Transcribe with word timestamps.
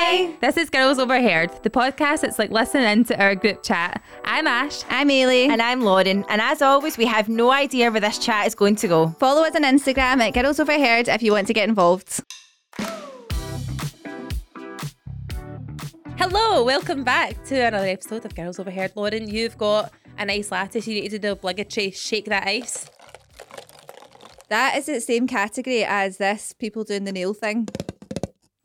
Hi. 0.00 0.32
This 0.40 0.56
is 0.56 0.70
Girls 0.70 1.00
Overheard, 1.00 1.50
the 1.64 1.70
podcast 1.70 2.20
that's 2.20 2.38
like 2.38 2.52
listening 2.52 3.02
to 3.06 3.20
our 3.20 3.34
group 3.34 3.64
chat. 3.64 4.00
I'm 4.22 4.46
Ash. 4.46 4.84
I'm 4.88 5.08
Eilidh. 5.08 5.48
And 5.48 5.60
I'm 5.60 5.80
Lauren. 5.80 6.24
And 6.28 6.40
as 6.40 6.62
always, 6.62 6.96
we 6.96 7.04
have 7.06 7.28
no 7.28 7.50
idea 7.50 7.90
where 7.90 8.00
this 8.00 8.16
chat 8.16 8.46
is 8.46 8.54
going 8.54 8.76
to 8.76 8.86
go. 8.86 9.08
Follow 9.18 9.42
us 9.42 9.56
on 9.56 9.64
Instagram 9.64 10.20
at 10.20 10.34
Girls 10.34 10.60
Overheard 10.60 11.08
if 11.08 11.20
you 11.20 11.32
want 11.32 11.48
to 11.48 11.52
get 11.52 11.68
involved. 11.68 12.22
Hello, 16.16 16.62
welcome 16.62 17.02
back 17.02 17.42
to 17.46 17.56
another 17.56 17.88
episode 17.88 18.24
of 18.24 18.36
Girls 18.36 18.60
Overheard. 18.60 18.92
Lauren, 18.94 19.28
you've 19.28 19.58
got 19.58 19.92
a 20.16 20.24
nice 20.24 20.52
lattice. 20.52 20.86
You 20.86 20.94
need 20.94 21.08
to 21.08 21.18
do 21.18 21.18
the 21.18 21.32
obligatory 21.32 21.90
shake 21.90 22.26
that 22.26 22.46
ice. 22.46 22.88
That 24.48 24.76
is 24.76 24.86
the 24.86 25.00
same 25.00 25.26
category 25.26 25.84
as 25.84 26.18
this 26.18 26.52
people 26.52 26.84
doing 26.84 27.02
the 27.02 27.12
nail 27.12 27.34
thing. 27.34 27.66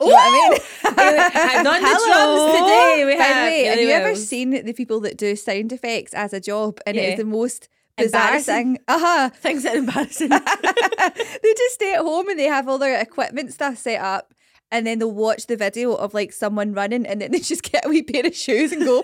You 0.05 0.09
know 0.09 0.15
what 0.15 0.23
I 0.23 0.49
mean? 0.49 0.59
I'm 0.85 1.67
on 1.73 1.81
the 1.81 1.88
drums 2.05 2.59
today. 2.59 3.03
We 3.05 3.17
By 3.17 3.23
have, 3.23 3.48
way, 3.48 3.63
have 3.66 3.80
you 3.80 3.89
ever 3.89 4.16
seen 4.16 4.52
the 4.52 4.73
people 4.73 4.99
that 5.02 5.17
do 5.17 5.35
sound 5.35 5.71
effects 5.71 6.13
as 6.13 6.34
a 6.34 6.39
job 6.39 6.80
and 6.85 6.98
it 6.98 7.02
Yeah. 7.03 7.09
is 7.09 7.17
the 7.17 7.25
most 7.25 7.70
bizarre 7.98 8.21
Embarrassing. 8.27 8.75
thing? 8.75 8.84
Uh 8.88 8.99
huh. 8.99 9.30
Things 9.35 9.63
that 9.63 9.75
are 9.75 9.80
embarrassing. 9.80 10.30
they 10.30 11.53
just 11.58 11.75
stay 11.75 11.94
at 11.94 12.02
home 12.02 12.30
and 12.30 12.39
they 12.39 12.45
have 12.45 12.67
all 12.67 12.77
their 12.77 12.99
equipment 12.99 13.53
stuff 13.53 13.77
set 13.77 14.02
up 14.02 14.34
and 14.71 14.85
then 14.88 14.99
they'll 14.99 15.11
watch 15.11 15.45
the 15.47 15.55
video 15.55 15.94
of 15.94 16.13
like 16.13 16.33
someone 16.33 16.73
running 16.73 17.05
and 17.05 17.22
then 17.22 17.31
they 17.31 17.39
just 17.39 17.63
get 17.63 17.85
a 17.85 17.89
wee 17.89 18.02
pair 18.03 18.25
of 18.25 18.35
shoes 18.35 18.72
and 18.72 18.83
go. 18.83 19.03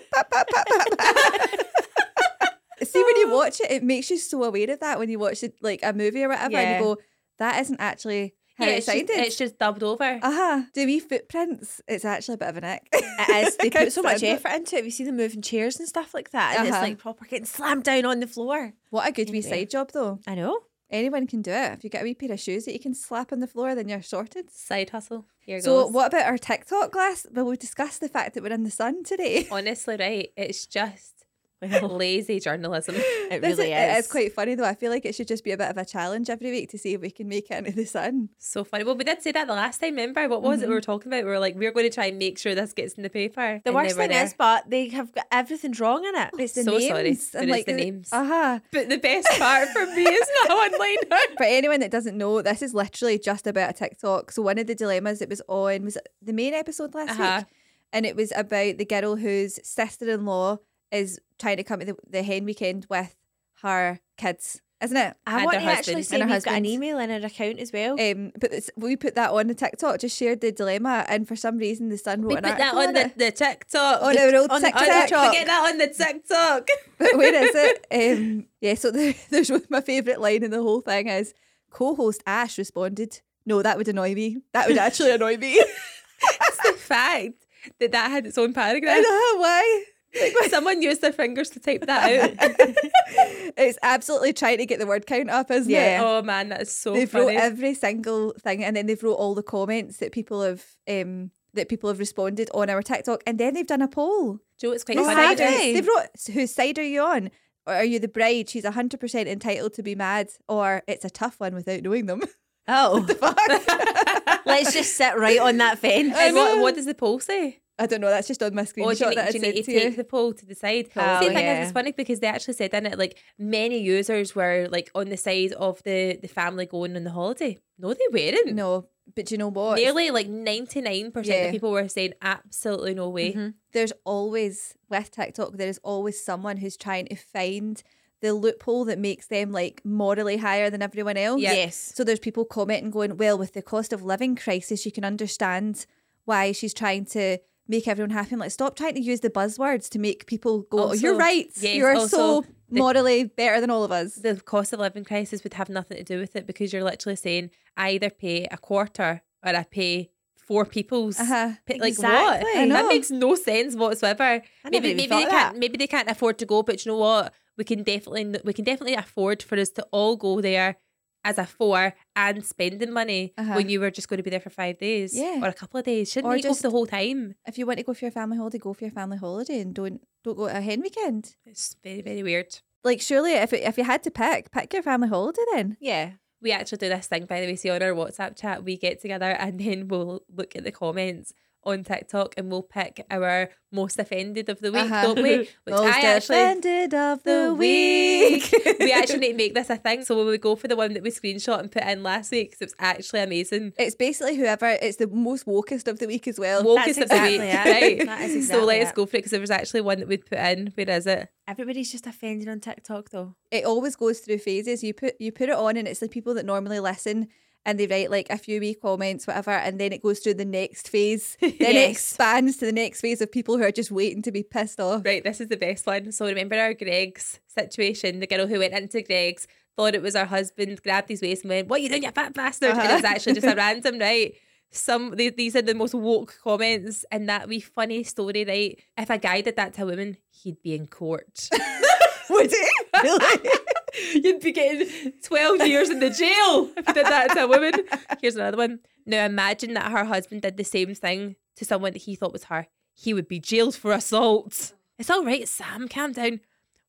See 2.82 3.04
when 3.04 3.16
you 3.18 3.30
watch 3.32 3.60
it, 3.60 3.70
it 3.72 3.84
makes 3.84 4.10
you 4.10 4.18
so 4.18 4.44
aware 4.44 4.72
of 4.72 4.80
that 4.80 4.98
when 5.00 5.10
you 5.10 5.20
watch 5.20 5.44
it 5.44 5.54
like 5.62 5.82
a 5.84 5.92
movie 5.94 6.24
or 6.24 6.30
whatever 6.30 6.56
and 6.58 6.80
you 6.80 6.84
go, 6.96 6.98
that 7.38 7.60
isn't 7.62 7.80
actually 7.80 8.34
how 8.60 8.66
Yeah, 8.66 8.72
it 8.74 8.78
it's, 8.78 8.86
just, 8.86 9.10
it's 9.10 9.36
just 9.38 9.58
dubbed 9.58 9.82
over. 9.84 10.20
uh-huh. 10.22 10.64
Do 10.74 10.86
wee 10.86 11.00
footprints? 11.00 11.82
It's 11.88 12.06
actually 12.06 12.36
a 12.36 12.38
bit 12.38 12.50
of 12.50 12.58
an 12.58 12.64
ick. 12.66 12.88
It 12.94 13.48
is. 13.48 13.56
They 13.60 13.70
put 13.70 13.92
so 13.92 14.02
much 14.02 14.20
Can't 14.20 14.20
stand 14.20 14.32
it. 14.34 14.46
effort 14.46 14.56
into 14.58 14.76
it. 14.78 14.84
We 14.84 14.90
see 14.92 15.04
them 15.06 15.18
moving 15.18 15.42
chairs 15.42 15.80
and 15.80 15.88
stuff 15.88 16.14
like 16.14 16.32
that. 16.32 16.58
And 16.60 16.68
it's 16.68 16.76
Uh-huh. 16.76 16.86
like 16.86 16.98
proper 17.00 17.26
getting 17.26 17.46
slammed 17.46 17.84
down 17.84 18.06
on 18.06 18.20
the 18.20 18.28
floor. 18.28 18.74
What 18.92 19.08
a 19.08 19.12
good 19.12 19.30
wee 19.32 19.42
side 19.42 19.70
job 19.70 19.92
though. 19.94 20.20
I 20.28 20.36
know. 20.36 20.60
Anyone 20.92 21.28
can 21.28 21.44
do 21.44 21.52
it. 21.52 21.74
If 21.74 21.84
you 21.84 21.90
get 21.92 22.02
a 22.02 22.04
wee 22.04 22.16
pair 22.16 22.32
of 22.32 22.40
shoes 22.40 22.66
that 22.66 22.74
you 22.74 22.80
can 22.80 22.96
slap 22.96 23.32
on 23.32 23.40
the 23.42 23.48
floor, 23.48 23.76
then 23.76 23.88
you're 23.90 24.02
sorted. 24.02 24.50
Side 24.50 24.90
hustle. 24.90 25.28
Here 25.40 25.58
goes. 25.58 25.66
So, 25.66 25.84
goes. 25.84 25.94
what 25.94 26.08
about 26.08 26.26
our 26.26 26.38
TikTok 26.40 26.92
class? 26.92 27.28
Well, 27.32 27.46
we 27.46 27.58
discussed 27.58 28.02
the 28.02 28.10
fact 28.10 28.34
that 28.34 28.42
we're 28.42 28.52
in 28.52 28.64
the 28.64 28.72
sun 28.72 29.04
today. 29.04 29.48
Honestly, 29.52 29.98
right? 30.00 30.30
It's 30.36 30.66
just 30.66 31.19
lazy 31.84 32.40
journalism. 32.40 32.96
It 32.98 33.42
This 33.42 33.58
really 33.58 33.74
is, 33.74 33.80
It 33.96 33.98
is. 34.00 34.06
is 34.06 34.12
quite 34.12 34.34
funny 34.34 34.56
though. 34.56 34.64
I 34.66 34.76
feel 34.76 34.92
like 34.92 35.06
it 35.06 35.14
should 35.16 35.28
just 35.28 35.44
be 35.44 35.52
a 35.52 35.58
bit 35.58 35.70
of 35.70 35.78
a 35.78 35.86
challenge 35.86 36.30
every 36.30 36.52
week 36.52 36.70
to 36.72 36.78
see 36.78 36.94
if 36.94 37.02
we 37.02 37.12
can 37.12 37.28
make 37.28 37.52
it 37.52 37.58
into 37.58 37.72
the 37.72 37.86
sun. 37.86 38.30
So 38.38 38.64
funny. 38.64 38.84
Well, 38.84 38.96
we 38.96 39.04
did 39.04 39.22
say 39.22 39.32
that 39.34 39.48
the 39.48 39.54
last 39.54 39.80
time. 39.80 39.96
Remember 39.96 40.28
what 40.30 40.42
was 40.42 40.62
it 40.62 40.70
we 40.70 40.74
were 40.76 40.82
talking 40.82 41.12
about? 41.12 41.24
We 41.26 41.30
were 41.30 41.40
like, 41.40 41.56
we 41.56 41.66
are 41.68 41.72
going 41.72 41.86
to 41.86 41.94
try 41.94 42.06
and 42.06 42.18
make 42.18 42.38
sure 42.38 42.56
this 42.56 42.74
gets 42.74 42.94
in 42.94 43.04
the 43.04 43.10
paper. 43.10 43.60
The 43.64 43.70
And 43.72 43.76
worst 43.76 43.96
thing 43.98 44.10
there. 44.10 44.24
is, 44.24 44.34
but 44.38 44.70
they 44.70 44.88
have 44.90 45.12
got 45.14 45.26
everything 45.32 45.74
wrong 45.74 46.06
in 46.06 46.16
it. 46.16 46.30
It's 46.40 46.54
the 46.54 46.64
So 46.64 46.80
sorry, 46.80 47.04
names. 47.04 47.30
but 47.34 47.48
it's 47.50 47.66
the 47.66 47.74
names. 47.74 48.10
Uh 48.12 48.24
huh. 48.26 48.60
But 48.72 48.90
the 48.90 48.98
best 48.98 49.28
part 49.38 49.68
for 49.70 49.86
me 49.86 50.04
is 50.04 50.28
not 50.48 50.58
one-liner. 50.72 51.18
For 51.38 51.44
anyone 51.46 51.80
that 51.82 51.92
doesn't 51.92 52.18
know, 52.18 52.42
this 52.42 52.62
is 52.62 52.74
literally 52.74 53.20
just 53.20 53.48
about 53.48 53.72
a 53.72 53.74
TikTok. 53.74 54.32
So 54.32 54.42
one 54.42 54.58
of 54.58 54.68
the 54.68 54.76
dilemmas 54.76 55.22
it 55.22 55.30
was 55.30 55.42
on 55.48 55.84
was 55.84 55.98
it 55.98 56.08
the 56.22 56.34
main 56.34 56.54
episode 56.54 56.94
last 56.96 57.12
Uh-huh. 57.20 57.38
week, 57.40 57.48
and 57.92 58.06
it 58.06 58.16
was 58.16 58.32
about 58.36 58.78
the 58.78 58.86
girl 58.86 59.16
whose 59.16 59.60
sister-in-law 59.68 60.58
is 60.92 61.20
trying 61.38 61.58
to 61.58 61.64
come 61.64 61.80
to 61.80 61.86
the, 61.88 61.96
the 62.10 62.24
hen 62.24 62.46
weekend 62.46 62.86
with 62.90 63.16
her 63.62 64.00
kids, 64.18 64.62
isn't 64.82 64.96
it? 64.98 65.16
I 65.28 65.36
And 65.38 65.46
want 65.46 65.58
her 65.58 65.64
to 65.64 65.68
actually 65.72 65.94
husband. 65.96 66.06
say 66.06 66.22
And 66.22 66.30
her 66.30 66.36
we've 66.38 66.44
got 66.46 66.54
an 66.56 66.66
email 66.66 66.98
in 67.00 67.12
our 67.12 67.26
account 67.26 67.60
as 67.60 67.72
well. 67.74 68.00
Um, 68.00 68.32
but 68.40 68.52
we 68.78 68.96
put 68.96 69.16
that 69.16 69.32
on 69.32 69.48
the 69.48 69.54
TikTok, 69.56 70.00
just 70.00 70.18
shared 70.18 70.42
the 70.42 70.52
dilemma, 70.52 71.06
and 71.10 71.28
for 71.28 71.36
some 71.36 71.58
reason 71.58 71.90
the 71.90 71.98
Sun 71.98 72.22
wrote 72.22 72.30
We 72.30 72.36
an 72.38 72.44
put 72.44 72.58
that 72.58 72.74
article 72.74 72.88
on 72.88 72.94
the, 72.94 73.26
the 73.26 73.32
TikTok. 73.32 74.02
on 74.02 74.18
our 74.18 74.36
old 74.36 74.52
on 74.52 74.62
the 74.62 74.68
On 74.68 74.74
the- 74.74 74.88
TikTok. 74.88 75.28
Forget 75.28 75.48
that 75.48 75.70
on 75.70 75.78
the 75.78 75.88
TikTok. 75.88 76.68
But 76.98 77.18
where 77.18 77.34
is 77.34 77.56
it? 77.56 77.88
Um, 77.92 78.46
yeah, 78.62 78.74
so 78.76 78.92
the, 78.92 79.16
there's 79.30 79.52
my 79.70 79.82
favourite 79.82 80.20
line 80.20 80.44
in 80.44 80.52
the 80.52 80.62
whole 80.62 80.82
thing 80.82 81.08
is 81.08 81.34
co-host 81.70 82.24
Ash 82.26 82.58
responded, 82.58 83.22
"No, 83.46 83.62
that 83.62 83.78
would 83.78 83.88
annoy 83.88 84.16
me. 84.16 84.38
That 84.54 84.68
would 84.68 84.78
actually 84.78 85.12
annoy 85.12 85.38
me." 85.38 85.64
It's 86.22 86.58
the 86.58 86.74
fact 86.74 87.46
that 87.80 87.94
that 87.94 88.12
had 88.12 88.26
its 88.26 88.38
own 88.38 88.52
paragraph. 88.52 88.98
I 88.98 89.00
know 89.00 89.40
why. 89.42 89.84
Like, 90.14 90.50
Someone 90.50 90.82
used 90.82 91.02
their 91.02 91.12
fingers 91.14 91.50
to 91.52 91.60
type 91.60 91.86
that 91.86 92.40
out. 92.40 92.50
it's 93.58 93.78
absolutely 93.84 94.34
trying 94.34 94.58
to 94.58 94.66
get 94.66 94.80
the 94.80 94.88
word 94.88 95.06
count 95.06 95.30
up, 95.30 95.52
isn't 95.52 95.72
Yeah. 95.72 96.02
it? 96.02 96.04
oh 96.06 96.22
man, 96.24 96.50
that 96.50 96.64
is 96.64 96.72
so 96.76 96.94
they've 96.94 97.14
wrote 97.14 97.30
every 97.36 97.74
single 97.74 98.34
thing, 98.40 98.64
and 98.64 98.76
then 98.76 98.86
they've 98.88 99.02
wrote 99.04 99.16
all 99.16 99.36
the 99.36 99.44
comments 99.44 99.98
that 99.98 100.12
people 100.12 100.42
have 100.42 100.66
um 100.90 101.32
that 101.54 101.68
people 101.70 101.90
have 101.90 102.00
responded 102.00 102.50
on 102.54 102.70
our 102.70 102.82
TikTok, 102.82 103.24
and 103.28 103.38
then 103.40 103.54
they've 103.54 103.68
done 103.68 103.82
a 103.82 103.88
poll. 103.88 104.40
Joe, 104.60 104.72
it's 104.72 104.84
quite 104.84 104.98
Whose 104.98 105.08
funny. 105.08 105.36
side 105.38 105.42
are 105.42 105.52
you? 105.64 105.74
They've 105.74 105.88
wrote 105.88 106.08
whose 106.34 106.54
side 106.54 106.78
are 106.80 106.84
you 106.84 107.02
on? 107.02 107.32
Or 107.68 107.74
are 107.76 107.84
you 107.84 108.00
the 108.00 108.08
bride? 108.08 108.50
She's 108.50 108.66
hundred 108.66 109.00
percent 109.00 109.28
entitled 109.30 109.74
to 109.76 109.84
be 109.84 109.94
mad, 109.96 110.30
or 110.48 110.82
it's 110.88 111.06
a 111.06 111.10
tough 111.10 111.40
one 111.40 111.54
without 111.54 111.84
knowing 111.84 112.08
them. 112.08 112.22
Oh, 112.68 113.00
the 113.08 113.16
Fuck. 113.16 113.38
let's 114.46 114.74
just 114.74 114.96
sit 114.96 115.18
right 115.18 115.40
on 115.40 115.58
that 115.58 115.80
fence. 115.80 116.16
And 116.18 116.36
what, 116.36 116.60
what 116.62 116.76
does 116.76 116.86
the 116.86 116.94
poll 116.96 117.20
say? 117.20 117.60
I 117.80 117.86
don't 117.86 118.02
know. 118.02 118.10
That's 118.10 118.28
just 118.28 118.44
on 118.44 118.54
my 118.54 118.64
screenshot 118.64 118.86
Oh, 118.86 118.94
do 118.94 119.04
you, 119.04 119.10
need, 119.10 119.18
that 119.18 119.28
I 119.28 119.32
do 119.32 119.38
you 119.38 119.44
sent 119.44 119.56
need 119.56 119.66
to 119.66 119.72
to 119.72 119.80
take 119.80 119.90
you. 119.92 119.96
the 119.96 120.04
poll 120.04 120.34
to 120.34 120.46
the 120.46 120.56
side? 120.56 120.90
Oh, 120.96 121.20
See, 121.20 121.28
the 121.28 121.34
thing 121.34 121.44
yeah. 121.46 121.62
is, 121.62 121.68
it's 121.68 121.74
funny 121.74 121.92
because 121.94 122.20
they 122.20 122.28
actually 122.28 122.56
said 122.56 122.74
in 122.74 122.86
it 122.86 122.98
like 123.00 123.18
many 123.38 123.80
users 123.80 124.36
were 124.36 124.68
like 124.70 124.92
on 124.94 125.10
the 125.10 125.18
side 125.18 125.54
of 125.54 125.82
the 125.84 126.20
the 126.22 126.28
family 126.28 126.66
going 126.66 126.96
on 126.96 127.04
the 127.04 127.12
holiday. 127.12 127.58
No, 127.78 127.94
they 127.94 128.08
weren't. 128.12 128.54
No, 128.54 128.88
but 129.16 129.28
do 129.28 129.34
you 129.34 129.40
know 129.40 129.50
what? 129.50 129.78
Nearly 129.78 130.12
like 130.12 130.28
ninety 130.28 130.82
nine 130.82 131.12
percent 131.12 131.48
of 131.48 131.52
people 131.52 131.72
were 131.72 131.88
saying 131.88 132.14
absolutely 132.22 132.94
no 132.94 133.10
way. 133.10 133.32
Mm-hmm. 133.32 133.50
There's 133.72 133.94
always 134.04 134.76
with 134.90 135.12
TikTok, 135.12 135.54
there 135.54 135.70
is 135.70 135.80
always 135.84 136.24
someone 136.24 136.58
who's 136.58 136.78
trying 136.78 137.08
to 137.08 137.16
find 137.16 137.82
the 138.22 138.34
loophole 138.34 138.84
that 138.86 139.00
makes 139.00 139.28
them 139.28 139.52
like 139.52 139.82
morally 139.86 140.38
higher 140.38 140.70
than 140.70 140.82
everyone 140.82 141.16
else. 141.16 141.42
Yeah. 141.42 141.54
Yes. 141.54 141.94
So 141.96 142.04
there's 142.04 142.20
people 142.20 142.44
commenting 142.44 142.92
going, 142.92 143.16
well, 143.18 143.38
with 143.38 143.54
the 143.54 143.62
cost 143.62 143.94
of 143.94 144.04
living 144.04 144.36
crisis, 144.36 144.86
you 144.86 144.92
can 144.92 145.06
understand 145.06 145.86
why 146.26 146.52
she's 146.52 146.74
trying 146.74 147.06
to 147.06 147.38
make 147.70 147.88
everyone 147.88 148.10
happy. 148.10 148.34
I'm 148.34 148.40
like, 148.40 148.52
stop 148.52 148.76
trying 148.76 148.96
to 148.96 149.00
use 149.02 149.22
the 149.22 149.30
buzzwords 149.30 149.88
to 149.92 150.00
make 150.00 150.26
people 150.26 150.64
go, 150.64 150.90
oh, 150.90 150.94
you're 150.94 151.16
right. 151.16 151.50
yes, 151.56 151.76
you're 151.76 151.96
also 151.96 152.18
so 152.18 152.46
the- 152.70 152.80
morally 152.80 153.24
better 153.24 153.62
than 153.62 153.70
all 153.70 153.84
of 153.86 153.92
us. 153.92 154.16
The 154.16 154.36
cost 154.42 154.74
of 154.74 154.80
living 154.82 155.06
crisis 155.06 155.44
would 155.44 155.54
have 155.54 155.70
nothing 155.70 155.98
to 155.98 156.04
do 156.04 156.20
with 156.20 156.36
it 156.36 156.46
because 156.46 156.74
you're 156.74 156.84
literally 156.84 157.16
saying 157.16 157.52
I 157.78 157.92
either 157.92 158.10
pay 158.10 158.48
a 158.52 158.58
quarter 158.58 159.22
or 159.46 159.56
I 159.56 159.64
pay 159.64 160.10
four 160.36 160.66
people's. 160.66 161.20
Uh-huh. 161.20 161.52
Like 161.70 161.84
Exactly. 161.84 162.44
what? 162.62 162.70
That 162.70 162.88
makes 162.88 163.12
no 163.12 163.36
sense 163.36 163.76
whatsoever. 163.76 164.24
I 164.24 164.42
maybe 164.72 164.96
maybe 164.96 165.08
they 165.08 165.24
of 165.24 165.30
can't 165.30 165.54
that. 165.54 165.58
maybe 165.58 165.78
they 165.78 165.88
can't 165.88 166.10
afford 166.10 166.40
to 166.40 166.46
go, 166.46 166.64
but 166.64 166.84
you 166.86 166.92
know 166.92 166.98
what? 166.98 167.34
We 167.58 167.64
can 167.66 167.84
definitely 167.84 168.40
we 168.44 168.54
can 168.54 168.66
definitely 168.66 168.96
afford 168.96 169.44
for 169.44 169.58
us 169.60 169.70
to 169.72 169.84
all 169.92 170.16
go 170.16 170.42
there 170.42 170.78
as 171.24 171.38
a 171.38 171.46
four 171.46 171.94
and 172.16 172.46
spending 172.46 172.92
money 172.92 173.34
Uh-huh. 173.38 173.56
when 173.56 173.70
you 173.70 173.80
were 173.80 173.92
just 173.92 174.08
going 174.08 174.18
to 174.18 174.24
be 174.24 174.30
there 174.30 174.40
for 174.40 174.50
five 174.50 174.78
days 174.78 175.16
Yeah. 175.18 175.40
or 175.44 175.48
a 175.50 175.54
couple 175.54 175.80
of 175.80 175.86
days. 175.86 176.12
Shouldn't 176.12 176.32
Or 176.32 176.38
you 176.38 176.44
just- 176.44 176.62
for 176.62 176.68
the 176.68 176.72
whole 176.72 176.88
time? 176.88 177.36
If 177.48 177.58
you 177.58 177.66
want 177.66 177.78
to 177.80 177.84
go 177.84 177.94
for 177.94 178.06
your 178.06 178.12
family 178.12 178.38
holiday, 178.38 178.58
go 178.58 178.74
for 178.74 178.86
your 178.86 178.92
family 178.92 179.18
holiday 179.18 179.60
and 179.60 179.74
don't 179.74 180.02
don't 180.24 180.36
go 180.38 180.48
to 180.48 180.58
a 180.58 180.62
hen 180.62 180.82
weekend. 180.82 181.36
It's 181.46 181.76
very 181.84 182.02
very 182.02 182.24
weird. 182.24 182.60
Like 182.84 183.02
surely 183.02 183.34
if 183.34 183.52
it, 183.54 183.64
if 183.64 183.78
you 183.78 183.84
had 183.84 184.04
to 184.04 184.12
pick, 184.12 184.52
pick 184.52 184.74
your 184.74 184.84
family 184.84 185.10
holiday 185.10 185.44
then. 185.54 185.78
Yeah. 185.80 186.12
We 186.42 186.52
actually 186.54 186.78
do 186.78 186.88
this 186.90 187.08
thing, 187.08 187.26
by 187.26 187.42
the 187.42 187.48
way. 187.48 187.56
See, 187.58 187.70
on 187.70 187.84
our 187.84 187.92
WhatsApp 187.92 188.38
chat, 188.40 188.64
we 188.64 188.78
get 188.78 189.02
together 189.02 189.32
and 189.32 189.60
then 189.60 189.90
we'll 189.90 190.22
look 190.34 190.56
at 190.56 190.64
the 190.64 190.72
comments 190.72 191.34
on 191.72 191.84
TikTok 191.84 192.36
and 192.38 192.50
we'll 192.52 192.64
pick 192.64 193.06
our 193.12 193.50
most 193.72 194.00
offended 194.00 194.50
of 194.50 194.60
the 194.60 194.72
week, 194.72 194.82
Uh-huh. 194.84 195.02
don't 195.14 195.22
we? 195.24 195.38
Which 195.38 195.50
Most 195.68 195.84
I 195.84 196.02
actually. 196.02 196.38
offended 196.38 196.94
of 196.94 197.24
the, 197.24 197.46
The 197.50 197.54
week. 197.54 198.52
week. 198.52 198.80
we 198.80 198.92
actually 198.92 199.20
need 199.20 199.32
to 199.34 199.38
make 199.38 199.54
this 199.54 199.70
a 199.70 199.78
thing. 199.78 200.04
So 200.04 200.18
when 200.18 200.26
we 200.28 200.38
go 200.40 200.56
for 200.56 200.68
the 200.68 200.76
one 200.76 200.94
that 200.94 201.04
we 201.04 201.12
screenshot 201.12 201.60
and 201.60 201.72
put 201.72 201.84
in 201.84 202.02
last 202.04 202.32
week, 202.32 202.52
'cause 202.52 202.62
it 202.62 202.66
was 202.66 202.76
actually 202.80 203.22
amazing. 203.22 203.74
It's 203.78 203.96
basically 203.96 204.36
whoever. 204.38 204.66
It's 204.82 204.98
the 204.98 205.08
most 205.08 205.46
wokest 205.46 205.88
of 205.88 206.00
the 206.00 206.08
week 206.08 206.28
as 206.28 206.40
well. 206.40 206.64
Wokest 206.64 207.02
of 207.02 207.10
the 207.10 207.20
week, 207.22 207.42
it. 207.42 207.54
right? 207.56 208.06
That 208.08 208.22
is 208.30 208.48
so 208.48 208.66
let's 208.66 208.90
it. 208.92 208.96
go 208.96 209.06
for 209.06 209.18
it 209.18 209.20
because 209.20 209.32
there 209.32 209.40
was 209.42 209.52
actually 209.52 209.82
one 209.82 210.00
that 210.00 210.08
we'd 210.08 210.26
put 210.26 210.40
in. 210.40 210.72
Where 210.76 210.90
is 210.90 211.06
it? 211.06 211.30
Everybody's 211.48 211.92
just 211.92 212.08
offended 212.08 212.48
on 212.50 212.60
TikTok 212.60 213.10
though. 213.12 213.36
It 213.52 213.66
always 213.66 213.96
goes 213.96 214.20
through 214.20 214.40
phases. 214.40 214.84
You 214.84 214.94
put 214.94 215.16
you 215.20 215.32
put 215.32 215.50
it 215.50 215.56
on, 215.56 215.78
and 215.78 215.88
it's 215.88 216.00
the 216.00 216.10
people 216.10 216.34
that 216.36 216.46
normally 216.46 216.80
listen. 216.80 217.28
And 217.66 217.80
they 217.80 217.88
write 217.88 218.10
like 218.10 218.28
a 218.30 218.38
few 218.38 218.60
wee 218.62 218.74
comments, 218.74 219.28
whatever, 219.28 219.52
and 219.52 219.80
then 219.80 219.92
it 219.94 220.02
goes 220.02 220.20
through 220.20 220.36
the 220.36 220.46
next 220.46 220.90
phase. 220.90 221.38
Then 221.42 221.52
it 221.76 221.90
expands 221.92 222.58
to 222.58 222.66
the 222.66 222.72
next 222.72 223.02
phase 223.02 223.22
of 223.22 223.32
people 223.32 223.58
who 223.58 223.64
are 223.64 223.72
just 223.72 223.92
waiting 223.92 224.22
to 224.24 224.32
be 224.32 224.44
pissed 224.44 224.80
off. 224.80 225.04
Right, 225.06 225.24
this 225.24 225.40
is 225.42 225.50
the 225.50 225.58
best 225.58 225.86
one. 225.86 226.12
So 226.12 226.26
remember 226.26 226.56
our 226.58 226.74
Greggs 226.74 227.40
situation, 227.48 228.20
the 228.22 228.28
girl 228.28 228.48
who 228.48 228.60
went 228.60 228.74
into 228.74 229.02
Greggs, 229.02 229.46
thought 229.76 229.94
it 229.94 230.02
was 230.02 230.16
her 230.16 230.26
husband, 230.26 230.82
grabbed 230.82 231.10
his 231.10 231.22
waist 231.22 231.44
and 231.44 231.50
went, 231.50 231.68
What 231.68 231.80
are 231.80 231.84
you 231.84 231.90
doing, 231.90 232.04
you 232.04 232.12
fat 232.12 232.34
bastard? 232.34 232.70
And 232.72 232.80
it 232.80 232.94
was 232.96 233.04
Uh-huh. 233.04 233.14
actually 233.16 233.34
just 233.34 233.48
a 233.48 233.56
random, 233.58 234.00
right? 234.00 234.34
Some 234.72 235.16
they, 235.16 235.30
these 235.30 235.56
are 235.56 235.62
the 235.62 235.74
most 235.76 235.94
woke 235.96 236.38
comments 236.44 237.04
and 237.12 237.28
that 237.28 237.48
wee 237.50 237.60
funny 237.60 238.04
story, 238.04 238.46
right? 238.46 238.80
If 238.98 239.10
a 239.10 239.18
guy 239.18 239.42
did 239.42 239.56
that 239.58 239.74
to 239.76 239.84
a 239.84 239.86
woman, 239.86 240.18
he'd 240.32 240.62
be 240.62 240.76
in 240.76 240.88
court. 240.88 241.50
Would 242.30 242.52
it? 242.54 242.88
Really? 243.04 243.50
You'd 244.14 244.42
be 244.42 244.52
getting 244.52 245.14
12 245.24 245.68
years 245.68 245.90
in 245.90 246.00
the 246.00 246.10
jail 246.10 246.70
if 246.78 246.88
you 246.88 246.94
did 246.94 247.06
that 247.06 247.32
to 247.34 247.44
a 247.44 247.48
woman. 247.48 247.74
Here's 248.22 248.36
another 248.36 248.58
one. 248.58 248.80
Now 249.06 249.26
imagine 249.26 249.74
that 249.74 249.92
her 249.92 250.06
husband 250.06 250.42
did 250.42 250.58
the 250.58 250.64
same 250.64 250.94
thing 250.94 251.36
to 251.56 251.66
someone 251.66 251.94
that 251.94 252.04
he 252.04 252.16
thought 252.16 252.34
was 252.34 252.46
her, 252.46 252.68
he 252.94 253.14
would 253.14 253.28
be 253.28 253.40
jailed 253.40 253.76
for 253.76 253.92
assault. 253.92 254.74
It's 254.98 255.10
all 255.10 255.24
right, 255.24 255.48
Sam, 255.48 255.88
calm 255.88 256.14
down. 256.14 256.42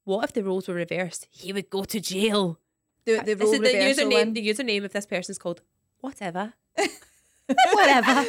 What 0.05 0.25
if 0.25 0.32
the 0.32 0.43
roles 0.43 0.67
were 0.69 0.75
reversed? 0.75 1.29
He 1.31 1.52
would 1.52 1.70
go 1.70 1.85
to 1.85 2.00
jail. 2.00 2.58
The, 3.05 3.20
the 3.25 3.35
This 3.35 3.53
is 3.53 3.61
the 3.61 3.69
username. 3.69 4.12
one. 4.12 4.32
The 4.32 4.49
username 4.49 4.85
of 4.85 4.93
this 4.93 5.06
person 5.06 5.32
is 5.32 5.38
called 5.38 5.62
whatever. 6.00 6.55
Whatever. 7.73 8.25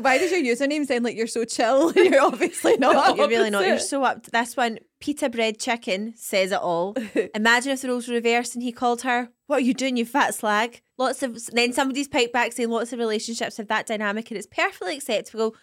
Why 0.00 0.16
does 0.16 0.30
your 0.30 0.40
username 0.40 0.86
sound 0.86 1.04
like 1.04 1.14
you're 1.14 1.26
so 1.26 1.44
chill? 1.44 1.92
You're 1.96 2.22
obviously 2.22 2.78
not. 2.78 3.16
You're 3.16 3.28
really 3.28 3.50
not. 3.50 3.66
You're 3.66 3.78
so 3.78 4.02
up. 4.02 4.22
To, 4.22 4.30
this 4.30 4.56
one, 4.56 4.78
pita 5.00 5.28
bread 5.28 5.58
chicken 5.58 6.14
says 6.16 6.52
it 6.52 6.60
all. 6.60 6.96
Imagine 7.34 7.72
if 7.72 7.82
the 7.82 7.88
roles 7.88 8.08
were 8.08 8.14
reversed 8.14 8.54
and 8.54 8.62
he 8.62 8.72
called 8.72 9.02
her, 9.02 9.30
"What 9.46 9.58
are 9.58 9.64
you 9.64 9.74
doing, 9.74 9.96
you 9.96 10.04
fat 10.04 10.34
slag?" 10.34 10.80
Lots 10.98 11.22
of 11.22 11.38
then 11.52 11.72
somebody's 11.72 12.08
piped 12.08 12.32
back 12.32 12.52
saying 12.52 12.70
lots 12.70 12.92
of 12.92 12.98
relationships 12.98 13.56
have 13.58 13.68
that 13.68 13.86
dynamic 13.86 14.30
and 14.30 14.38
it's 14.38 14.46
perfectly 14.46 14.96
acceptable. 14.96 15.54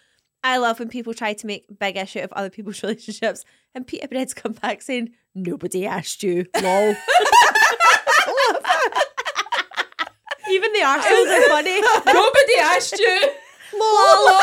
I 0.42 0.58
love 0.58 0.78
when 0.78 0.88
people 0.88 1.14
try 1.14 1.32
to 1.32 1.46
make 1.46 1.66
big 1.78 1.96
issue 1.96 2.20
of 2.20 2.32
other 2.32 2.50
people's 2.50 2.82
relationships, 2.84 3.44
and 3.74 3.86
pita 3.86 4.08
bread's 4.08 4.34
come 4.34 4.52
back 4.52 4.82
saying, 4.82 5.10
"Nobody 5.34 5.86
asked 5.86 6.22
you." 6.22 6.46
Lol. 6.62 6.94
Even 10.50 10.72
the 10.72 10.80
arseholes 10.80 11.38
are 11.38 11.48
funny. 11.48 11.80
Nobody 11.80 12.58
asked 12.60 12.98
you. 12.98 13.20
Lol. 13.80 14.40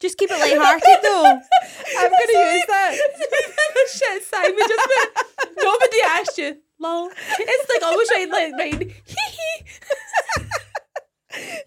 Just 0.00 0.16
keep 0.16 0.30
it 0.30 0.38
lighthearted 0.38 0.98
though. 1.02 1.24
I'm 1.98 2.10
going 2.10 2.26
to 2.26 2.38
use 2.54 2.66
that. 2.66 2.96
Shit, 3.92 4.22
Simon 4.24 4.56
just 4.58 4.88
went, 4.88 5.56
nobody 5.62 5.96
asked 6.06 6.38
you. 6.38 6.56
Lol. 6.78 7.10
It's 7.38 7.68
like 7.68 7.82
always 7.82 8.08
right, 8.10 8.30
like, 8.30 8.52
right. 8.54 8.80
Hee 8.80 9.16
hee. 9.36 9.66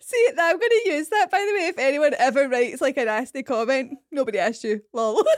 See, 0.01 0.29
I'm 0.37 0.57
going 0.57 0.69
to 0.69 0.89
use 0.89 1.09
that, 1.09 1.29
by 1.29 1.37
the 1.37 1.53
way, 1.53 1.67
if 1.67 1.77
anyone 1.77 2.13
ever 2.17 2.49
writes 2.49 2.81
like 2.81 2.97
a 2.97 3.05
nasty 3.05 3.43
comment. 3.43 3.97
Nobody 4.11 4.39
asked 4.39 4.63
you. 4.63 4.81
Lol. 4.93 5.23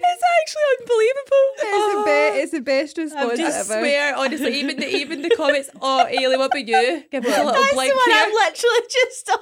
It's 0.00 0.22
actually 0.40 0.62
unbelievable. 0.80 1.46
It's, 1.58 1.94
the 1.94 2.02
be- 2.04 2.10
oh. 2.10 2.42
it's 2.42 2.52
the 2.52 2.60
best 2.60 2.98
response 2.98 3.24
ever. 3.24 3.32
I 3.32 3.36
just 3.36 3.70
ever. 3.70 3.80
swear, 3.80 4.16
honestly, 4.16 4.58
even 4.58 4.76
the 4.76 4.88
even 4.88 5.22
the 5.22 5.30
comments. 5.30 5.70
Oh, 5.82 6.06
Eilidh, 6.08 6.38
what 6.38 6.46
about 6.46 6.66
you? 6.66 7.04
Give 7.10 7.24
us 7.26 7.36
a 7.36 7.44
little 7.44 7.52
That's 7.52 7.74
blank 7.74 7.92
the 7.92 7.96
one 7.96 8.10
here. 8.10 8.24
I'm 8.24 8.32
literally 8.32 8.86
just 8.88 9.30
on. 9.30 9.38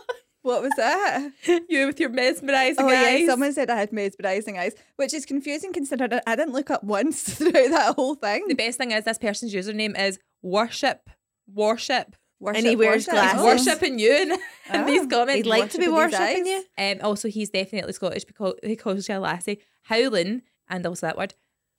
What 0.47 0.63
was 0.63 0.73
that? 0.77 1.33
You 1.69 1.87
with 1.87 1.99
your 2.01 2.11
mesmerising 2.11 2.85
Oh 2.85 2.89
eyes. 2.89 3.21
yeah, 3.21 3.27
someone 3.27 3.53
said 3.53 3.69
I 3.71 3.77
had 3.77 3.93
mesmerising 3.93 4.57
eyes, 4.59 4.75
which 4.97 5.13
is 5.13 5.27
confusing 5.27 5.73
considering 5.73 6.21
I 6.27 6.37
didn't 6.37 6.53
look 6.55 6.71
up 6.71 6.85
once 6.85 7.23
throughout 7.37 7.71
that 7.71 7.95
whole 7.97 8.15
thing. 8.15 8.45
The 8.49 8.55
best 8.55 8.79
thing 8.79 8.93
is 8.93 9.05
this 9.05 9.19
person's 9.19 9.53
username 9.55 9.99
is 9.99 10.19
worship, 10.43 11.11
worship, 11.53 12.17
Worship, 12.39 12.59
And 12.59 12.67
he 12.67 12.77
wears 12.77 13.07
worship. 13.09 13.13
glasses. 13.13 13.41
Oh. 13.41 13.45
worshipping 13.47 13.99
you 13.99 14.13
in, 14.15 14.31
in 14.75 14.85
these 14.87 15.03
Oh. 15.05 15.07
comments. 15.09 15.37
He'd 15.37 15.47
like 15.47 15.71
to 15.71 15.79
be 15.79 15.89
worshipping 15.89 16.21
worshipping 16.21 16.47
you. 16.47 16.63
eyes. 16.79 16.97
Um, 17.01 17.07
also, 17.09 17.29
he's 17.29 17.49
definitely 17.49 17.95
Scottish 17.95 18.25
because 18.25 18.55
he 18.63 18.77
calls 18.77 19.09
you 19.09 19.17
a 19.17 19.19
lassie, 19.21 19.61
howling, 19.85 20.43
and 20.69 20.87
also 20.87 21.07
that 21.07 21.17
word, 21.17 21.35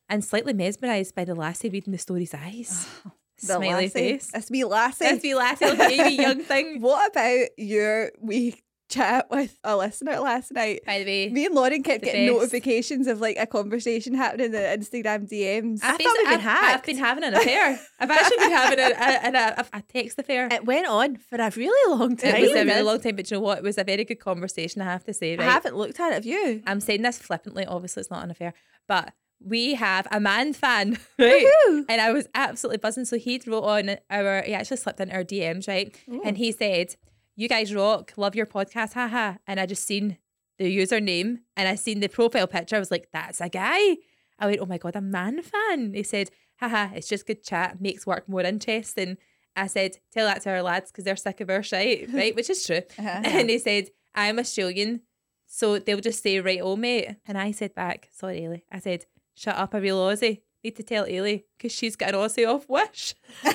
and 0.09 0.25
slightly 0.25 0.53
mesmerised 0.53 1.13
by 1.13 1.25
the 1.25 1.35
lassie 1.35 1.69
reading 1.69 1.91
the 1.91 1.99
story's 1.99 2.33
eyes. 2.33 2.87
The 3.05 3.11
Smiley 3.37 3.89
face. 3.89 4.29
That's 4.31 4.49
me 4.51 4.63
lassie. 4.63 5.05
That's 5.05 5.23
me 5.23 5.35
lassie, 5.35 5.65
like 5.65 5.79
a 5.79 5.87
wee 6.07 6.15
young 6.21 6.41
thing. 6.41 6.81
What 6.81 7.11
about 7.11 7.47
your 7.57 8.11
wee 8.19 8.55
chat 8.89 9.27
with 9.29 9.57
a 9.65 9.75
listener 9.75 10.17
last 10.19 10.51
night? 10.53 10.79
By 10.85 10.99
the 10.99 11.05
way, 11.05 11.29
Me 11.29 11.45
and 11.45 11.53
Lauren 11.53 11.83
kept 11.83 12.03
getting 12.05 12.25
best. 12.27 12.37
notifications 12.39 13.07
of 13.07 13.19
like 13.19 13.35
a 13.37 13.45
conversation 13.45 14.13
happening 14.13 14.45
in 14.47 14.51
the 14.53 14.59
Instagram 14.59 15.29
DMs. 15.29 15.79
I 15.83 15.97
thought 15.97 15.99
we'd 15.99 16.29
been 16.29 16.39
I've, 16.47 16.75
I've 16.75 16.83
been 16.83 16.97
having 16.97 17.23
an 17.25 17.33
affair. 17.33 17.79
I've 17.99 18.09
actually 18.09 18.37
been 18.37 18.51
having 18.51 18.79
a, 18.79 18.83
a, 18.83 19.37
a, 19.37 19.61
a, 19.61 19.65
a 19.79 19.81
text 19.81 20.17
affair. 20.17 20.47
It 20.51 20.65
went 20.65 20.87
on 20.87 21.17
for 21.17 21.35
a 21.35 21.51
really 21.55 21.97
long 21.99 22.15
time. 22.15 22.35
It 22.35 22.41
was 22.43 22.51
a 22.51 22.53
Really 22.53 22.65
really 22.69 22.81
long 22.83 23.01
time, 23.01 23.15
but 23.17 23.29
you 23.29 23.35
know 23.37 23.41
what? 23.41 23.57
It 23.57 23.63
was 23.65 23.77
a 23.77 23.83
very 23.83 24.05
good 24.05 24.19
conversation, 24.21 24.81
I 24.81 24.85
have 24.85 25.03
to 25.03 25.13
say. 25.13 25.37
I 25.37 25.43
haven't 25.43 25.75
looked 25.75 25.99
at 25.99 26.11
it. 26.11 26.13
Have 26.13 26.25
you? 26.25 26.63
I'm 26.65 26.79
saying 26.79 27.01
this 27.01 27.17
flippantly. 27.17 27.65
Obviously, 27.65 27.99
it's 28.01 28.09
not 28.09 28.23
an 28.23 28.31
affair, 28.31 28.53
but 28.87 29.13
we 29.39 29.75
have 29.75 30.07
a 30.11 30.19
man 30.19 30.53
fan, 30.53 30.97
right? 31.19 31.45
Woohoo. 31.45 31.85
And 31.89 32.01
I 32.01 32.11
was 32.11 32.27
absolutely 32.33 32.77
buzzing. 32.77 33.05
So 33.05 33.17
he 33.17 33.41
wrote 33.45 33.63
on 33.63 33.97
our, 34.09 34.41
he 34.43 34.53
actually 34.53 34.77
slipped 34.77 34.99
into 34.99 35.15
our 35.15 35.23
DMs, 35.23 35.67
right? 35.67 35.95
And 36.23 36.37
he 36.37 36.51
said, 36.51 36.95
"You 37.35 37.47
guys 37.47 37.73
rock, 37.73 38.13
love 38.17 38.35
your 38.35 38.45
podcast, 38.45 38.93
haha." 38.93 39.35
And 39.45 39.59
I 39.59 39.65
just 39.65 39.85
seen 39.85 40.17
the 40.57 40.75
username 40.75 41.39
and 41.55 41.67
I 41.67 41.75
seen 41.75 41.99
the 41.99 42.09
profile 42.09 42.47
picture. 42.47 42.75
I 42.75 42.79
was 42.79 42.91
like, 42.91 43.09
"That's 43.13 43.41
a 43.41 43.49
guy." 43.49 43.97
I 44.39 44.47
went, 44.47 44.59
"Oh 44.59 44.65
my 44.65 44.77
god, 44.77 44.95
a 44.95 45.01
man 45.01 45.41
fan." 45.41 45.93
He 45.93 46.03
said, 46.03 46.29
"Haha, 46.59 46.89
it's 46.95 47.07
just 47.07 47.27
good 47.27 47.43
chat, 47.43 47.79
makes 47.81 48.05
work 48.07 48.27
more 48.27 48.41
interesting." 48.41 49.17
I 49.55 49.67
said, 49.67 49.97
"Tell 50.11 50.25
that 50.25 50.41
to 50.43 50.49
our 50.51 50.61
lads 50.63 50.91
because 50.91 51.03
they're 51.03 51.15
sick 51.15 51.41
of 51.41 51.49
our 51.49 51.63
shite, 51.63 52.09
right?" 52.13 52.35
Which 52.35 52.49
is 52.49 52.65
true. 52.65 52.81
Uh-huh. 52.97 53.21
And 53.25 53.49
he 53.49 53.59
said, 53.59 53.89
I'm 54.17 54.39
Australian, 54.39 55.01
so 55.45 55.77
they'll 55.77 55.99
just 56.01 56.23
say, 56.23 56.39
right, 56.39 56.59
oh, 56.61 56.75
mate. 56.75 57.17
And 57.27 57.37
I 57.37 57.51
said 57.51 57.75
back, 57.75 58.09
sorry, 58.11 58.41
Eilidh. 58.41 58.63
I 58.71 58.79
said, 58.79 59.05
shut 59.37 59.55
up, 59.55 59.73
a 59.73 59.79
real 59.79 59.99
Aussie. 59.99 60.41
Need 60.63 60.75
to 60.77 60.83
tell 60.83 61.05
Eilidh 61.05 61.43
because 61.57 61.71
she's 61.71 61.95
got 61.95 62.09
an 62.09 62.15
Aussie 62.15 62.47
off 62.47 62.67
Wish. 62.67 63.13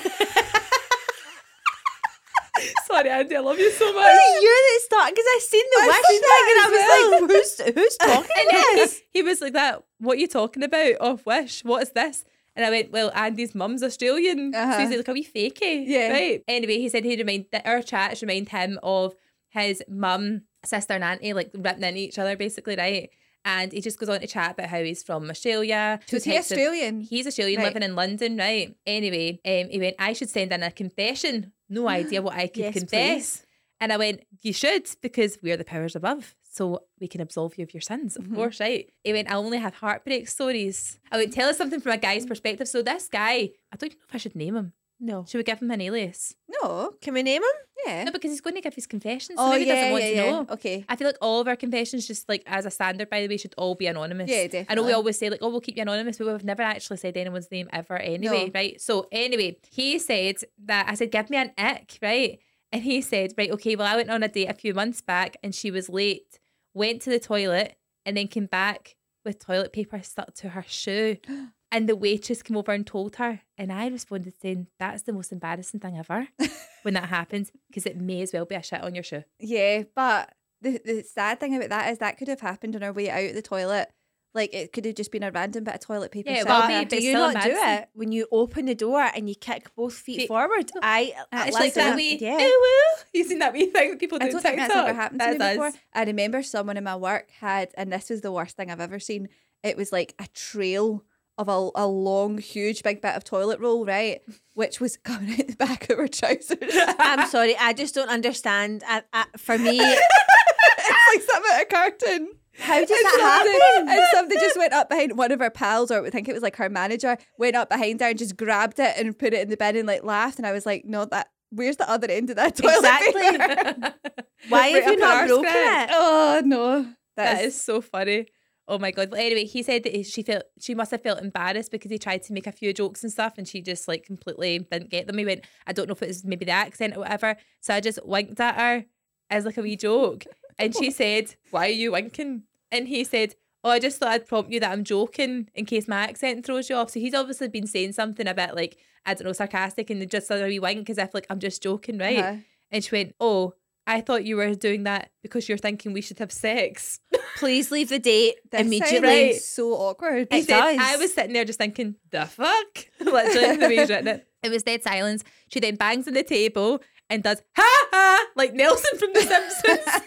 sorry, 2.85 3.09
Andy, 3.09 3.35
I 3.35 3.39
love 3.39 3.57
you 3.59 3.71
so 3.71 3.85
much. 3.93 3.95
Was 4.03 4.19
it 4.37 4.43
you 4.43 4.49
that 4.49 4.79
started? 4.85 5.15
Because 5.15 5.25
I 5.27 5.39
seen 5.41 5.63
the 5.71 5.77
I 5.81 5.87
wish 5.87 6.05
seen 6.07 6.21
thing 6.21 6.47
and 6.49 6.59
I 6.59 6.67
was 6.69 6.85
like, 7.21 7.29
who's, 7.29 7.75
who's 7.75 7.97
talking 8.01 8.47
then 8.51 8.75
this? 8.75 8.97
he, 9.11 9.19
he 9.19 9.23
was 9.23 9.41
like 9.41 9.53
that, 9.53 9.83
what 9.99 10.17
are 10.17 10.19
you 10.21 10.27
talking 10.27 10.63
about 10.63 10.93
off 11.01 11.25
Wish? 11.25 11.63
What 11.63 11.83
is 11.83 11.91
this? 11.91 12.23
And 12.55 12.65
I 12.65 12.69
went, 12.69 12.91
well, 12.91 13.11
Andy's 13.15 13.55
mum's 13.55 13.81
Australian. 13.81 14.53
So 14.53 14.59
Uh-huh. 14.59 14.79
he's 14.87 14.95
like 14.97 15.07
a 15.07 15.13
wee 15.13 15.25
fakey. 15.27 15.85
Yeah. 15.87 16.09
Right. 16.11 16.43
Anyway, 16.47 16.77
he 16.77 16.87
said 16.89 17.03
he 17.03 17.15
remind 17.17 17.45
that 17.51 17.65
our 17.65 17.81
chats 17.81 18.21
remind 18.21 18.49
him 18.49 18.79
of 18.83 19.15
his 19.49 19.83
mum, 19.89 20.43
sister, 20.63 20.93
and 20.93 21.03
auntie, 21.03 21.33
like 21.33 21.49
ripping 21.55 21.83
into 21.83 21.99
each 21.99 22.19
other, 22.19 22.35
basically, 22.37 22.75
right? 22.75 23.09
And 23.45 23.71
he 23.73 23.81
just 23.81 23.99
goes 23.99 24.09
on 24.09 24.19
to 24.21 24.27
chat 24.27 24.51
about 24.53 24.67
how 24.69 24.81
he's 24.83 25.03
from 25.03 25.29
Australia. 25.29 25.99
two 26.07 26.15
Was 26.17 26.23
he 26.23 26.31
types 26.31 26.51
of- 26.51 26.57
Australian? 26.57 27.01
He's 27.01 27.27
Australian, 27.27 27.59
Right. 27.59 27.67
living 27.67 27.83
in 27.83 27.95
London, 27.95 28.37
right? 28.37 28.73
Anyway, 28.87 29.39
um, 29.45 29.69
he 29.69 29.79
went, 29.79 29.95
I 29.99 30.13
should 30.13 30.29
send 30.29 30.51
in 30.53 30.63
a 30.63 30.71
confession. 30.71 31.51
No 31.69 31.87
idea 31.99 32.21
what 32.21 32.35
I 32.35 32.47
could 32.47 32.57
Yes, 32.63 32.73
confess. 32.73 33.15
please. 33.39 33.45
And 33.81 33.91
I 33.91 33.97
went, 33.97 34.21
You 34.41 34.53
should, 34.53 34.87
because 35.01 35.37
we're 35.41 35.57
the 35.57 35.65
powers 35.65 35.95
above. 35.95 36.35
So 36.55 36.83
we 37.01 37.07
can 37.07 37.19
absolve 37.19 37.57
you 37.57 37.63
of 37.63 37.73
your 37.73 37.81
sins, 37.81 38.15
of 38.15 38.31
course, 38.33 38.59
right? 38.59 38.87
He 39.03 39.11
went, 39.11 39.29
I 39.29 39.33
only 39.35 39.57
have 39.57 39.73
heartbreak 39.73 40.27
stories. 40.29 40.99
I 41.11 41.17
went, 41.17 41.33
Tell 41.33 41.49
us 41.49 41.57
something 41.57 41.81
from 41.81 41.91
a 41.93 41.97
guy's 41.97 42.25
perspective. 42.27 42.67
So 42.67 42.81
this 42.83 43.09
guy, 43.09 43.49
I 43.71 43.75
don't 43.75 43.87
even 43.91 43.97
know 43.99 44.05
if 44.07 44.15
I 44.15 44.19
should 44.19 44.35
name 44.35 44.55
him. 44.55 44.73
No. 45.03 45.25
Should 45.27 45.39
we 45.39 45.43
give 45.43 45.61
him 45.61 45.69
an 45.69 45.81
alias? 45.81 46.33
No. 46.47 46.93
Can 47.01 47.13
we 47.13 47.23
name 47.23 47.43
him? 47.43 47.49
Yeah. 47.85 48.05
No, 48.05 48.11
because 48.13 48.31
he's 48.31 48.39
going 48.39 48.55
to 48.55 48.61
give 48.61 48.73
his 48.73 48.87
confessions. 48.87 49.37
So 49.37 49.45
oh 49.45 49.49
maybe 49.49 49.65
he 49.65 49.67
yeah, 49.67 49.75
doesn't 49.75 49.91
want 49.91 50.03
yeah, 50.05 50.09
to 50.09 50.15
yeah. 50.15 50.31
know. 50.31 50.45
Okay. 50.51 50.85
I 50.87 50.95
feel 50.95 51.07
like 51.07 51.17
all 51.21 51.41
of 51.41 51.47
our 51.49 51.57
confessions, 51.57 52.07
just 52.07 52.29
like 52.29 52.41
as 52.45 52.65
a 52.65 52.71
standard, 52.71 53.09
by 53.09 53.19
the 53.21 53.27
way, 53.27 53.35
should 53.35 53.53
all 53.57 53.75
be 53.75 53.87
anonymous. 53.87 54.29
Yeah, 54.29 54.43
definitely. 54.43 54.67
I 54.69 54.75
know 54.75 54.83
we 54.83 54.93
always 54.93 55.19
say 55.19 55.29
like, 55.29 55.39
"Oh, 55.41 55.49
we'll 55.49 55.59
keep 55.59 55.75
you 55.75 55.81
anonymous," 55.81 56.17
but 56.17 56.27
we've 56.27 56.45
never 56.45 56.61
actually 56.61 56.97
said 56.97 57.17
anyone's 57.17 57.51
name 57.51 57.67
ever 57.73 57.97
anyway, 57.97 58.45
No. 58.45 58.51
right? 58.53 58.79
So 58.79 59.09
anyway, 59.11 59.57
he 59.69 59.99
said 59.99 60.37
that 60.63 60.87
I 60.87 60.95
said, 60.95 61.11
"Give 61.11 61.29
me 61.29 61.35
an 61.35 61.51
ick," 61.57 61.99
right? 62.01 62.39
And 62.71 62.81
he 62.81 63.01
said, 63.01 63.33
"Right, 63.37 63.51
okay. 63.51 63.75
Well, 63.75 63.87
I 63.87 63.97
went 63.97 64.09
on 64.09 64.23
a 64.23 64.29
date 64.29 64.49
a 64.49 64.53
few 64.53 64.73
months 64.73 65.01
back, 65.01 65.35
and 65.43 65.53
she 65.53 65.69
was 65.69 65.89
late. 65.89 66.39
Went 66.73 67.01
to 67.01 67.09
the 67.09 67.19
toilet, 67.19 67.75
and 68.05 68.15
then 68.15 68.29
came 68.29 68.45
back 68.45 68.95
with 69.25 69.39
toilet 69.39 69.73
paper 69.73 70.01
stuck 70.01 70.33
to 70.35 70.49
her 70.49 70.63
shoe." 70.65 71.17
And 71.73 71.89
the 71.89 71.95
waitress 71.95 72.43
came 72.43 72.55
over 72.55 72.71
and 72.71 72.85
told 72.85 73.15
her, 73.15 73.41
and 73.57 73.73
I 73.73 73.87
responded 73.87 74.35
saying, 74.39 74.67
"That's 74.77 75.01
the 75.01 75.11
most 75.11 75.31
embarrassing 75.31 75.79
thing 75.79 75.97
ever 75.97 76.27
when 76.83 76.93
that 76.93 77.09
happens, 77.09 77.51
because 77.67 77.87
it 77.87 77.97
may 77.99 78.21
as 78.21 78.31
well 78.31 78.45
be 78.45 78.53
a 78.53 78.61
shit 78.61 78.83
on 78.83 78.93
your 78.93 79.03
shoe." 79.03 79.23
Yeah, 79.39 79.83
but 79.95 80.31
the 80.61 80.79
the 80.85 81.01
sad 81.01 81.39
thing 81.39 81.55
about 81.55 81.69
that 81.69 81.91
is 81.91 81.97
that 81.97 82.19
could 82.19 82.27
have 82.27 82.41
happened 82.41 82.75
on 82.75 82.83
our 82.83 82.93
way 82.93 83.09
out 83.09 83.33
the 83.33 83.41
toilet. 83.41 83.89
Like 84.35 84.53
it 84.53 84.71
could 84.71 84.85
have 84.85 84.95
just 84.95 85.11
been 85.11 85.23
a 85.23 85.31
random 85.31 85.63
bit 85.63 85.73
of 85.75 85.79
toilet 85.79 86.11
paper. 86.11 86.29
Yeah, 86.29 86.43
well, 86.43 86.67
there. 86.67 86.85
do 86.85 87.03
you 87.03 87.13
not 87.13 87.43
do 87.43 87.51
it 87.53 87.89
when 87.93 88.11
you 88.11 88.27
open 88.31 88.65
the 88.65 88.75
door 88.75 89.01
and 89.01 89.27
you 89.27 89.35
kick 89.35 89.73
both 89.75 89.93
feet, 89.93 90.17
Feet- 90.17 90.27
forward? 90.27 90.71
I 90.81 91.13
Uh, 91.31 91.45
it's 91.47 91.55
like 91.55 91.73
that 91.73 91.95
wee, 91.95 92.17
yeah. 92.19 92.37
woo. 92.37 93.03
You 93.13 93.23
seen 93.25 93.39
that 93.39 93.53
wee 93.53 93.67
thing 93.67 93.91
that 93.91 93.99
people 93.99 94.17
do 94.19 94.25
I 94.25 94.27
on 94.27 94.31
don't 94.33 94.41
think 94.41 94.57
that's 94.57 94.75
ever 94.75 94.93
happened 94.93 95.21
to 95.21 95.31
me 95.31 95.37
That's 95.37 95.55
before. 95.57 95.71
I 95.93 96.03
remember 96.03 96.41
someone 96.41 96.77
in 96.77 96.83
my 96.83 96.95
work 96.95 97.29
had, 97.41 97.69
and 97.75 97.93
this 97.93 98.09
was 98.09 98.21
the 98.21 98.31
worst 98.31 98.57
thing 98.57 98.71
I've 98.71 98.79
ever 98.79 98.99
seen. 98.99 99.29
It 99.63 99.77
was 99.77 99.91
like 99.91 100.15
a 100.19 100.27
trail 100.33 101.03
of 101.37 101.49
a, 101.49 101.69
a 101.75 101.87
long, 101.87 102.37
huge, 102.37 102.83
big 102.83 103.01
bit 103.01 103.15
of 103.15 103.23
toilet 103.23 103.59
roll, 103.59 103.85
right? 103.85 104.21
Which 104.53 104.79
was 104.79 104.97
coming 104.97 105.31
out 105.39 105.47
the 105.47 105.55
back 105.55 105.89
of 105.89 105.97
her 105.97 106.07
trousers. 106.07 106.57
I'm 106.99 107.27
sorry, 107.27 107.55
I 107.57 107.73
just 107.73 107.95
don't 107.95 108.09
understand. 108.09 108.83
I, 108.87 109.01
I, 109.13 109.25
for 109.37 109.57
me, 109.57 109.79
it's 109.81 111.15
like 111.15 111.21
something 111.29 111.51
out 111.53 111.61
of 111.61 111.61
a 111.61 111.65
cartoon. 111.65 112.29
how 112.59 112.79
does 112.79 112.89
And 112.91 113.05
that 113.05 113.17
somebody, 113.19 113.51
happen? 113.59 113.89
and 113.89 114.07
somebody 114.13 114.39
just 114.39 114.57
went 114.57 114.73
up 114.73 114.89
behind 114.89 115.17
one 115.17 115.31
of 115.31 115.39
her 115.39 115.49
pals, 115.49 115.89
or 115.91 116.05
I 116.05 116.09
think 116.09 116.29
it 116.29 116.33
was 116.33 116.43
like 116.43 116.55
her 116.57 116.69
manager, 116.69 117.17
went 117.37 117.55
up 117.55 117.69
behind 117.69 117.99
her 118.01 118.07
and 118.09 118.17
just 118.19 118.37
grabbed 118.37 118.79
it 118.79 118.93
and 118.97 119.17
put 119.17 119.33
it 119.33 119.41
in 119.41 119.49
the 119.49 119.57
bin 119.57 119.75
and 119.75 119.87
like 119.87 120.03
laughed. 120.03 120.37
And 120.37 120.45
I 120.45 120.51
was 120.51 120.65
like, 120.65 120.85
no, 120.85 121.05
that 121.05 121.29
where's 121.49 121.77
the 121.77 121.89
other 121.89 122.07
end 122.09 122.29
of 122.29 122.35
that 122.35 122.55
toilet 122.55 122.77
Exactly. 122.77 123.21
paper? 123.37 123.93
Why 124.49 124.67
have 124.67 124.85
you 124.91 124.97
not 124.97 125.27
broken 125.27 125.45
it? 125.47 125.89
oh 125.91 126.41
no, 126.45 126.85
That 127.15 127.43
is 127.43 127.59
so 127.59 127.81
funny. 127.81 128.27
Oh 128.67 128.79
my 128.79 128.91
god. 128.91 129.11
Well, 129.11 129.19
anyway, 129.19 129.43
he 129.43 129.61
said 129.61 129.83
that 129.83 130.05
she 130.05 130.23
felt 130.23 130.43
she 130.59 130.73
must 130.73 130.91
have 130.91 131.01
felt 131.01 131.21
embarrassed 131.21 131.71
because 131.71 131.91
he 131.91 131.97
tried 131.97 132.23
to 132.23 132.33
make 132.33 132.47
a 132.47 132.51
few 132.51 132.73
jokes 132.73 133.03
and 133.03 133.11
stuff, 133.11 133.33
and 133.37 133.47
she 133.47 133.61
just 133.61 133.87
like 133.87 134.05
completely 134.05 134.59
didn't 134.59 134.89
get 134.89 135.05
them. 135.05 135.17
He 135.17 135.25
went, 135.25 135.45
I 135.67 135.73
don't 135.73 135.87
know 135.87 135.93
if 135.93 136.01
it 136.01 136.07
was 136.07 136.23
maybe 136.23 136.45
the 136.45 136.51
accent 136.51 136.95
or 136.95 136.99
whatever. 136.99 137.35
So 137.59 137.73
I 137.73 137.81
just 137.81 137.99
winked 138.05 138.39
at 138.39 138.55
her 138.55 138.85
as 139.29 139.45
like 139.45 139.57
a 139.57 139.61
wee 139.61 139.75
joke, 139.75 140.25
and 140.57 140.73
she 140.75 140.91
said, 141.01 141.35
"Why 141.51 141.67
are 141.67 141.71
you 141.71 141.91
winking?" 141.91 142.43
And 142.71 142.87
he 142.87 143.03
said, 143.03 143.35
"Oh, 143.65 143.69
I 143.69 143.79
just 143.79 143.99
thought 143.99 144.09
I'd 144.09 144.27
prompt 144.27 144.51
you 144.51 144.61
that 144.61 144.71
I'm 144.71 144.85
joking 144.85 145.49
in 145.53 145.65
case 145.65 145.87
my 145.87 146.03
accent 146.03 146.45
throws 146.45 146.69
you 146.69 146.77
off." 146.77 146.91
So 146.91 147.01
he's 147.01 147.13
obviously 147.13 147.49
been 147.49 147.67
saying 147.67 147.91
something 147.93 148.27
a 148.27 148.33
bit 148.33 148.55
like 148.55 148.77
I 149.05 149.13
don't 149.13 149.25
know, 149.25 149.33
sarcastic, 149.33 149.89
and 149.89 150.09
just 150.09 150.31
a 150.31 150.45
wee 150.45 150.59
wink 150.59 150.89
as 150.89 150.97
if 150.97 151.13
like 151.13 151.27
I'm 151.29 151.39
just 151.39 151.61
joking, 151.61 151.97
right? 151.97 152.19
Uh-huh. 152.19 152.37
And 152.71 152.83
she 152.83 152.95
went, 152.95 153.15
"Oh." 153.19 153.55
I 153.85 154.01
thought 154.01 154.23
you 154.23 154.37
were 154.37 154.55
doing 154.55 154.83
that 154.83 155.09
because 155.21 155.49
you're 155.49 155.57
thinking 155.57 155.91
we 155.93 156.01
should 156.01 156.19
have 156.19 156.31
sex. 156.31 156.99
Please 157.37 157.69
leave 157.71 157.89
the 157.89 157.99
date 157.99 158.35
immediately. 158.53 158.99
Right. 159.31 159.35
so 159.35 159.73
awkward. 159.73 160.27
He 160.31 160.39
It 160.39 160.47
does. 160.47 160.77
I 160.79 160.95
was 160.97 161.13
sitting 161.13 161.33
there 161.33 161.43
just 161.45 161.59
thinking, 161.59 161.95
the 162.11 162.25
fuck? 162.25 162.85
Literally, 162.99 163.57
the 163.57 163.67
way 163.67 163.77
he's 163.77 163.89
written 163.89 164.07
it. 164.07 164.27
It 164.41 164.49
was 164.51 164.63
dead 164.63 164.83
silence. 164.83 165.23
She 165.49 165.59
then 165.59 165.75
bangs 165.75 166.07
on 166.07 166.13
the 166.13 166.23
table 166.23 166.81
and 167.09 167.23
does, 167.23 167.41
ha 167.57 167.87
ha, 167.91 168.25
like 168.35 168.53
Nelson 168.53 168.97
from 168.97 169.13
The 169.13 169.21
Simpsons. 169.65 170.01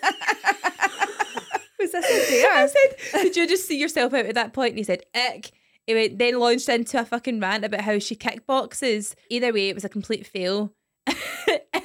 Was 1.78 1.92
this 1.92 2.04
a 2.04 2.08
I 2.08 2.30
dare? 2.30 2.68
said, 2.68 3.22
Did 3.22 3.36
you 3.36 3.46
just 3.46 3.66
see 3.68 3.78
yourself 3.78 4.14
out 4.14 4.26
at 4.26 4.34
that 4.34 4.52
point? 4.54 4.70
And 4.70 4.78
he 4.78 4.84
said, 4.84 5.02
Ick. 5.14 5.50
He 5.86 5.94
went, 5.94 6.18
then 6.18 6.40
launched 6.40 6.68
into 6.68 6.98
a 6.98 7.04
fucking 7.04 7.38
rant 7.38 7.64
about 7.64 7.82
how 7.82 7.98
she 8.00 8.16
kickboxes. 8.16 9.14
Either 9.30 9.52
way, 9.52 9.68
it 9.68 9.74
was 9.74 9.84
a 9.84 9.88
complete 9.88 10.26
fail. 10.26 10.72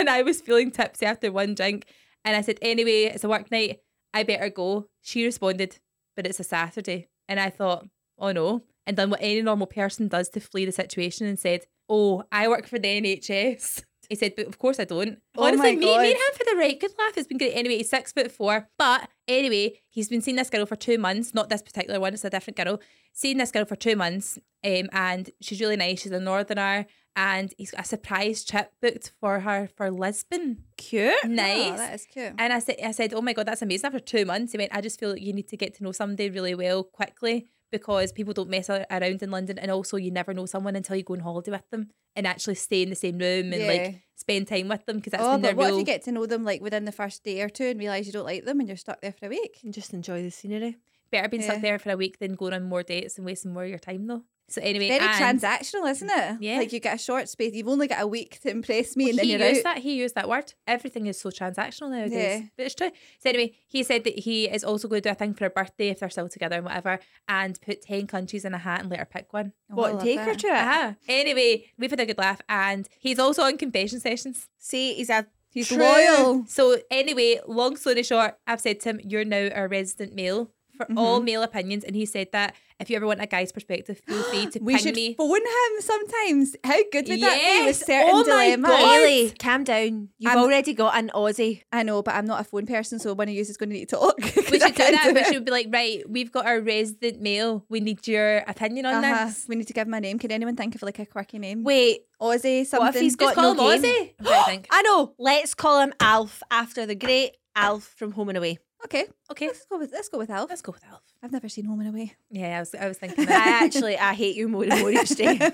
And 0.01 0.09
I 0.09 0.23
was 0.23 0.41
feeling 0.41 0.71
tipsy 0.71 1.05
after 1.05 1.31
one 1.31 1.55
drink. 1.55 1.85
And 2.25 2.35
I 2.35 2.41
said, 2.41 2.59
Anyway, 2.61 3.03
it's 3.03 3.23
a 3.23 3.29
work 3.29 3.49
night. 3.51 3.79
I 4.13 4.23
better 4.23 4.49
go. 4.49 4.87
She 5.01 5.23
responded, 5.23 5.79
But 6.15 6.27
it's 6.27 6.39
a 6.39 6.43
Saturday. 6.43 7.07
And 7.29 7.39
I 7.39 7.49
thought, 7.49 7.87
Oh 8.19 8.31
no. 8.31 8.63
And 8.85 8.97
done 8.97 9.11
what 9.11 9.21
any 9.21 9.41
normal 9.41 9.67
person 9.67 10.07
does 10.07 10.27
to 10.29 10.39
flee 10.39 10.65
the 10.65 10.71
situation 10.71 11.27
and 11.27 11.39
said, 11.39 11.65
Oh, 11.87 12.23
I 12.31 12.47
work 12.47 12.67
for 12.67 12.79
the 12.79 13.01
NHS. 13.01 13.83
He 14.09 14.15
said, 14.15 14.33
but 14.35 14.47
of 14.47 14.57
course 14.57 14.77
I 14.77 14.83
don't. 14.83 15.19
Oh 15.37 15.45
Honestly, 15.45 15.77
me, 15.77 15.85
me 15.85 15.95
and 15.95 16.05
him 16.07 16.17
for 16.33 16.43
the 16.43 16.57
right 16.57 16.77
good 16.77 16.91
laugh. 16.99 17.13
It's 17.15 17.29
been 17.29 17.37
great. 17.37 17.53
Anyway, 17.53 17.77
he's 17.77 17.89
six 17.89 18.11
foot 18.11 18.29
four. 18.29 18.67
But 18.77 19.07
anyway, 19.25 19.79
he's 19.89 20.09
been 20.09 20.21
seeing 20.21 20.35
this 20.35 20.49
girl 20.49 20.65
for 20.65 20.75
two 20.75 20.97
months. 20.97 21.33
Not 21.33 21.47
this 21.47 21.61
particular 21.61 21.97
one, 21.97 22.13
it's 22.13 22.25
a 22.25 22.29
different 22.29 22.57
girl. 22.57 22.81
Seeing 23.13 23.37
this 23.37 23.51
girl 23.51 23.63
for 23.63 23.77
two 23.77 23.95
months. 23.95 24.37
Um, 24.65 24.89
and 24.91 25.29
she's 25.39 25.61
really 25.61 25.77
nice. 25.77 26.01
She's 26.01 26.11
a 26.11 26.19
northerner. 26.19 26.87
And 27.15 27.53
he's 27.57 27.71
got 27.71 27.81
a 27.81 27.87
surprise 27.87 28.45
trip 28.45 28.71
booked 28.81 29.11
for 29.19 29.41
her 29.41 29.69
for 29.75 29.91
Lisbon. 29.91 30.63
Cute. 30.77 31.13
Oh, 31.23 31.27
nice. 31.27 31.73
Oh, 31.73 31.77
that 31.77 31.95
is 31.95 32.05
cute. 32.05 32.33
And 32.37 32.53
I 32.53 32.59
said, 32.59 32.77
I 32.83 32.91
said, 32.91 33.13
oh 33.13 33.21
my 33.21 33.33
god, 33.33 33.47
that's 33.47 33.61
amazing. 33.61 33.87
After 33.87 33.99
two 33.99 34.25
months, 34.25 34.53
he 34.53 34.57
went, 34.57 34.73
I 34.73 34.81
just 34.81 34.99
feel 34.99 35.11
like 35.11 35.21
you 35.21 35.33
need 35.33 35.49
to 35.49 35.57
get 35.57 35.73
to 35.75 35.83
know 35.83 35.91
somebody 35.91 36.29
really 36.29 36.55
well 36.55 36.83
quickly 36.83 37.47
because 37.71 38.11
people 38.11 38.33
don't 38.33 38.49
mess 38.49 38.69
around 38.69 39.23
in 39.23 39.31
London, 39.31 39.57
and 39.57 39.71
also 39.71 39.97
you 39.97 40.11
never 40.11 40.33
know 40.33 40.45
someone 40.45 40.75
until 40.75 40.95
you 40.95 41.03
go 41.03 41.13
on 41.13 41.21
holiday 41.21 41.51
with 41.51 41.69
them 41.69 41.89
and 42.15 42.27
actually 42.27 42.55
stay 42.55 42.81
in 42.81 42.89
the 42.89 42.95
same 42.95 43.17
room 43.17 43.53
and 43.53 43.61
Yeah. 43.61 43.67
like 43.67 44.01
spend 44.15 44.47
time 44.47 44.67
with 44.67 44.85
them 44.85 44.97
because 44.97 45.11
that's 45.11 45.23
oh, 45.23 45.33
been 45.33 45.41
their 45.41 45.51
but 45.53 45.57
what 45.57 45.65
real. 45.67 45.75
if 45.75 45.79
you 45.79 45.85
get 45.85 46.03
to 46.03 46.11
know 46.11 46.25
them 46.25 46.43
like 46.43 46.61
within 46.61 46.85
the 46.85 46.91
first 46.91 47.23
day 47.23 47.41
or 47.41 47.49
two 47.49 47.65
and 47.65 47.79
realise 47.79 48.05
you 48.05 48.11
don't 48.11 48.25
like 48.25 48.43
them 48.45 48.59
and 48.59 48.67
you're 48.67 48.77
stuck 48.77 48.99
there 49.01 49.13
for 49.13 49.27
a 49.27 49.29
week? 49.29 49.59
And 49.63 49.73
just 49.73 49.93
enjoy 49.93 50.21
the 50.21 50.29
scenery. 50.31 50.77
Better 51.11 51.29
being 51.29 51.43
stuck 51.43 51.61
there 51.61 51.79
for 51.79 51.91
a 51.91 51.97
week 51.97 52.19
than 52.19 52.35
going 52.35 52.53
on 52.53 52.63
more 52.63 52.83
dates 52.83 53.17
and 53.17 53.25
wasting 53.25 53.53
more 53.53 53.63
of 53.63 53.69
your 53.69 53.79
time 53.79 54.07
though. 54.07 54.23
So 54.51 54.61
anyway, 54.61 54.89
Very 54.89 54.99
and 55.05 55.39
transactional, 55.39 55.89
isn't 55.89 56.09
it? 56.11 56.37
Yeah. 56.41 56.57
Like 56.57 56.73
you 56.73 56.79
get 56.79 56.95
a 56.95 56.97
short 56.97 57.29
space. 57.29 57.53
You've 57.53 57.67
only 57.67 57.87
got 57.87 58.01
a 58.01 58.07
week 58.07 58.39
to 58.41 58.49
impress 58.49 58.95
me, 58.97 59.09
and 59.09 59.17
then 59.19 59.25
he 59.25 59.31
you're 59.33 59.47
used 59.47 59.65
out. 59.65 59.75
that. 59.75 59.81
He 59.83 59.95
used 59.95 60.15
that 60.15 60.27
word. 60.29 60.53
Everything 60.67 61.07
is 61.07 61.19
so 61.19 61.29
transactional 61.29 61.89
nowadays, 61.91 62.11
Yeah. 62.41 62.41
but 62.57 62.65
it's 62.65 62.75
true. 62.75 62.91
So 63.19 63.29
anyway, 63.29 63.53
he 63.67 63.83
said 63.83 64.03
that 64.03 64.19
he 64.19 64.45
is 64.49 64.63
also 64.63 64.87
going 64.87 65.01
to 65.01 65.09
do 65.09 65.13
a 65.13 65.15
thing 65.15 65.33
for 65.33 65.45
her 65.45 65.49
birthday 65.49 65.89
if 65.89 65.99
they're 65.99 66.09
still 66.09 66.29
together 66.29 66.57
and 66.57 66.65
whatever, 66.65 66.99
and 67.27 67.59
put 67.61 67.81
ten 67.81 68.07
countries 68.07 68.45
in 68.45 68.53
a 68.53 68.57
hat 68.57 68.81
and 68.81 68.89
let 68.89 68.99
her 68.99 69.05
pick 69.05 69.31
one. 69.33 69.53
Oh, 69.71 69.75
what, 69.75 69.93
love 69.95 70.03
take 70.03 70.19
her 70.19 70.35
to 70.35 70.47
it? 70.47 70.53
Uh-huh. 70.53 70.93
Anyway, 71.07 71.65
we've 71.77 71.89
had 71.89 71.99
a 71.99 72.05
good 72.05 72.17
laugh, 72.17 72.41
and 72.49 72.87
he's 72.99 73.19
also 73.19 73.43
on 73.43 73.57
confession 73.57 73.99
sessions. 73.99 74.47
See, 74.57 74.93
he's 74.95 75.09
a 75.09 75.25
He's 75.53 75.67
True. 75.67 75.79
loyal. 75.79 76.45
So 76.47 76.77
anyway, 76.89 77.41
long 77.45 77.75
story 77.75 78.03
short, 78.03 78.35
I've 78.47 78.61
said 78.61 78.79
to 78.81 78.89
him, 78.91 79.01
"You're 79.03 79.25
now 79.25 79.49
our 79.53 79.67
resident 79.67 80.15
male." 80.15 80.49
For 80.87 80.93
all 80.97 81.17
Mm-hmm. 81.17 81.25
male 81.25 81.43
opinions, 81.43 81.83
and 81.83 81.95
he 81.95 82.05
said 82.05 82.27
that 82.33 82.55
if 82.79 82.89
you 82.89 82.95
ever 82.95 83.05
want 83.05 83.21
a 83.21 83.27
guy's 83.27 83.51
perspective, 83.51 84.01
feel 84.07 84.23
free 84.23 84.47
to 84.47 84.59
We 84.63 84.73
ping 84.75 84.83
should 84.83 84.95
me. 84.95 85.13
phone 85.13 85.35
him 85.37 85.73
sometimes. 85.81 86.55
How 86.63 86.77
good 86.91 87.07
would 87.07 87.21
that 87.21 87.39
be 87.39 87.65
with 87.67 87.77
Yes. 87.77 87.85
certain 87.85 88.09
Oh 88.09 88.23
my 88.25 88.45
dilemmas? 88.55 88.69
God. 88.71 88.91
Haley, 88.91 89.29
calm 89.39 89.63
down. 89.63 90.09
You've 90.17 90.31
I'm- 90.31 90.39
already 90.39 90.73
got 90.73 90.97
an 90.97 91.11
Aussie. 91.13 91.61
I 91.71 91.83
know, 91.83 92.01
but 92.01 92.15
I'm 92.15 92.25
not 92.25 92.41
a 92.41 92.43
phone 92.43 92.65
person, 92.65 92.99
so 92.99 93.13
one 93.13 93.27
of 93.29 93.33
you 93.35 93.41
is 93.41 93.55
going 93.57 93.69
to 93.69 93.75
need 93.75 93.89
to 93.89 93.95
talk. 93.97 94.15
We 94.51 94.59
should 94.59 94.75
do 94.75 94.83
can't 94.83 94.95
that. 94.95 95.13
We 95.13 95.19
it. 95.21 95.27
should 95.27 95.45
be 95.45 95.51
like, 95.51 95.67
right, 95.71 96.03
we've 96.09 96.31
got 96.31 96.45
our 96.45 96.59
resident 96.59 97.21
male. 97.21 97.63
We 97.69 97.79
need 97.79 98.05
your 98.07 98.37
opinion 98.39 98.85
on 98.85 99.03
Uh-huh. 99.03 99.25
this. 99.25 99.45
We 99.47 99.55
need 99.55 99.67
to 99.67 99.73
give 99.73 99.87
him 99.87 99.93
a 99.93 100.01
name. 100.01 100.19
Can 100.19 100.31
anyone 100.31 100.55
think 100.55 100.75
of 100.75 100.81
like 100.81 100.99
a 100.99 101.05
quirky 101.05 101.39
name? 101.39 101.63
Wait, 101.63 102.01
Aussie 102.21 102.65
something. 102.65 102.85
What 102.87 102.95
if 102.95 103.01
he's 103.01 103.15
Just 103.15 103.35
got 103.35 103.35
call 103.35 103.55
no 103.55 103.69
him 103.69 103.81
game? 103.81 103.91
Aussie. 103.93 104.13
I'm 104.19 104.25
trying 104.25 104.39
to 104.43 104.45
think. 104.49 104.67
I 104.71 104.81
know. 104.81 105.13
Let's 105.19 105.53
call 105.53 105.79
him 105.81 105.93
Alf 105.99 106.41
after 106.51 106.85
the 106.85 106.95
great 106.95 107.37
Alf 107.55 107.83
from 107.97 108.11
Home 108.13 108.29
and 108.29 108.37
Away. 108.37 108.57
Okay, 108.85 109.05
Okay, 109.31 109.47
let's 109.47 109.65
go 109.65 109.77
with 109.77 109.91
let's 109.93 110.09
go 110.09 110.17
with 110.17 110.29
Alf. 110.29 110.49
let's 110.49 110.61
go 110.61 110.71
with 110.71 110.83
Alf. 110.91 111.01
I've 111.21 111.31
never 111.31 111.47
seen 111.49 111.65
Home 111.65 111.79
and 111.81 111.89
Away. 111.89 112.15
Yeah, 112.29 112.57
I 112.57 112.59
was, 112.59 112.73
I 112.75 112.87
was 112.87 112.97
thinking 112.97 113.25
I 113.29 113.33
actually, 113.63 113.97
I 113.97 114.13
hate 114.13 114.35
you 114.35 114.47
more 114.47 114.63
and 114.63 114.79
more 114.79 114.91
each 114.91 115.09
day. 115.09 115.35
How 115.37 115.49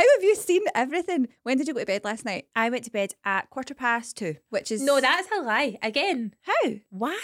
have 0.00 0.22
you 0.22 0.34
seen 0.36 0.62
everything? 0.74 1.28
When 1.42 1.58
did 1.58 1.68
you 1.68 1.74
go 1.74 1.80
to 1.80 1.86
bed 1.86 2.04
last 2.04 2.24
night? 2.24 2.46
I 2.56 2.70
went 2.70 2.84
to 2.84 2.90
bed 2.90 3.14
at 3.24 3.50
quarter 3.50 3.74
past 3.74 4.16
two. 4.16 4.36
Which 4.50 4.72
is 4.72 4.82
no, 4.82 5.00
that's 5.00 5.28
a 5.36 5.42
lie. 5.42 5.78
Again, 5.82 6.34
How? 6.42 6.70
why? 6.90 7.20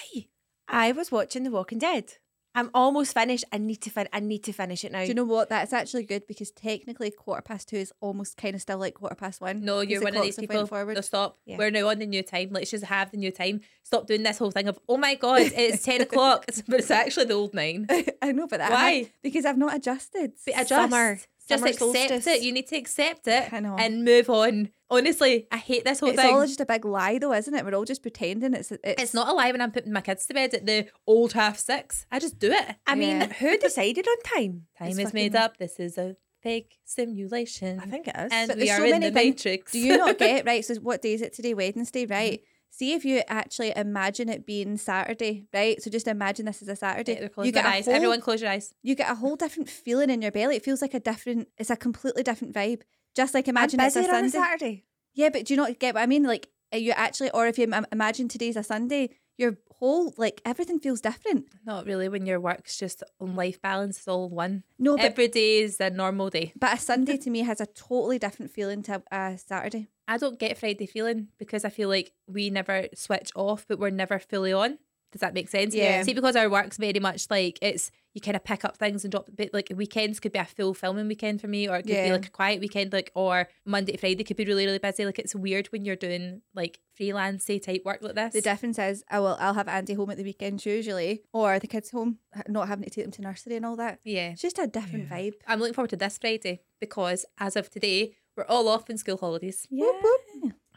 I 0.68 0.92
was 0.92 1.10
watching 1.10 1.44
The 1.44 1.50
Walking 1.50 1.78
Dead. 1.78 2.14
I'm 2.58 2.70
almost 2.74 3.14
finished. 3.14 3.44
I 3.52 3.58
need 3.58 3.80
to 3.82 3.90
fin- 3.90 4.08
I 4.12 4.18
need 4.18 4.42
to 4.44 4.52
finish 4.52 4.84
it 4.84 4.90
now. 4.90 5.02
Do 5.02 5.06
you 5.06 5.14
know 5.14 5.24
what? 5.24 5.48
That's 5.48 5.72
actually 5.72 6.02
good 6.02 6.26
because 6.26 6.50
technically 6.50 7.12
quarter 7.12 7.40
past 7.40 7.68
two 7.68 7.76
is 7.76 7.92
almost 8.00 8.36
kind 8.36 8.56
of 8.56 8.60
still 8.60 8.78
like 8.78 8.94
quarter 8.94 9.14
past 9.14 9.40
one. 9.40 9.64
No, 9.64 9.80
you're 9.80 10.00
the 10.00 10.04
one 10.04 10.16
of 10.16 10.22
these 10.22 10.34
clocks 10.34 10.36
have 10.36 10.42
people. 10.42 10.56
went 10.56 10.68
forward. 10.68 10.94
No, 10.96 11.00
stop. 11.02 11.38
Yeah. 11.46 11.56
We're 11.56 11.70
now 11.70 11.88
on 11.88 12.00
the 12.00 12.06
new 12.06 12.24
time. 12.24 12.48
Let's 12.50 12.72
just 12.72 12.84
have 12.84 13.12
the 13.12 13.16
new 13.16 13.30
time. 13.30 13.60
Stop 13.84 14.08
doing 14.08 14.24
this 14.24 14.38
whole 14.38 14.50
thing 14.50 14.66
of, 14.66 14.78
oh 14.88 14.96
my 14.96 15.14
God, 15.14 15.42
it's 15.42 15.84
10 15.84 16.02
o'clock. 16.02 16.46
It's, 16.48 16.62
but 16.68 16.80
it's 16.80 16.90
actually 16.90 17.26
the 17.26 17.34
old 17.34 17.54
nine. 17.54 17.86
I 18.22 18.32
know, 18.32 18.48
but 18.48 18.58
that 18.58 18.72
Why? 18.72 19.10
because 19.22 19.44
I've 19.44 19.56
not 19.56 19.76
adjusted. 19.76 20.32
But 20.44 20.54
adjust. 20.54 20.68
Summer. 20.90 21.20
Just 21.48 21.64
accept 21.64 21.78
solstice. 22.10 22.26
it. 22.26 22.42
You 22.42 22.52
need 22.52 22.66
to 22.68 22.76
accept 22.76 23.26
it 23.26 23.48
and 23.52 24.04
move 24.04 24.28
on. 24.30 24.70
Honestly, 24.90 25.46
I 25.52 25.58
hate 25.58 25.84
this 25.84 26.00
whole 26.00 26.08
It's 26.10 26.16
thing. 26.20 26.26
It's 26.30 26.34
all 26.34 26.46
just 26.46 26.60
a 26.60 26.66
big 26.66 26.84
lie, 26.84 27.18
though, 27.18 27.32
isn't 27.34 27.54
it? 27.54 27.64
We're 27.64 27.74
all 27.74 27.84
just 27.84 28.00
pretending 28.02 28.54
it's 28.54 28.72
it's, 28.72 28.80
it's 29.02 29.14
not 29.14 29.28
a 29.28 29.32
lie 29.32 29.50
when 29.52 29.60
I'm 29.60 29.70
putting 29.72 29.92
my 29.92 30.00
kids 30.00 30.24
to 30.26 30.34
bed 30.34 30.54
at 30.54 30.64
the 30.66 30.86
old 31.06 31.32
half 31.34 31.58
six. 31.58 32.06
I 32.10 32.18
just 32.18 32.38
do 32.38 32.50
it. 32.52 32.76
I 32.86 32.94
mean, 32.94 33.30
who 33.30 33.58
decided 33.58 34.06
on 34.08 34.16
time? 34.22 34.66
Time 34.78 34.88
It's 34.88 34.98
is 34.98 35.12
made 35.14 35.36
up. 35.36 35.58
This 35.58 35.78
is 35.78 35.98
a 35.98 36.16
fake 36.42 36.78
simulation. 36.84 37.80
I 37.80 37.86
think 37.86 38.08
it 38.08 38.14
is. 38.16 38.30
and 38.32 38.48
But 38.48 38.58
we 38.58 38.70
are 38.70 38.76
so 38.78 38.84
in 38.84 38.90
many 38.90 39.06
the 39.08 39.12
things- 39.12 39.44
matrix. 39.44 39.72
Do 39.72 39.78
you 39.78 39.98
not 39.98 40.18
get 40.18 40.46
right? 40.46 40.64
So 40.64 40.74
what 40.76 41.02
day 41.02 41.14
is 41.14 41.22
it 41.22 41.32
today? 41.34 41.54
Wednesday, 41.54 42.06
right? 42.06 42.34
Mm-hmm. 42.40 42.44
See 42.70 42.92
if 42.92 43.04
you 43.04 43.22
actually 43.28 43.72
imagine 43.74 44.28
it 44.28 44.46
being 44.46 44.76
Saturday, 44.76 45.46
right? 45.52 45.82
So 45.82 45.90
just 45.90 46.06
imagine 46.06 46.46
this 46.46 46.62
is 46.62 46.68
a 46.68 46.76
Saturday. 46.76 47.18
Yeah, 47.20 47.44
you 47.44 47.52
get 47.52 47.66
eyes. 47.66 47.86
whole, 47.86 47.94
Everyone 47.94 48.20
close 48.20 48.40
your 48.40 48.50
eyes. 48.50 48.72
you 48.82 48.94
get 48.94 49.10
a 49.10 49.14
whole 49.14 49.36
different 49.36 49.68
feeling 49.68 50.10
in 50.10 50.22
your 50.22 50.30
belly. 50.30 50.56
It 50.56 50.64
feels 50.64 50.82
like 50.82 50.94
a 50.94 51.00
different. 51.00 51.48
It's 51.56 51.70
a 51.70 51.76
completely 51.76 52.22
different 52.22 52.54
vibe. 52.54 52.82
Just 53.16 53.34
like 53.34 53.48
imagine 53.48 53.80
it's 53.80 53.96
a 53.96 54.00
on 54.00 54.04
a 54.04 54.08
Sunday. 54.08 54.28
Saturday. 54.30 54.84
Yeah, 55.14 55.30
but 55.30 55.46
do 55.46 55.54
you 55.54 55.56
not 55.56 55.78
get 55.78 55.94
what 55.94 56.02
I 56.02 56.06
mean? 56.06 56.22
Like 56.24 56.48
are 56.72 56.78
you 56.78 56.92
actually, 56.92 57.30
or 57.30 57.46
if 57.46 57.58
you 57.58 57.72
imagine 57.92 58.28
today's 58.28 58.56
a 58.56 58.62
Sunday, 58.62 59.10
your 59.38 59.56
whole 59.78 60.12
like 60.18 60.42
everything 60.44 60.80
feels 60.80 61.00
different. 61.00 61.46
Not 61.64 61.86
really 61.86 62.08
when 62.08 62.26
your 62.26 62.40
work's 62.40 62.76
just 62.78 63.02
on 63.20 63.36
life 63.36 63.62
balance 63.62 64.00
is 64.00 64.08
all 64.08 64.28
one. 64.28 64.64
No, 64.78 64.96
but 64.96 65.06
Every 65.06 65.28
day 65.28 65.60
is 65.60 65.80
a 65.80 65.88
normal 65.90 66.28
day. 66.30 66.52
but 66.58 66.76
a 66.76 66.80
Sunday 66.90 67.16
to 67.18 67.30
me 67.30 67.40
has 67.40 67.60
a 67.60 67.66
totally 67.66 68.18
different 68.18 68.50
feeling 68.52 68.82
to 68.82 69.02
a 69.10 69.38
Saturday. 69.38 69.88
I 70.06 70.16
don't 70.18 70.38
get 70.38 70.58
Friday 70.58 70.86
feeling 70.86 71.28
because 71.38 71.64
I 71.64 71.68
feel 71.70 71.88
like 71.88 72.12
we 72.26 72.50
never 72.50 72.88
switch 72.94 73.30
off, 73.36 73.66
but 73.68 73.78
we're 73.78 73.90
never 73.90 74.18
fully 74.18 74.52
on. 74.52 74.78
Does 75.12 75.20
that 75.20 75.34
make 75.34 75.48
sense? 75.48 75.74
Yeah. 75.74 76.02
See, 76.02 76.12
because 76.14 76.36
our 76.36 76.48
work's 76.50 76.76
very 76.76 77.00
much 77.00 77.30
like 77.30 77.58
it's 77.62 77.90
you 78.14 78.20
kind 78.20 78.36
of 78.36 78.42
pick 78.44 78.64
up 78.64 78.76
things 78.76 79.04
and 79.04 79.10
drop. 79.12 79.28
But 79.34 79.50
like 79.52 79.70
weekends 79.74 80.18
could 80.20 80.32
be 80.32 80.38
a 80.38 80.44
full 80.44 80.74
filming 80.74 81.08
weekend 81.08 81.40
for 81.40 81.46
me, 81.48 81.68
or 81.68 81.76
it 81.76 81.82
could 81.84 81.92
be 82.04 82.12
like 82.12 82.26
a 82.26 82.30
quiet 82.30 82.60
weekend, 82.60 82.92
like 82.92 83.10
or 83.14 83.48
Monday 83.64 83.92
to 83.92 83.98
Friday 83.98 84.24
could 84.24 84.36
be 84.36 84.44
really 84.44 84.66
really 84.66 84.78
busy. 84.78 85.06
Like 85.06 85.18
it's 85.18 85.34
weird 85.34 85.68
when 85.68 85.84
you're 85.84 85.96
doing 85.96 86.42
like 86.54 86.80
freelancey 86.98 87.62
type 87.62 87.82
work 87.84 88.00
like 88.02 88.16
this. 88.16 88.34
The 88.34 88.40
difference 88.40 88.78
is, 88.78 89.04
I 89.10 89.20
will, 89.20 89.36
I'll 89.40 89.54
have 89.54 89.68
Andy 89.68 89.94
home 89.94 90.10
at 90.10 90.16
the 90.16 90.24
weekends 90.24 90.66
usually, 90.66 91.22
or 91.32 91.58
the 91.58 91.68
kids 91.68 91.90
home, 91.90 92.18
not 92.48 92.68
having 92.68 92.84
to 92.84 92.90
take 92.90 93.04
them 93.04 93.12
to 93.12 93.22
nursery 93.22 93.56
and 93.56 93.64
all 93.64 93.76
that. 93.76 94.00
yeah. 94.04 94.30
It's 94.30 94.42
just 94.42 94.58
a 94.58 94.66
different 94.66 95.08
vibe. 95.08 95.34
I'm 95.46 95.60
looking 95.60 95.74
forward 95.74 95.90
to 95.90 95.96
this 95.96 96.18
Friday 96.18 96.60
because 96.80 97.24
as 97.38 97.56
of 97.56 97.70
today, 97.70 98.14
we're 98.36 98.44
all 98.44 98.68
off 98.68 98.88
in 98.90 98.98
school 98.98 99.16
holidays. 99.16 99.66
Whoop, 99.70 99.96
whoop. 100.02 100.20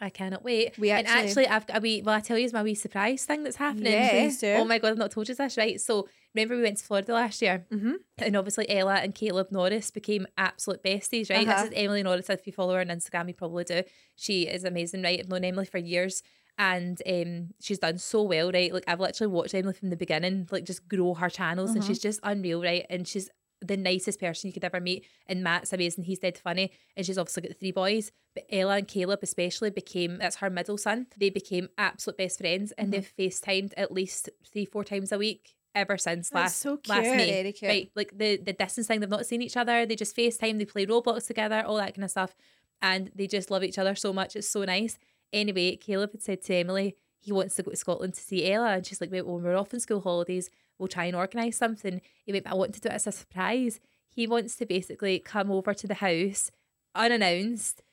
I 0.01 0.09
cannot 0.09 0.43
wait. 0.43 0.77
We 0.79 0.89
and 0.89 1.07
actually- 1.07 1.45
actually, 1.45 1.47
I've 1.47 1.67
got 1.67 1.77
a 1.77 1.79
wee. 1.79 2.01
Well, 2.03 2.15
I 2.15 2.19
tell 2.21 2.37
you, 2.37 2.45
is 2.45 2.53
my 2.53 2.63
wee 2.63 2.73
surprise 2.75 3.23
thing 3.23 3.43
that's 3.43 3.57
happening. 3.57 3.93
Yeah. 3.93 4.09
Please 4.09 4.39
do. 4.39 4.53
Oh 4.53 4.65
my 4.65 4.79
god, 4.79 4.89
I've 4.91 4.97
not 4.97 5.11
told 5.11 5.29
you 5.29 5.35
this, 5.35 5.57
right? 5.57 5.79
So 5.79 6.09
remember 6.33 6.55
we 6.55 6.63
went 6.63 6.77
to 6.79 6.83
Florida 6.83 7.13
last 7.13 7.41
year, 7.41 7.65
Mhm. 7.71 7.95
and 8.17 8.35
obviously 8.35 8.67
Ella 8.69 8.95
and 8.95 9.13
Caleb 9.13 9.51
Norris 9.51 9.91
became 9.91 10.25
absolute 10.37 10.83
besties, 10.83 11.29
right? 11.29 11.47
Uh-huh. 11.47 11.61
This 11.63 11.71
is 11.71 11.77
Emily 11.77 12.01
Norris. 12.03 12.29
If 12.29 12.47
you 12.47 12.53
follow 12.53 12.73
her 12.73 12.81
on 12.81 12.87
Instagram, 12.87 13.27
you 13.27 13.33
probably 13.35 13.63
do. 13.63 13.83
She 14.15 14.47
is 14.47 14.63
amazing, 14.63 15.03
right? 15.03 15.19
I've 15.19 15.29
known 15.29 15.43
Emily 15.43 15.65
for 15.65 15.77
years. 15.77 16.23
And 16.57 17.01
um, 17.07 17.51
she's 17.61 17.79
done 17.79 17.97
so 17.97 18.21
well, 18.23 18.51
right? 18.51 18.73
Like 18.73 18.83
I've 18.85 18.99
literally 18.99 19.31
watched 19.33 19.55
Emily 19.55 19.73
from 19.73 19.89
the 19.89 19.95
beginning, 19.95 20.47
like 20.51 20.65
just 20.65 20.87
grow 20.87 21.13
her 21.15 21.29
channels, 21.29 21.71
and 21.71 21.79
Uh-huh. 21.79 21.87
she's 21.87 21.99
just 21.99 22.19
unreal, 22.23 22.61
right? 22.61 22.85
And 22.89 23.07
she's 23.07 23.29
the 23.61 23.77
nicest 23.77 24.19
person 24.19 24.47
you 24.47 24.53
could 24.53 24.63
ever 24.63 24.79
meet. 24.79 25.05
And 25.27 25.43
Matt's 25.43 25.73
amazing. 25.73 26.05
He's 26.05 26.19
dead 26.19 26.37
funny. 26.37 26.71
And 26.95 27.05
she's 27.05 27.17
obviously 27.17 27.43
got 27.43 27.57
three 27.57 27.71
boys. 27.71 28.11
But 28.33 28.45
Ella 28.51 28.77
and 28.77 28.87
Caleb 28.87 29.19
especially 29.21 29.69
became 29.69 30.17
that's 30.17 30.37
her 30.37 30.49
middle 30.49 30.77
son. 30.77 31.07
They 31.17 31.29
became 31.29 31.69
absolute 31.77 32.17
best 32.17 32.39
friends 32.39 32.71
and 32.77 32.91
mm-hmm. 32.91 33.01
they've 33.17 33.31
FaceTimed 33.31 33.73
at 33.77 33.91
least 33.91 34.29
three, 34.51 34.65
four 34.65 34.83
times 34.83 35.11
a 35.11 35.17
week 35.17 35.55
ever 35.73 35.97
since 35.97 36.29
That's 36.29 36.43
last 36.43 36.59
so 36.59 36.79
last. 36.87 37.03
May. 37.03 37.31
Very 37.31 37.53
cute. 37.53 37.69
Right. 37.69 37.91
Like 37.95 38.17
the 38.17 38.37
the 38.37 38.53
distance 38.53 38.87
thing, 38.87 38.99
they've 38.99 39.09
not 39.09 39.25
seen 39.25 39.41
each 39.41 39.57
other. 39.57 39.85
They 39.85 39.95
just 39.95 40.15
FaceTime, 40.15 40.57
they 40.57 40.65
play 40.65 40.85
Roblox 40.85 41.27
together, 41.27 41.63
all 41.65 41.77
that 41.77 41.95
kind 41.95 42.03
of 42.05 42.11
stuff. 42.11 42.35
And 42.81 43.11
they 43.13 43.27
just 43.27 43.51
love 43.51 43.63
each 43.63 43.77
other 43.77 43.95
so 43.95 44.11
much. 44.11 44.35
It's 44.35 44.49
so 44.49 44.63
nice. 44.63 44.97
Anyway, 45.31 45.75
Caleb 45.75 46.11
had 46.13 46.23
said 46.23 46.41
to 46.43 46.55
Emily 46.55 46.95
he 47.21 47.31
wants 47.31 47.55
to 47.55 47.63
go 47.63 47.71
to 47.71 47.77
Scotland 47.77 48.15
to 48.15 48.21
see 48.21 48.51
Ella. 48.51 48.73
And 48.73 48.85
she's 48.85 48.99
like, 48.99 49.11
wait, 49.11 49.25
when 49.25 49.43
we're 49.43 49.55
off 49.55 49.73
on 49.73 49.79
school 49.79 50.01
holidays, 50.01 50.49
we'll 50.81 50.87
try 50.87 51.05
and 51.05 51.15
organise 51.15 51.55
something. 51.55 52.01
He 52.25 52.33
went, 52.33 52.47
I 52.47 52.55
want 52.55 52.73
to 52.73 52.81
do 52.81 52.89
it 52.89 52.93
as 52.93 53.07
a 53.07 53.11
surprise. 53.11 53.79
He 54.09 54.27
wants 54.27 54.55
to 54.57 54.65
basically 54.65 55.19
come 55.19 55.51
over 55.51 55.73
to 55.73 55.87
the 55.87 55.93
house 55.93 56.51
unannounced 56.93 57.83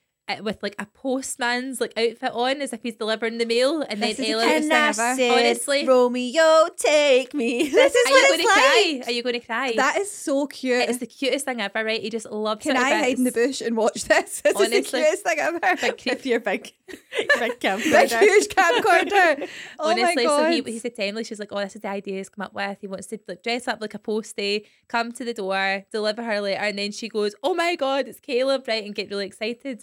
with 0.42 0.62
like 0.62 0.74
a 0.78 0.86
postman's 0.86 1.80
like 1.80 1.92
outfit 1.96 2.32
on 2.32 2.60
as 2.62 2.72
if 2.72 2.82
he's 2.82 2.96
delivering 2.96 3.38
the 3.38 3.46
mail. 3.46 3.82
And 3.82 4.02
This 4.02 4.16
then 4.18 4.30
Ella 4.32 4.44
And 4.46 4.72
I 4.72 4.92
said, 4.92 5.30
Honestly. 5.30 5.86
Romeo, 5.86 6.68
take 6.76 7.34
me. 7.34 7.68
This 7.68 7.94
is 7.94 8.06
Are 8.06 8.10
what 8.10 8.22
you 8.22 8.36
gonna 8.36 8.48
like. 8.48 8.54
cry? 8.54 9.02
Are 9.06 9.12
you 9.12 9.22
going 9.22 9.40
to 9.40 9.46
cry? 9.46 9.72
That 9.76 9.96
is 9.98 10.10
so 10.10 10.46
cute. 10.46 10.88
it's 10.88 10.98
the 10.98 11.06
cutest 11.06 11.44
thing 11.44 11.60
ever, 11.60 11.84
right? 11.84 12.00
He 12.00 12.10
just 12.10 12.30
loves 12.30 12.62
Can 12.62 12.76
it. 12.76 12.80
I 12.82 12.90
hide 12.98 13.18
in 13.18 13.24
the 13.24 13.32
bush 13.32 13.60
and 13.60 13.76
watch 13.76 14.04
this? 14.04 14.42
This 14.44 14.60
is 14.60 14.90
the 14.90 14.98
cutest 14.98 15.24
thing 15.24 15.38
ever. 15.38 15.60
Big 15.80 15.98
creep. 16.02 16.14
With 16.14 16.26
your 16.26 16.40
big, 16.40 16.72
big 17.38 17.60
camp. 17.60 17.82
Big 17.82 18.10
huge 18.10 18.48
camcorder. 18.48 19.48
Oh 19.78 19.90
Honestly, 19.90 20.24
so 20.24 20.50
he, 20.50 20.62
he 20.62 20.78
said 20.78 20.94
to 20.96 21.04
Emily, 21.04 21.24
she's 21.24 21.38
like, 21.38 21.50
"Oh, 21.52 21.58
this 21.60 21.76
is 21.76 21.82
the 21.82 21.88
idea 21.88 22.16
he's 22.18 22.28
come 22.28 22.44
up 22.44 22.54
with. 22.54 22.78
He 22.80 22.86
wants 22.86 23.06
to 23.08 23.18
like 23.28 23.42
dress 23.42 23.68
up 23.68 23.80
like 23.80 23.94
a 23.94 23.98
postie, 23.98 24.66
come 24.88 25.12
to 25.12 25.24
the 25.24 25.34
door, 25.34 25.84
deliver 25.92 26.22
her 26.22 26.40
letter, 26.40 26.60
and 26.60 26.78
then 26.78 26.92
she 26.92 27.08
goes, 27.08 27.34
"Oh 27.42 27.54
my 27.54 27.76
god, 27.76 28.08
it's 28.08 28.20
Caleb!" 28.20 28.64
Right, 28.66 28.84
and 28.84 28.94
get 28.94 29.10
really 29.10 29.26
excited. 29.26 29.82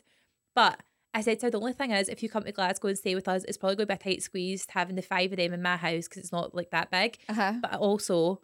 But 0.55 0.81
I 1.13 1.21
said 1.21 1.39
to 1.39 1.47
her, 1.47 1.51
the 1.51 1.59
only 1.59 1.73
thing 1.73 1.91
is, 1.91 2.09
if 2.09 2.23
you 2.23 2.29
come 2.29 2.43
to 2.43 2.51
Glasgow 2.51 2.87
and 2.89 2.97
stay 2.97 3.15
with 3.15 3.27
us, 3.27 3.43
it's 3.43 3.57
probably 3.57 3.75
going 3.75 3.87
to 3.87 3.95
be 3.95 4.09
a 4.09 4.13
tight 4.13 4.23
squeeze 4.23 4.65
having 4.69 4.95
the 4.95 5.01
five 5.01 5.31
of 5.31 5.37
them 5.37 5.53
in 5.53 5.61
my 5.61 5.77
house 5.77 6.07
because 6.07 6.17
it's 6.17 6.31
not 6.31 6.55
like 6.55 6.71
that 6.71 6.91
big. 6.91 7.17
uh-huh. 7.29 7.53
But 7.61 7.75
also, 7.75 8.41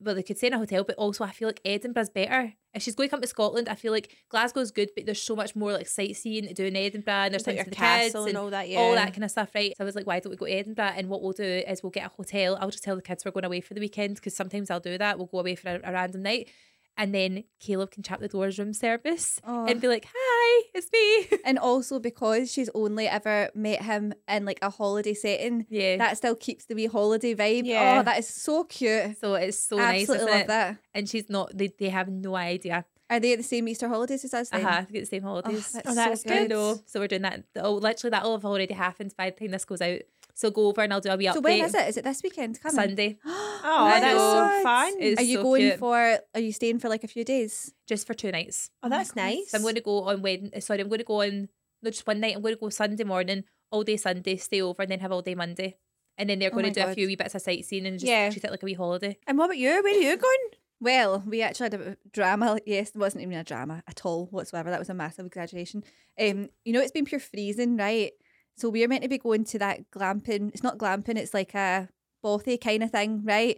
well, 0.00 0.14
they 0.14 0.22
could 0.22 0.38
stay 0.38 0.48
in 0.48 0.54
a 0.54 0.58
hotel, 0.58 0.84
but 0.84 0.96
also 0.96 1.24
I 1.24 1.30
feel 1.30 1.48
like 1.48 1.60
Edinburgh's 1.64 2.10
better. 2.10 2.54
If 2.74 2.82
she's 2.82 2.94
going 2.94 3.08
to 3.08 3.10
come 3.10 3.20
to 3.20 3.26
Scotland, 3.26 3.68
I 3.68 3.74
feel 3.74 3.92
like 3.92 4.16
Glasgow's 4.30 4.70
good, 4.70 4.90
but 4.94 5.06
there's 5.06 5.22
so 5.22 5.34
much 5.34 5.56
more 5.56 5.72
like 5.72 5.88
sightseeing 5.88 6.46
to 6.46 6.54
do 6.54 6.66
in 6.66 6.76
Edinburgh, 6.76 7.14
and 7.14 7.34
there's 7.34 7.46
Like 7.46 7.56
things 7.56 7.64
for 7.64 7.70
the 7.70 7.76
kids 7.76 8.12
castle 8.12 8.26
and 8.26 8.36
all 8.36 8.50
that, 8.50 8.68
yeah. 8.68 8.78
all 8.78 8.94
that 8.94 9.12
kind 9.12 9.24
of 9.24 9.30
stuff, 9.30 9.50
right? 9.54 9.72
So 9.76 9.82
I 9.82 9.84
was 9.84 9.94
like, 9.94 10.06
why 10.06 10.20
don't 10.20 10.30
we 10.30 10.36
go 10.36 10.46
to 10.46 10.52
Edinburgh? 10.52 10.92
And 10.96 11.08
what 11.08 11.22
we'll 11.22 11.32
do 11.32 11.44
is 11.44 11.82
we'll 11.82 11.90
get 11.90 12.06
a 12.06 12.10
hotel. 12.10 12.58
I'll 12.60 12.70
just 12.70 12.84
tell 12.84 12.96
the 12.96 13.02
kids 13.02 13.24
we're 13.24 13.30
going 13.30 13.44
away 13.44 13.60
for 13.60 13.74
the 13.74 13.80
weekend 13.80 14.16
because 14.16 14.36
sometimes 14.36 14.70
I'll 14.70 14.80
do 14.80 14.98
that. 14.98 15.18
We'll 15.18 15.28
go 15.28 15.40
away 15.40 15.54
for 15.54 15.68
a, 15.68 15.80
a 15.82 15.92
random 15.92 16.22
night. 16.22 16.50
And 16.98 17.14
then 17.14 17.44
Caleb 17.60 17.92
can 17.92 18.02
chat 18.02 18.18
the 18.18 18.26
doors 18.28 18.58
room 18.58 18.72
service 18.74 19.40
Oh. 19.46 19.66
and 19.66 19.80
be 19.80 19.86
like, 19.88 20.06
hi, 20.12 20.64
it's 20.74 20.90
me. 20.92 21.38
And 21.44 21.56
also 21.58 21.98
because 22.00 22.52
she's 22.52 22.68
only 22.74 23.06
ever 23.08 23.50
met 23.54 23.82
him 23.82 24.12
in 24.28 24.44
like 24.44 24.58
a 24.62 24.68
holiday 24.68 25.14
setting, 25.14 25.64
yeah. 25.70 25.96
that 25.96 26.16
still 26.16 26.34
keeps 26.34 26.64
the 26.66 26.74
wee 26.74 26.86
holiday 26.86 27.34
vibe. 27.36 27.64
Yeah. 27.66 28.00
Oh, 28.00 28.02
that 28.02 28.18
is 28.18 28.28
so 28.28 28.64
cute. 28.64 29.16
so 29.20 29.34
it's 29.34 29.58
so 29.58 29.76
nice, 29.76 30.02
Absolutely 30.10 30.26
isn't 30.26 30.30
love 30.32 30.40
it? 30.42 30.46
that. 30.48 30.76
And 30.92 31.08
she's 31.08 31.30
not, 31.30 31.56
they, 31.56 31.68
they 31.78 31.88
have 31.88 32.08
no 32.08 32.34
idea. 32.34 32.84
Are 33.10 33.20
they 33.20 33.32
at 33.32 33.38
the 33.38 33.42
same 33.44 33.66
Easter 33.68 33.88
holidays 33.88 34.22
as 34.24 34.34
us 34.34 34.50
then? 34.50 34.66
Uh-huh, 34.66 34.82
they 34.86 34.92
get 34.94 35.00
the 35.00 35.06
same 35.06 35.24
Oh, 35.24 35.28
holidays. 35.28 35.72
that's, 35.72 35.88
Oh, 35.88 35.94
that's 35.94 36.22
so 36.24 36.30
I 36.34 36.46
good. 36.46 36.80
So 36.86 37.00
we're 37.00 37.08
doing 37.08 37.22
that. 37.22 37.44
Oh, 37.56 37.74
literally, 37.74 38.10
that'll 38.10 38.32
have 38.36 38.44
already 38.44 38.74
happened 38.74 39.14
by 39.16 39.30
the 39.30 39.36
time 39.38 39.52
this 39.52 39.64
goes 39.64 39.80
out. 39.80 40.00
So 40.38 40.52
go 40.52 40.68
over 40.68 40.82
and 40.82 40.92
I'll 40.92 41.00
do 41.00 41.10
a 41.10 41.16
wee 41.16 41.24
update. 41.26 41.34
So 41.34 41.40
when 41.40 41.60
is 41.64 41.74
it? 41.74 41.88
Is 41.88 41.96
it 41.96 42.04
this 42.04 42.22
weekend? 42.22 42.60
Coming? 42.62 42.74
Sunday, 42.76 43.18
Oh, 43.26 43.86
I 43.90 43.98
that's 43.98 44.14
so 44.14 44.62
fun. 44.62 44.94
It's 45.00 45.20
Are 45.20 45.24
you 45.24 45.38
so 45.38 45.42
going 45.42 45.62
cute. 45.62 45.78
for? 45.80 46.18
Are 46.32 46.40
you 46.40 46.52
staying 46.52 46.78
for 46.78 46.88
like 46.88 47.02
a 47.02 47.08
few 47.08 47.24
days? 47.24 47.72
just 47.88 48.06
for 48.06 48.14
two 48.14 48.30
nights. 48.30 48.70
oh, 48.84 48.88
that's 48.88 49.10
God. 49.10 49.22
nice. 49.22 49.50
So 49.50 49.56
I'm 49.58 49.62
going 49.62 49.74
to 49.74 49.80
go 49.80 50.04
on 50.04 50.22
Wednesday. 50.22 50.60
Sorry, 50.60 50.80
I'm 50.80 50.88
going 50.88 50.98
to 51.00 51.04
go 51.04 51.22
on 51.22 51.48
no, 51.82 51.90
just 51.90 52.06
one 52.06 52.20
night. 52.20 52.36
I'm 52.36 52.42
going 52.42 52.54
to 52.54 52.60
go 52.60 52.68
Sunday 52.68 53.02
morning, 53.02 53.42
all 53.72 53.82
day 53.82 53.96
Sunday, 53.96 54.36
stay 54.36 54.62
over, 54.62 54.82
and 54.82 54.90
then 54.92 55.00
have 55.00 55.10
all 55.10 55.22
day 55.22 55.34
Monday. 55.34 55.76
And 56.16 56.30
then 56.30 56.38
they're 56.38 56.50
Oh 56.50 56.54
going 56.54 56.66
my 56.66 56.70
to 56.72 56.80
do 56.84 56.86
a 56.86 56.94
few 56.94 57.08
wee 57.08 57.16
bits 57.16 57.34
of 57.34 57.42
sightseeing 57.42 57.86
and 57.86 57.98
just 57.98 58.08
Yeah. 58.08 58.30
treat 58.30 58.44
it 58.44 58.50
like 58.52 58.62
a 58.62 58.66
wee 58.66 58.74
holiday. 58.74 59.18
And 59.26 59.38
what 59.38 59.46
about 59.46 59.58
you? 59.58 59.70
Where 59.70 59.86
are 59.86 59.88
you 59.98 60.16
going? 60.16 60.48
Well, 60.80 61.24
we 61.26 61.42
actually 61.42 61.64
had 61.64 61.74
a 61.74 61.96
drama. 62.12 62.58
Yes, 62.64 62.90
it 62.90 62.96
wasn't 62.96 63.22
even 63.22 63.36
a 63.38 63.42
drama 63.42 63.82
at 63.88 64.04
all 64.06 64.26
whatsoever. 64.26 64.70
That 64.70 64.78
was 64.78 64.88
a 64.88 64.94
massive 64.94 65.26
exaggeration. 65.26 65.82
Um, 66.20 66.50
you 66.64 66.72
know, 66.72 66.80
it's 66.80 66.92
been 66.92 67.04
pure 67.06 67.18
freezing, 67.20 67.76
right? 67.76 68.12
So 68.58 68.68
we 68.68 68.84
are 68.84 68.88
meant 68.88 69.02
to 69.02 69.08
be 69.08 69.18
going 69.18 69.44
to 69.44 69.58
that 69.60 69.90
glamping. 69.90 70.48
It's 70.52 70.62
not 70.62 70.78
glamping. 70.78 71.16
It's 71.16 71.32
like 71.34 71.54
a 71.54 71.88
bothy 72.24 72.60
kind 72.60 72.82
of 72.82 72.90
thing, 72.90 73.22
right? 73.24 73.56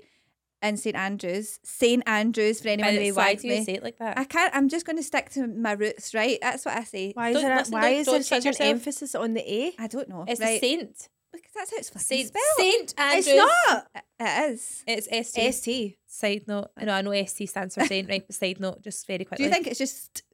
In 0.63 0.77
St 0.77 0.95
Andrews, 0.95 1.59
St 1.65 2.03
Andrews 2.07 2.59
for 2.61 2.65
By 2.67 2.73
anyone 2.73 2.93
the 2.93 2.99
that 2.99 3.05
way, 3.05 3.13
why 3.13 3.35
do 3.35 3.49
you 3.49 3.55
me. 3.61 3.65
say 3.65 3.73
it 3.77 3.83
like 3.83 3.97
that? 3.99 4.19
I 4.19 4.25
can't. 4.25 4.55
I'm 4.55 4.69
just 4.69 4.85
going 4.85 4.99
to 4.99 5.03
stick 5.03 5.31
to 5.31 5.47
my 5.47 5.73
roots, 5.73 6.13
right? 6.13 6.37
That's 6.43 6.67
what 6.67 6.77
I 6.77 6.85
say. 6.85 7.13
Why 7.15 7.31
is 7.31 7.41
there, 7.41 7.57
listen, 7.57 7.73
why 7.73 7.81
don't- 7.81 7.93
is 8.01 8.07
there 8.07 8.15
don't 8.17 8.23
such 8.25 8.31
change 8.31 8.45
an 8.45 8.49
yourself. 8.51 8.69
emphasis 8.69 9.15
on 9.15 9.33
the 9.33 9.41
A? 9.55 9.73
I 9.79 9.87
don't 9.87 10.09
know. 10.11 10.27
it's 10.29 10.39
right? 10.41 10.59
a 10.59 10.61
saint. 10.61 11.09
Because 11.33 11.53
that's 11.55 11.71
how 11.71 11.77
it's 11.79 11.89
fucking 11.91 12.05
Saint, 12.05 12.29
spelled. 12.29 12.45
saint 12.59 12.95
Andrews. 12.99 13.27
It's 13.29 13.37
not. 13.37 13.87
It 14.21 14.51
is. 14.53 14.85
It's 14.87 15.29
ST. 15.31 15.55
ST. 15.55 15.99
Side 16.07 16.43
note. 16.47 16.69
I 16.77 16.85
know, 16.85 16.93
I 16.93 17.01
know 17.03 17.25
ST 17.25 17.49
stands 17.49 17.75
for 17.77 17.87
saint, 17.87 18.09
right? 18.11 18.27
But 18.27 18.35
side 18.37 18.61
note, 18.61 18.83
just 18.83 19.07
very 19.07 19.25
quickly. 19.25 19.45
Do 19.45 19.49
you 19.49 19.55
think 19.55 19.67
it's 19.69 19.79
just? 19.79 20.25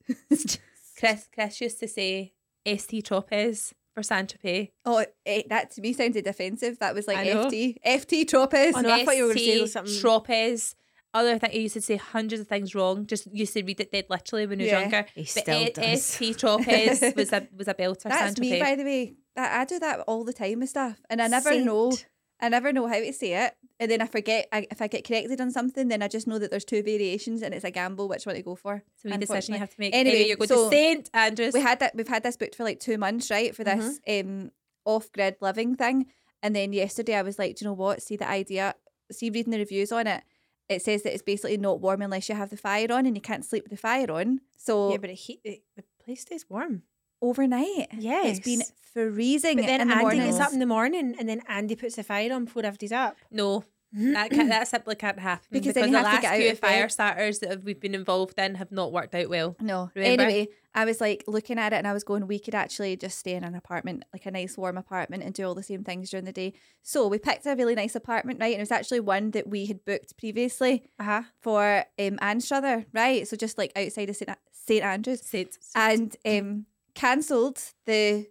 Chris, 0.99 1.29
Chris 1.33 1.61
used 1.61 1.79
to 1.81 1.87
say 1.87 2.33
ST 2.67 3.05
Tropez 3.07 3.73
for 3.97 4.03
Saint 4.03 4.37
Tropez. 4.39 4.71
Oh, 4.85 5.03
eh, 5.25 5.43
that 5.49 5.71
to 5.73 5.81
me 5.81 5.95
sounded 5.95 6.27
offensive. 6.27 6.79
That 6.81 6.95
was 6.95 7.09
like 7.09 7.17
I 7.17 7.25
know. 7.25 7.47
FT, 7.47 7.77
FT 7.85 8.25
Tropez. 8.27 8.73
Oh, 8.77 8.81
no, 8.83 8.91
I 8.93 9.05
thought 9.07 9.17
you 9.17 9.23
were 9.25 9.31
gonna 9.35 9.41
say 9.41 9.67
something- 9.67 9.95
Tropez. 9.95 10.75
Other 11.15 11.39
thing, 11.39 11.51
he 11.53 11.61
used 11.61 11.73
to 11.73 11.81
say 11.81 11.97
hundreds 11.97 12.43
of 12.43 12.47
things 12.49 12.75
wrong. 12.75 13.07
Just 13.07 13.27
used 13.33 13.55
to 13.55 13.63
read 13.65 13.81
it 13.81 13.91
dead 13.91 14.05
literally 14.11 14.47
when 14.47 14.59
he 14.59 14.67
was 14.67 14.73
Yeah. 14.73 14.81
younger. 14.81 15.07
He 15.15 15.25
still 15.25 15.63
A- 15.63 15.71
does. 15.71 16.05
ST 16.05 16.37
Tropez 16.37 17.17
was 17.17 17.33
a 17.33 17.49
was 17.57 17.69
a 17.69 17.75
belter. 17.75 18.03
That's 18.03 18.37
Saint 18.37 18.41
me, 18.41 18.53
Tropez. 18.53 18.61
by 18.61 18.75
the 18.75 18.85
way. 18.85 19.15
I, 19.35 19.61
I 19.63 19.65
do 19.65 19.79
that 19.79 20.01
all 20.01 20.25
the 20.25 20.35
time 20.35 20.61
with 20.61 20.69
stuff, 20.69 20.99
and 21.09 21.23
I 21.23 21.29
never 21.29 21.59
know. 21.59 21.91
Saint. 21.93 22.07
I 22.41 22.49
never 22.51 22.73
know 22.73 22.87
how 22.87 22.99
to 22.99 23.13
say 23.13 23.45
it, 23.47 23.57
and 23.81 23.91
then 23.91 24.03
I 24.03 24.07
forget. 24.07 24.47
I, 24.53 24.67
if 24.71 24.83
I 24.83 24.89
get 24.89 25.07
corrected 25.07 25.41
on 25.41 25.51
something, 25.51 25.89
then 25.89 26.03
I 26.03 26.09
just 26.09 26.27
know 26.27 26.39
that 26.39 26.51
there's 26.51 26.65
two 26.65 26.83
variations, 26.83 27.43
and 27.43 27.55
it's 27.55 27.65
a 27.65 27.71
gamble 27.71 28.09
which 28.09 28.27
one 28.27 28.35
to 28.35 28.43
go 28.43 28.55
for. 28.55 28.83
It's 28.95 29.05
a 29.05 29.19
decision 29.19 29.55
you 29.55 29.61
have 29.61 29.71
to 29.71 29.77
make. 29.79 29.95
Anyway, 29.95 30.11
Anyway, 30.17 30.29
you're 30.29 30.37
going 30.37 30.49
so 30.49 30.65
to 30.65 30.71
Saint 30.71 31.11
Andrews. 31.15 31.55
We 31.55 31.61
had 31.61 31.81
that. 31.81 31.95
We've 31.95 32.09
had 32.09 32.23
this 32.23 32.37
booked 32.37 32.55
for 32.55 32.65
like 32.65 32.81
two 32.81 32.99
months, 32.99 33.31
right, 33.31 33.57
for 33.57 33.65
this 33.65 34.01
um 34.09 34.51
off-grid 34.85 35.37
living 35.41 35.75
thing. 35.77 36.07
And 36.43 36.55
then 36.55 36.73
yesterday, 36.73 37.15
I 37.17 37.23
was 37.23 37.39
like, 37.39 37.57
do 37.57 37.65
you 37.65 37.71
know 37.71 37.75
what? 37.75 38.03
See 38.03 38.17
the 38.17 38.29
idea. 38.29 38.75
See 39.11 39.31
reading 39.31 39.51
the 39.51 39.59
reviews 39.59 39.91
on 39.91 40.07
it. 40.07 40.23
It 40.69 40.83
says 40.83 41.03
that 41.05 41.15
it's 41.15 41.23
basically 41.23 41.57
not 41.57 41.81
warm 41.81 42.03
unless 42.03 42.29
you 42.29 42.35
have 42.35 42.51
the 42.51 42.57
fire 42.57 42.89
on, 42.91 43.07
and 43.07 43.17
you 43.17 43.23
can't 43.23 43.45
sleep 43.45 43.65
with 43.65 43.71
the 43.71 43.77
fire 43.79 44.11
on. 44.11 44.41
So 44.57 44.91
Yeah, 44.91 44.99
but 44.99 45.11
it 45.11 45.15
heat, 45.15 45.41
it, 45.45 45.63
the 45.75 45.85
place 46.05 46.21
stays 46.23 46.45
warm. 46.49 46.83
Overnight, 47.23 47.89
Yeah. 47.99 48.27
it's 48.27 48.41
been 48.41 48.63
freezing 48.93 49.57
But 49.57 49.67
then 49.67 49.81
in 49.83 49.89
the 49.89 49.95
Andy 49.95 50.05
morning. 50.05 50.23
gets 50.27 50.41
up 50.41 50.53
in 50.53 50.59
the 50.59 50.67
morning 50.67 51.15
and 51.19 51.29
then 51.29 51.43
Andy 51.49 51.77
puts 51.77 51.97
the 51.97 52.03
fire 52.03 52.33
on 52.33 52.45
before 52.47 52.65
everybody's 52.65 52.93
up. 52.93 53.17
no. 53.31 53.65
That 53.93 54.31
can't, 54.31 54.51
that 54.51 54.69
simply 54.69 54.95
can't 54.97 55.19
happen 55.19 55.47
Because 55.51 55.69
because, 55.73 55.75
then 55.85 55.93
the 55.93 56.03
last 56.03 56.21
get 56.21 56.37
few 56.37 56.51
of 56.51 56.61
bed. 56.61 56.69
fire 56.69 56.89
starters 56.91 57.39
that 57.39 57.63
we've 57.63 57.81
been 57.81 57.95
involved 57.95 58.39
in 58.39 58.57
have 58.57 58.71
not 58.71 58.93
worked 58.93 59.15
out 59.15 59.31
well. 59.31 59.57
No. 59.59 59.91
Remember? 59.95 60.25
Anyway, 60.25 60.49
I 60.75 60.85
was 60.85 61.01
like 61.01 61.25
looking 61.27 61.59
at 61.59 61.73
it 61.73 61.77
and 61.77 61.87
I 61.87 61.95
was 61.95 62.05
going, 62.05 62.27
we 62.27 62.39
could 62.39 62.55
actually 62.55 62.97
just 62.97 63.17
stay 63.19 63.33
in 63.35 63.45
an 63.45 63.55
apartment, 63.55 64.05
like 64.13 64.27
a 64.27 64.31
nice 64.31 64.59
warm 64.59 64.77
apartment, 64.77 65.23
and 65.23 65.33
do 65.33 65.45
all 65.47 65.55
the 65.55 65.63
same 65.63 65.83
things 65.83 66.11
during 66.11 66.27
the 66.27 66.33
day. 66.33 66.53
So 66.83 67.07
we 67.07 67.19
picked 67.19 67.47
a 67.47 67.55
really 67.55 67.75
nice 67.77 67.95
apartment, 67.95 68.39
right? 68.41 68.53
And 68.53 68.57
it 68.61 68.63
was 68.63 68.73
actually 68.73 69.01
one 69.01 69.31
that 69.31 69.49
we 69.49 69.65
had 69.65 69.83
booked 69.87 70.19
previously 70.19 70.91
Uh 70.99 71.05
huh. 71.05 71.23
for 71.41 71.85
um 71.99 72.19
Anstruther, 72.21 72.85
right? 72.93 73.27
So 73.27 73.35
just 73.37 73.57
like 73.57 73.73
outside 73.77 74.11
of 74.11 74.17
St. 74.17 74.31
St. 74.53 74.85
Andrews. 74.85 75.23
Saint. 75.23 75.57
And 75.75 76.15
um 76.27 76.67
cancelled 76.97 77.61
the 77.87 78.27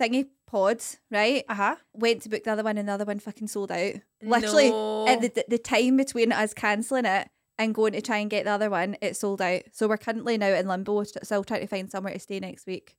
thingy 0.00 0.26
pod, 0.46 0.82
right? 1.10 1.44
Uh 1.48 1.54
huh. 1.54 1.76
Went 1.92 2.22
to 2.22 2.28
book 2.28 2.42
the 2.42 2.50
other 2.52 2.64
one 2.64 2.76
and 2.78 2.88
the 2.88 2.92
other 2.92 3.04
one 3.04 3.20
fucking 3.20 3.46
sold 3.48 3.70
out. 3.70 3.94
Literally 4.22 4.70
No. 4.70 5.06
at 5.06 5.20
the 5.20 5.44
the 5.48 5.58
time 5.58 5.96
between 5.96 6.32
us 6.32 6.52
cancelling 6.54 7.04
it 7.04 7.28
and 7.58 7.74
going 7.74 7.92
to 7.92 8.00
try 8.00 8.18
and 8.18 8.30
get 8.30 8.44
the 8.44 8.50
other 8.50 8.70
one, 8.70 8.96
it 9.00 9.16
sold 9.16 9.40
out. 9.42 9.62
So 9.72 9.86
we're 9.88 9.96
currently 9.96 10.38
now 10.38 10.48
in 10.54 10.66
limbo, 10.66 11.04
st- 11.04 11.24
still 11.24 11.44
trying 11.44 11.60
to 11.60 11.66
find 11.66 11.90
somewhere 11.90 12.12
to 12.14 12.18
stay 12.18 12.40
next 12.40 12.66
week. 12.66 12.96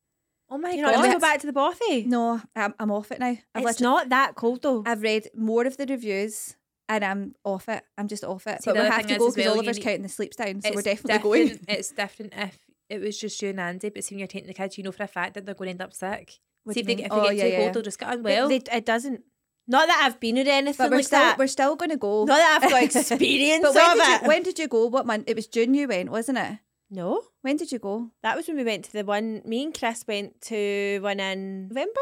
Oh 0.50 0.58
my 0.58 0.72
You 0.72 0.84
god. 0.84 1.02
to 1.04 1.14
go 1.14 1.20
back 1.20 1.40
to 1.42 1.48
the 1.48 1.54
bothy? 1.54 2.06
No, 2.06 2.42
I'm, 2.56 2.74
I'm 2.80 2.92
off 2.92 3.12
it 3.12 3.20
now. 3.20 3.38
I've 3.56 3.66
it's 3.68 3.80
not 3.82 4.10
that 4.10 4.36
cold 4.36 4.62
though. 4.64 4.84
I've 4.86 5.02
read 5.02 5.30
more 5.36 5.66
of 5.66 5.78
the 5.78 5.86
reviews 5.86 6.56
and 6.90 7.04
I'm 7.06 7.36
off 7.44 7.70
it. 7.70 7.84
I'm 7.98 8.08
just 8.08 8.24
off 8.24 8.48
it. 8.48 8.64
See, 8.64 8.72
but 8.72 8.76
we 8.82 8.86
have 8.88 9.06
to 9.08 9.18
go 9.18 9.28
because 9.32 9.38
well, 9.38 9.54
Oliver's 9.54 9.78
need- 9.78 9.84
counting 9.84 10.02
the 10.02 10.10
sleeps 10.10 10.36
down, 10.38 10.62
so 10.62 10.72
we're 10.74 10.82
definitely 10.82 11.20
going. 11.24 11.60
It's 11.68 11.92
different 11.92 12.34
if 12.36 12.58
it 12.90 13.00
was 13.00 13.20
just 13.20 13.42
you 13.42 13.50
and 13.50 13.60
Andy, 13.60 13.90
but 13.90 14.04
seeing 14.04 14.20
you're 14.20 14.28
taking 14.28 14.48
the 14.48 14.54
kids, 14.54 14.78
you 14.78 14.84
know 14.84 14.92
for 14.92 15.04
a 15.04 15.08
fact 15.08 15.36
that 15.36 15.46
they're 15.46 15.56
going 15.56 15.68
to 15.68 15.72
end 15.72 15.82
up 15.82 15.94
sick. 15.94 16.40
What 16.64 16.74
see 16.74 16.82
if 16.82 16.86
they, 16.88 16.96
get- 16.96 17.06
if 17.06 17.12
they 17.12 17.18
Oh, 17.18 17.24
get 17.24 17.36
yeah, 17.36 17.44
too 17.44 17.50
yeah, 17.50 17.58
cold, 17.64 17.74
they'll 17.76 17.84
just 17.84 18.00
get 18.00 18.14
unwell. 18.14 18.50
they, 18.50 18.56
it 18.72 18.86
doesn't. 18.86 19.22
Not 19.68 19.88
that 19.88 20.02
I've 20.04 20.20
been 20.20 20.38
or 20.40 20.42
anything 20.50 20.76
But 20.78 20.90
we're 20.90 20.98
like 20.98 21.06
still 21.06 21.20
that. 21.20 21.38
we're 21.38 21.48
still 21.48 21.76
going 21.76 21.92
to 21.92 21.98
go. 21.98 22.26
Not 22.26 22.38
that 22.38 22.60
I've 22.64 22.70
got 22.72 22.84
experience 22.96 23.62
but 23.62 23.76
when 23.76 23.92
of 23.92 23.98
did, 23.98 24.08
it. 24.16 24.22
you, 24.24 24.28
when 24.28 24.44
did 24.44 24.60
you 24.60 24.68
go? 24.68 24.86
What 24.88 25.06
month? 25.06 25.26
It 25.28 25.36
was 25.36 25.46
June 25.48 25.74
you 25.76 25.88
went, 25.88 26.10
wasn't 26.10 26.40
it? 26.40 26.58
no, 26.90 27.22
When 27.44 27.56
did 27.56 27.72
you 27.72 27.78
go? 27.78 28.10
that 28.24 28.36
was 28.36 28.48
when 28.48 28.58
we 28.58 28.64
went 28.64 28.86
to 28.86 28.92
the 28.94 29.04
one. 29.06 29.44
Me 29.46 29.64
and 29.64 29.78
Chris 29.78 30.04
went 30.08 30.42
to 30.42 31.00
one 31.02 31.20
in 31.20 31.68
November. 31.68 32.00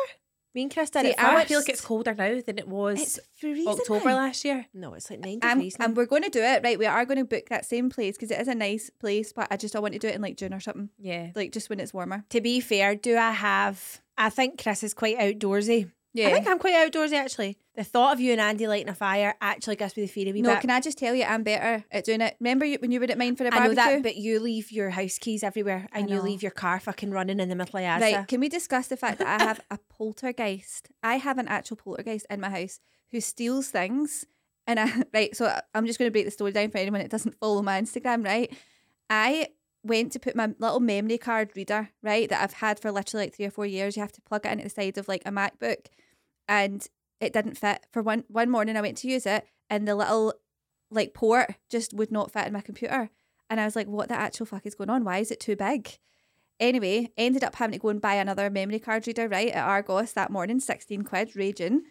Me 0.58 0.64
and 0.64 0.74
Chris 0.74 0.90
did 0.90 1.04
See, 1.04 1.10
it 1.12 1.20
I 1.20 1.46
feel 1.46 1.60
like 1.60 1.70
it's 1.70 1.82
colder 1.82 2.16
now 2.16 2.42
than 2.44 2.58
it 2.58 2.68
was. 2.68 3.20
October 3.68 4.10
last 4.16 4.44
year. 4.44 4.66
No, 4.74 4.96
it's 4.96 5.08
like 5.12 5.20
nine 5.20 5.38
Um, 5.44 5.60
degrees. 5.60 5.78
now. 5.78 5.86
and 5.86 5.96
we're 5.96 6.08
going 6.08 6.24
to 6.24 6.32
do 6.32 6.42
it, 6.42 6.64
right? 6.64 6.80
We 6.80 6.88
are 6.88 7.06
going 7.06 7.20
to 7.20 7.26
book 7.26 7.50
that 7.50 7.64
same 7.64 7.92
place 7.92 8.18
because 8.18 8.32
it 8.32 8.42
is 8.42 8.48
a 8.48 8.56
nice 8.56 8.90
place, 8.90 9.32
but 9.34 9.48
I 9.52 9.58
just 9.58 9.76
I 9.76 9.80
want 9.80 9.94
to 9.94 10.00
do 10.00 10.08
it 10.08 10.16
in 10.16 10.22
like 10.24 10.36
June 10.36 10.56
or 10.56 10.60
something, 10.60 10.90
Yeah. 10.98 11.30
like 11.36 11.52
just 11.52 11.70
when 11.70 11.80
it's 11.80 11.94
warmer. 11.94 12.26
to 12.32 12.42
be 12.42 12.60
fair, 12.60 12.96
do 12.96 13.16
I 13.18 13.34
have? 13.34 14.02
I 14.18 14.32
think 14.32 14.60
Chris 14.64 14.82
is 14.82 14.96
quite 14.96 15.20
outdoorsy. 15.20 15.92
Yeah. 16.14 16.30
I 16.30 16.34
think 16.34 16.48
I'm 16.48 16.58
quite 16.58 16.74
outdoorsy 16.74 17.14
actually. 17.14 17.58
The 17.76 17.84
thought 17.84 18.14
of 18.14 18.20
you 18.20 18.32
and 18.32 18.42
Andy 18.42 18.68
lighting 18.68 18.90
a 18.90 18.96
fire 18.96 19.36
actually 19.40 19.76
gives 19.76 19.96
me 19.96 20.04
the 20.04 20.08
fear 20.08 20.28
a 20.30 20.32
wee 20.32 20.42
no, 20.42 20.54
bit. 20.54 20.62
can 20.62 20.72
I 20.72 20.80
just 20.80 20.98
tell 20.98 21.14
you, 21.14 21.24
I'm 21.24 21.44
better 21.44 21.86
at 21.92 22.06
doing 22.06 22.22
it. 22.22 22.36
Remember 22.40 22.66
you, 22.66 22.80
when 22.82 22.92
you 22.92 23.00
were 23.00 23.06
at 23.06 23.18
mine 23.18 23.36
for 23.36 23.44
a 23.44 23.48
I 23.48 23.50
know 23.50 23.76
barbecue? 23.76 23.76
that, 23.76 24.04
but 24.04 24.16
you 24.16 24.40
leave 24.40 24.72
your 24.72 24.90
house 24.90 25.20
keys 25.20 25.44
everywhere 25.44 25.88
and 25.92 26.10
you 26.10 26.20
leave 26.22 26.42
your 26.42 26.52
car 26.52 26.80
fucking 26.80 27.12
running 27.12 27.40
in 27.40 27.50
the 27.50 27.56
middle 27.56 27.80
of. 27.80 28.02
Right, 28.02 28.28
can 28.28 28.40
we 28.40 28.50
discuss 28.50 28.88
the 28.88 28.98
fact 28.98 29.20
that 29.20 29.42
I 29.42 29.44
have 29.44 29.62
a 29.70 29.78
poltergeist? 29.90 30.90
I 31.04 31.18
have 31.18 31.38
an 31.38 31.48
actual 31.48 31.78
poltergeist 31.78 32.26
in 32.30 32.40
my 32.40 32.50
house 32.50 32.80
who 33.12 33.22
steals 33.22 33.68
things. 33.68 34.26
And 34.66 34.80
I, 34.80 35.04
right, 35.14 35.36
so 35.36 35.60
I'm 35.76 35.86
just 35.86 36.00
going 36.00 36.08
to 36.08 36.14
break 36.14 36.26
the 36.26 36.32
story 36.32 36.52
down 36.52 36.72
for 36.72 36.80
anyone 36.80 37.02
that 37.02 37.12
doesn't 37.12 37.40
follow 37.40 37.62
my 37.62 37.80
Instagram, 37.80 38.26
right? 38.26 38.52
I 39.10 39.50
went 39.88 40.12
to 40.12 40.20
put 40.20 40.36
my 40.36 40.54
little 40.60 40.80
memory 40.80 41.18
card 41.18 41.52
reader, 41.56 41.90
right, 42.04 42.30
that 42.30 42.42
I've 42.42 42.54
had 42.54 42.80
for 42.80 42.92
literally 42.92 43.26
like 43.26 43.36
three 43.36 43.46
or 43.46 43.52
four 43.52 43.66
years. 43.66 43.96
You 43.96 44.02
have 44.02 44.12
to 44.14 44.22
plug 44.22 44.46
it 44.46 44.52
into 44.52 44.64
the 44.64 44.70
side 44.70 44.98
of 44.98 45.08
like 45.08 45.24
a 45.26 45.32
MacBook, 45.32 45.88
and 46.48 46.86
it 47.20 47.34
didn't 47.34 47.58
fit. 47.58 47.86
For 47.92 48.02
one 48.02 48.24
one 48.28 48.50
morning, 48.50 48.78
I 48.78 48.82
went 48.82 48.98
to 49.00 49.08
use 49.08 49.26
it, 49.26 49.46
and 49.70 49.88
the 49.88 49.96
little 49.96 50.34
like 50.90 51.14
port 51.14 51.56
just 51.70 51.94
would 51.94 52.12
not 52.12 52.32
fit 52.32 52.48
in 52.48 52.54
my 52.54 52.62
computer. 52.62 53.10
And 53.50 53.60
I 53.60 53.66
was 53.66 53.76
like, 53.76 53.88
what 53.88 54.10
the 54.10 54.16
actual 54.16 54.46
fuck 54.46 54.66
is 54.66 54.76
going 54.76 54.90
on? 54.90 55.04
Why 55.04 55.20
is 55.20 55.32
it 55.32 55.40
too 55.40 55.56
big? 55.56 55.98
Anyway, 56.60 57.12
ended 57.18 57.44
up 57.44 57.56
having 57.56 57.74
to 57.74 57.80
go 57.80 57.90
and 57.90 58.02
buy 58.02 58.16
another 58.16 58.50
memory 58.50 58.80
card 58.80 59.06
reader, 59.06 59.28
right, 59.28 59.52
at 59.52 59.64
Argos 59.64 60.14
that 60.14 60.32
morning, 60.32 60.60
16 60.60 61.04
quid, 61.04 61.36
raging. 61.36 61.84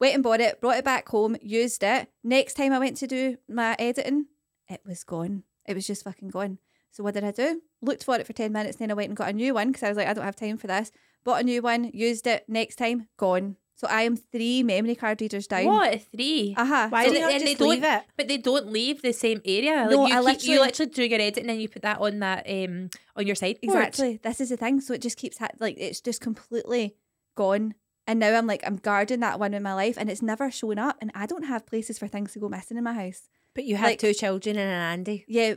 Went 0.00 0.14
and 0.14 0.22
bought 0.22 0.40
it, 0.40 0.60
brought 0.60 0.78
it 0.78 0.84
back 0.84 1.08
home, 1.08 1.36
used 1.40 1.82
it. 1.82 2.08
Next 2.22 2.54
time 2.54 2.72
I 2.72 2.78
went 2.78 2.96
to 2.98 3.06
do 3.06 3.36
my 3.48 3.76
editing, 3.78 4.26
it 4.68 4.80
was 4.84 5.04
gone. 5.04 5.44
It 5.66 5.74
was 5.74 5.86
just 5.86 6.04
fucking 6.04 6.28
gone. 6.28 6.58
So 6.94 7.02
what 7.02 7.14
did 7.14 7.24
I 7.24 7.32
do? 7.32 7.60
Looked 7.82 8.04
for 8.04 8.14
it 8.16 8.24
for 8.26 8.32
10 8.32 8.52
minutes, 8.52 8.76
then 8.76 8.90
I 8.90 8.94
went 8.94 9.08
and 9.08 9.16
got 9.16 9.28
a 9.28 9.32
new 9.32 9.52
one 9.52 9.68
because 9.68 9.82
I 9.82 9.88
was 9.88 9.96
like, 9.96 10.06
I 10.06 10.12
don't 10.14 10.24
have 10.24 10.36
time 10.36 10.56
for 10.56 10.68
this. 10.68 10.92
Bought 11.24 11.40
a 11.40 11.44
new 11.44 11.60
one, 11.60 11.90
used 11.92 12.24
it, 12.28 12.44
next 12.48 12.76
time, 12.76 13.08
gone. 13.16 13.56
So 13.74 13.88
I 13.90 14.02
am 14.02 14.16
three 14.16 14.62
memory 14.62 14.94
card 14.94 15.20
readers 15.20 15.48
down. 15.48 15.64
What? 15.66 16.02
Three? 16.14 16.54
Uh-huh. 16.56 16.86
Why 16.90 17.06
So 17.06 17.12
do 17.12 17.18
you 17.18 17.26
they 17.26 17.38
just 17.40 17.58
don't- 17.58 17.68
leave 17.68 17.82
it? 17.82 18.02
But 18.16 18.28
they 18.28 18.36
don't 18.36 18.70
leave 18.70 19.02
the 19.02 19.12
same 19.12 19.40
area. 19.44 19.88
No, 19.90 20.02
like 20.04 20.10
you, 20.12 20.14
I 20.14 20.18
keep, 20.18 20.24
literally- 20.24 20.54
you 20.54 20.60
literally 20.60 20.92
do 20.92 21.02
your 21.04 21.20
edit 21.20 21.38
and 21.38 21.48
then 21.48 21.58
you 21.58 21.68
put 21.68 21.82
that 21.82 22.00
on 22.00 22.20
that 22.20 22.46
um 22.48 22.90
on 23.16 23.26
your 23.26 23.34
sideboard. 23.34 23.64
Exactly. 23.64 24.20
This 24.22 24.40
is 24.40 24.50
the 24.50 24.56
thing. 24.56 24.80
So 24.80 24.94
it 24.94 25.02
just 25.02 25.16
keeps 25.16 25.38
ha- 25.38 25.48
like 25.58 25.74
it's 25.76 26.00
just 26.00 26.20
completely 26.20 26.94
gone. 27.34 27.74
And 28.06 28.20
now 28.20 28.38
I'm 28.38 28.46
like 28.46 28.62
I'm 28.64 28.76
guarding 28.76 29.18
that 29.20 29.40
one 29.40 29.54
in 29.54 29.62
my 29.64 29.74
life, 29.74 29.96
and 29.98 30.08
it's 30.08 30.22
never 30.22 30.50
showing 30.52 30.78
up. 30.78 30.96
And 31.00 31.10
I 31.14 31.26
don't 31.26 31.44
have 31.46 31.66
places 31.66 31.98
for 31.98 32.06
things 32.06 32.32
to 32.34 32.38
go 32.38 32.48
missing 32.48 32.76
in 32.76 32.84
my 32.84 32.92
house. 32.94 33.28
But 33.54 33.64
you 33.64 33.74
have 33.76 33.90
Like- 33.90 33.98
two 33.98 34.14
children 34.14 34.56
and 34.56 34.68
an 34.70 34.80
Andy. 35.00 35.24
Yeah, 35.26 35.54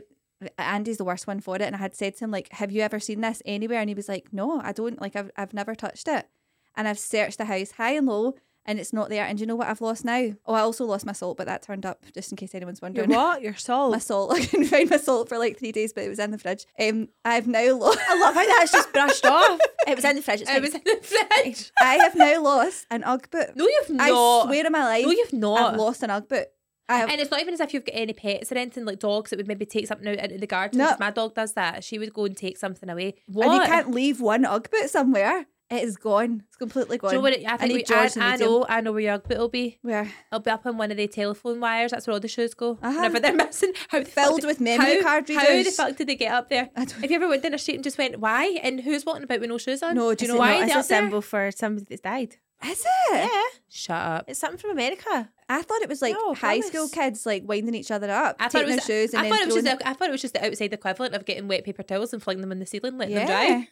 Andy's 0.58 0.98
the 0.98 1.04
worst 1.04 1.26
one 1.26 1.40
for 1.40 1.56
it. 1.56 1.62
And 1.62 1.74
I 1.74 1.78
had 1.78 1.94
said 1.94 2.16
to 2.16 2.24
him 2.24 2.30
like, 2.30 2.48
"Have 2.52 2.70
you 2.72 2.82
ever 2.82 3.00
seen 3.00 3.20
this 3.20 3.42
anywhere?" 3.44 3.80
And 3.80 3.88
he 3.90 3.94
was 3.94 4.08
like, 4.08 4.32
"No, 4.32 4.60
I 4.60 4.72
don't. 4.72 5.00
Like 5.00 5.16
I've 5.16 5.30
I've 5.36 5.52
never 5.54 5.74
touched 5.74 6.08
it." 6.08 6.28
And 6.76 6.86
I've 6.86 6.98
searched 6.98 7.38
the 7.38 7.46
house 7.46 7.72
high 7.72 7.92
and 7.94 8.06
low, 8.06 8.34
and 8.64 8.78
it's 8.78 8.92
not 8.92 9.08
there. 9.08 9.24
And 9.24 9.40
you 9.40 9.46
know 9.46 9.56
what 9.56 9.66
I've 9.66 9.80
lost 9.80 10.04
now? 10.04 10.34
Oh, 10.46 10.54
I 10.54 10.60
also 10.60 10.84
lost 10.84 11.04
my 11.06 11.12
salt, 11.12 11.36
but 11.38 11.46
that 11.46 11.62
turned 11.62 11.84
up 11.84 12.04
just 12.14 12.30
in 12.30 12.36
case 12.36 12.54
anyone's 12.54 12.80
Your 12.80 12.86
wondering. 12.86 13.10
what? 13.10 13.42
Your 13.42 13.54
salt. 13.54 13.90
My 13.92 13.98
salt. 13.98 14.32
I 14.36 14.44
couldn't 14.46 14.66
find 14.66 14.88
my 14.90 14.96
salt 14.98 15.28
for 15.28 15.38
like 15.38 15.58
three 15.58 15.72
days, 15.72 15.92
but 15.92 16.04
it 16.04 16.08
was 16.08 16.20
in 16.20 16.30
the 16.30 16.38
fridge. 16.38 16.66
Um, 16.78 17.08
I've 17.24 17.48
now 17.48 17.74
lost. 17.78 17.98
I 18.08 18.20
love 18.20 18.34
how 18.34 18.46
that's 18.46 18.70
just 18.70 18.92
brushed 18.92 19.26
off. 19.26 19.58
It 19.88 19.96
was 19.96 20.04
in 20.04 20.14
the 20.16 20.22
fridge. 20.22 20.42
It's 20.42 20.50
It 20.50 20.52
fine. 20.52 20.62
was 20.62 20.74
in 20.74 20.82
the 20.84 20.98
fridge. 21.02 21.72
I 21.80 21.94
have 21.96 22.14
now 22.14 22.40
lost 22.42 22.86
an 22.92 23.02
UGG 23.02 23.30
boot. 23.30 23.56
No, 23.56 23.64
you've 23.66 23.90
not. 23.90 24.04
I 24.10 24.46
swear 24.46 24.66
on 24.66 24.72
my 24.72 24.84
life, 24.84 25.04
No, 25.06 25.10
you've 25.10 25.32
not. 25.32 25.72
I've 25.72 25.78
lost 25.80 26.02
an 26.04 26.10
UGG 26.10 26.28
boot. 26.28 26.46
I 26.88 26.98
have, 26.98 27.10
And 27.10 27.20
it's 27.20 27.30
not 27.30 27.40
even 27.40 27.54
as 27.54 27.60
if 27.60 27.74
you've 27.74 27.84
got 27.84 27.94
any 27.94 28.12
pets 28.12 28.50
or 28.50 28.56
anything 28.56 28.84
like 28.84 28.98
dogs 28.98 29.30
that 29.30 29.36
would 29.36 29.48
maybe 29.48 29.66
take 29.66 29.86
something 29.86 30.08
out 30.08 30.18
into 30.18 30.38
the 30.38 30.46
garden. 30.46 30.78
No. 30.78 30.96
My 30.98 31.10
dog 31.10 31.34
does 31.34 31.52
that. 31.52 31.84
She 31.84 31.98
would 31.98 32.14
go 32.14 32.24
and 32.24 32.36
take 32.36 32.56
something 32.56 32.88
away. 32.88 33.16
What? 33.26 33.46
and 33.46 33.54
you 33.54 33.66
can't 33.66 33.90
leave 33.90 34.20
one 34.20 34.44
UGG 34.44 34.70
boot 34.70 34.90
somewhere. 34.90 35.46
It 35.70 35.84
is 35.84 35.98
gone. 35.98 36.44
It's 36.48 36.56
completely 36.56 36.96
gone. 36.96 37.10
Do 37.10 37.16
you 37.16 37.18
know 37.18 37.22
what 37.24 37.32
it, 37.34 37.44
I 37.46 37.58
think? 37.58 37.74
need 37.74 37.86
we, 37.90 37.94
I, 37.94 38.10
I 38.32 38.36
know. 38.36 38.64
I 38.66 38.80
know 38.80 38.92
where 38.92 39.02
your 39.02 39.12
UGG 39.14 39.28
boot 39.28 39.38
will 39.38 39.48
be. 39.50 39.78
Where 39.82 40.10
It'll 40.32 40.40
be 40.40 40.50
up 40.50 40.64
on 40.64 40.78
one 40.78 40.90
of 40.90 40.96
the 40.96 41.06
telephone 41.06 41.60
wires. 41.60 41.90
That's 41.90 42.06
where 42.06 42.14
all 42.14 42.20
the 42.20 42.28
shoes 42.28 42.54
go. 42.54 42.78
Uh-huh. 42.82 42.90
Whenever 42.90 43.20
they're 43.20 43.34
missing, 43.34 43.74
how 43.88 44.02
Filled 44.02 44.46
with 44.46 44.60
memory 44.60 44.96
how, 44.96 45.02
card 45.02 45.28
How 45.28 45.44
the 45.46 45.64
fuck 45.64 45.96
did 45.96 46.06
they 46.06 46.16
get 46.16 46.32
up 46.32 46.48
there? 46.48 46.70
I 46.74 46.80
Have 46.80 47.10
you 47.10 47.16
ever 47.16 47.28
went 47.28 47.42
down 47.42 47.52
a 47.52 47.58
street 47.58 47.74
and 47.74 47.84
just 47.84 47.98
went, 47.98 48.18
"Why?" 48.18 48.58
And 48.62 48.80
who's 48.80 49.04
walking 49.04 49.24
about 49.24 49.40
with 49.40 49.50
no 49.50 49.58
shoes 49.58 49.82
on? 49.82 49.94
No, 49.94 50.14
do 50.14 50.24
you 50.24 50.30
it 50.30 50.34
know 50.34 50.40
why 50.40 50.64
It's 50.64 50.72
they 50.72 50.80
a 50.80 50.82
symbol 50.82 51.20
for 51.20 51.50
somebody 51.50 51.84
that's 51.90 52.00
died. 52.00 52.36
Is 52.64 52.80
it? 52.80 52.86
Yeah, 53.12 53.42
Shut 53.70 53.96
up. 53.96 54.24
it's 54.28 54.38
something 54.40 54.58
from 54.58 54.70
America. 54.70 55.30
I 55.48 55.62
thought 55.62 55.80
it 55.82 55.88
was 55.88 56.02
like 56.02 56.14
No, 56.14 56.34
high 56.34 56.58
promise. 56.60 56.66
school 56.66 56.88
kids 56.88 57.24
like 57.26 57.42
winding 57.46 57.74
each 57.74 57.90
other 57.90 58.10
up, 58.10 58.36
I 58.38 58.48
thought 58.48 58.62
it 58.62 58.64
taking 58.66 58.76
was. 58.76 58.86
their 58.86 58.96
shoes 59.02 59.14
and 59.14 59.20
I 59.20 59.22
then 59.24 59.32
thought 59.32 59.40
it 59.40 59.46
was 59.46 59.54
just. 59.54 59.64
throwing 59.66 59.78
The, 59.78 59.88
I 59.88 59.92
thought 59.94 60.08
it 60.08 60.12
was 60.12 60.22
just 60.22 60.34
the 60.34 60.46
outside 60.46 60.72
equivalent 60.72 61.14
of 61.14 61.24
getting 61.24 61.48
wet 61.48 61.64
paper 61.64 61.82
towels 61.82 62.12
and 62.12 62.22
flinging 62.22 62.42
them 62.42 62.50
on 62.52 62.58
the 62.58 62.66
ceiling, 62.66 62.98
letting 62.98 63.14
them 63.14 63.26
dry. 63.26 63.68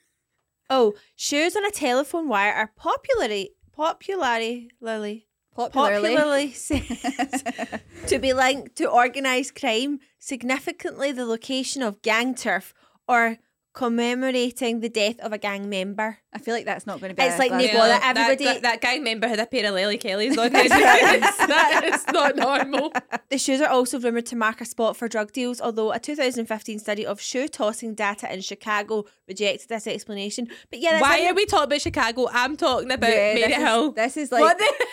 Oh, 0.71 0.95
shoes 1.15 1.55
on 1.57 1.65
a 1.65 1.71
telephone 1.71 2.29
wire 2.29 2.53
are 2.53 2.73
popularly 2.77 3.51
popularly 3.73 4.71
Lily 4.81 5.27
Popularly. 5.55 6.15
popularly 6.15 6.53
said 6.53 7.81
to 8.09 8.19
be 8.19 8.33
linked 8.33 8.77
to 8.77 8.91
organised 8.91 9.55
crime, 9.59 10.01
significantly 10.19 11.13
the 11.13 11.25
location 11.25 11.83
of 11.83 12.03
gang 12.03 12.35
turf 12.35 12.75
or 13.09 13.39
commemorating 13.77 14.81
the 14.81 14.89
death 14.89 15.19
of 15.21 15.33
a 15.33 15.39
gang 15.39 15.69
member. 15.69 16.19
I 16.33 16.39
feel 16.39 16.55
like 16.55 16.65
that's 16.65 16.87
not 16.87 17.01
going 17.01 17.11
to 17.11 17.15
be. 17.15 17.23
It's 17.23 17.37
a 17.37 17.39
like 17.39 17.51
Glasgow- 17.51 17.67
Nicola, 17.67 17.89
that 17.89 18.17
everybody- 18.17 18.45
that, 18.45 18.63
that 18.63 18.81
gang 18.81 19.05
member 19.05 19.29
had 19.29 19.39
a 19.39 19.47
pair 19.47 19.67
of 19.67 19.75
Lelli 19.75 19.99
Kellys 20.01 20.37
on. 20.39 20.51
his 20.55 20.69
that 20.71 21.83
is 21.85 22.05
not 22.13 22.37
normal. 22.37 22.93
The 23.31 23.39
shoes 23.39 23.61
are 23.61 23.69
also 23.69 23.99
rumoured 24.01 24.27
to 24.27 24.37
mark 24.37 24.61
a 24.61 24.65
spot 24.65 24.97
for 24.97 25.09
drug 25.09 25.33
deals, 25.33 25.61
although 25.61 25.93
a 25.93 25.99
2015 25.99 26.79
study 26.79 27.07
of 27.07 27.21
shoe 27.21 27.49
tossing 27.49 27.95
data 27.95 28.33
in 28.33 28.41
Chicago 28.41 29.05
rejected 29.29 29.69
this 29.69 29.87
explanation. 29.87 30.49
But 30.71 30.81
yeah, 30.81 30.93
that's 30.93 31.03
Why 31.03 31.19
in 31.19 31.29
are 31.29 31.35
we 31.35 31.47
talking 31.47 31.65
about 31.65 31.81
Chicago? 31.81 32.29
I'm 32.33 32.57
talking 32.57 32.91
about 32.91 33.11
Yeah, 33.11 33.35
Mary 33.35 33.49
this 33.49 33.59
is- 33.59 33.95
This 33.95 34.17
is 34.17 34.33
like 34.33 34.41
what 34.43 34.59
the? 34.59 34.87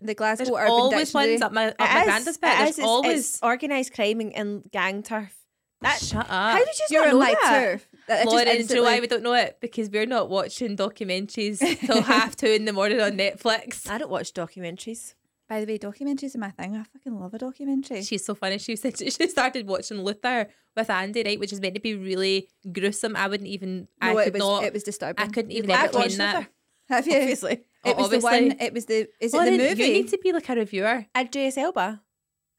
the 0.00 0.14
Glasgow 0.14 0.44
There's 0.44 0.56
Urban 0.56 0.70
always 0.72 0.98
Dictionary. 1.12 1.30
ones 1.32 1.42
up 1.42 1.52
my 1.52 1.66
up 1.68 1.74
It 1.74 1.78
my 1.80 1.98
is, 2.00 2.04
granddad's 2.04 2.36
it 2.36 2.40
bed. 2.40 2.52
is, 2.52 2.58
There's 2.58 2.78
it's- 2.78 2.86
always. 2.88 3.42
organised 3.42 3.92
crime 3.94 4.20
and 4.34 4.70
gang 4.70 5.02
turf. 5.02 5.32
That, 5.82 5.98
Shut 6.00 6.20
up. 6.20 6.26
how 6.28 6.58
did 6.58 6.68
you 6.78 6.86
You're 6.90 7.04
not 7.04 7.12
know 7.12 7.18
my 7.18 7.34
that? 7.42 7.60
turf. 7.60 7.88
That- 8.08 8.20
it 8.20 8.24
just 8.24 8.34
Lauren, 8.36 8.66
do 8.66 8.74
you 8.74 8.74
know 8.76 8.82
why 8.82 9.00
we 9.00 9.06
don't 9.06 9.22
know 9.22 9.34
it? 9.34 9.58
Because 9.60 9.90
we're 9.90 10.06
not 10.06 10.28
watching 10.30 10.76
documentaries 10.76 11.58
till 11.80 12.02
half 12.14 12.36
two 12.36 12.46
in 12.46 12.64
the 12.64 12.72
morning 12.72 13.00
on 13.00 13.12
Netflix. 13.12 13.88
I 13.88 13.98
don't 13.98 14.10
watch 14.10 14.32
documentaries. 14.32 15.14
By 15.48 15.64
the 15.64 15.72
way, 15.72 15.78
documentaries 15.78 16.34
are 16.34 16.38
my 16.38 16.50
thing. 16.50 16.76
I 16.76 16.82
fucking 16.82 17.20
love 17.20 17.32
a 17.34 17.38
documentary. 17.38 18.02
She's 18.02 18.24
so 18.24 18.34
funny. 18.34 18.58
She 18.58 18.74
said 18.74 18.98
she 18.98 19.10
started 19.10 19.66
watching 19.68 20.02
Luther 20.02 20.48
with 20.76 20.90
Andy, 20.90 21.22
right, 21.24 21.38
which 21.38 21.52
is 21.52 21.60
meant 21.60 21.74
to 21.76 21.80
be 21.80 21.94
really 21.94 22.48
gruesome. 22.72 23.14
I 23.14 23.28
wouldn't 23.28 23.48
even. 23.48 23.86
I 24.00 24.12
no, 24.12 24.18
could 24.18 24.26
it 24.28 24.32
was 24.32 24.40
not. 24.40 24.64
it 24.64 24.72
was 24.72 24.82
disturbing. 24.82 25.24
I 25.24 25.28
couldn't 25.28 25.52
even 25.52 25.70
love 25.70 25.78
I've 25.78 25.90
it. 25.90 25.94
watched 25.94 26.04
entertain 26.18 26.18
that. 26.18 26.36
Luther. 26.36 26.50
Have 26.88 27.06
you? 27.06 27.16
Obviously. 27.16 27.64
It 27.84 27.96
was 27.96 28.10
the 28.10 28.18
one. 28.18 28.56
It 28.60 28.72
was 28.72 28.86
the. 28.86 29.08
Is 29.20 29.34
it 29.34 29.44
the 29.44 29.50
movie? 29.56 29.84
You 29.84 29.92
need 29.92 30.08
to 30.08 30.18
be 30.18 30.32
like 30.32 30.48
a 30.48 30.56
reviewer. 30.56 31.06
Idris 31.16 31.56
Elba. 31.56 32.02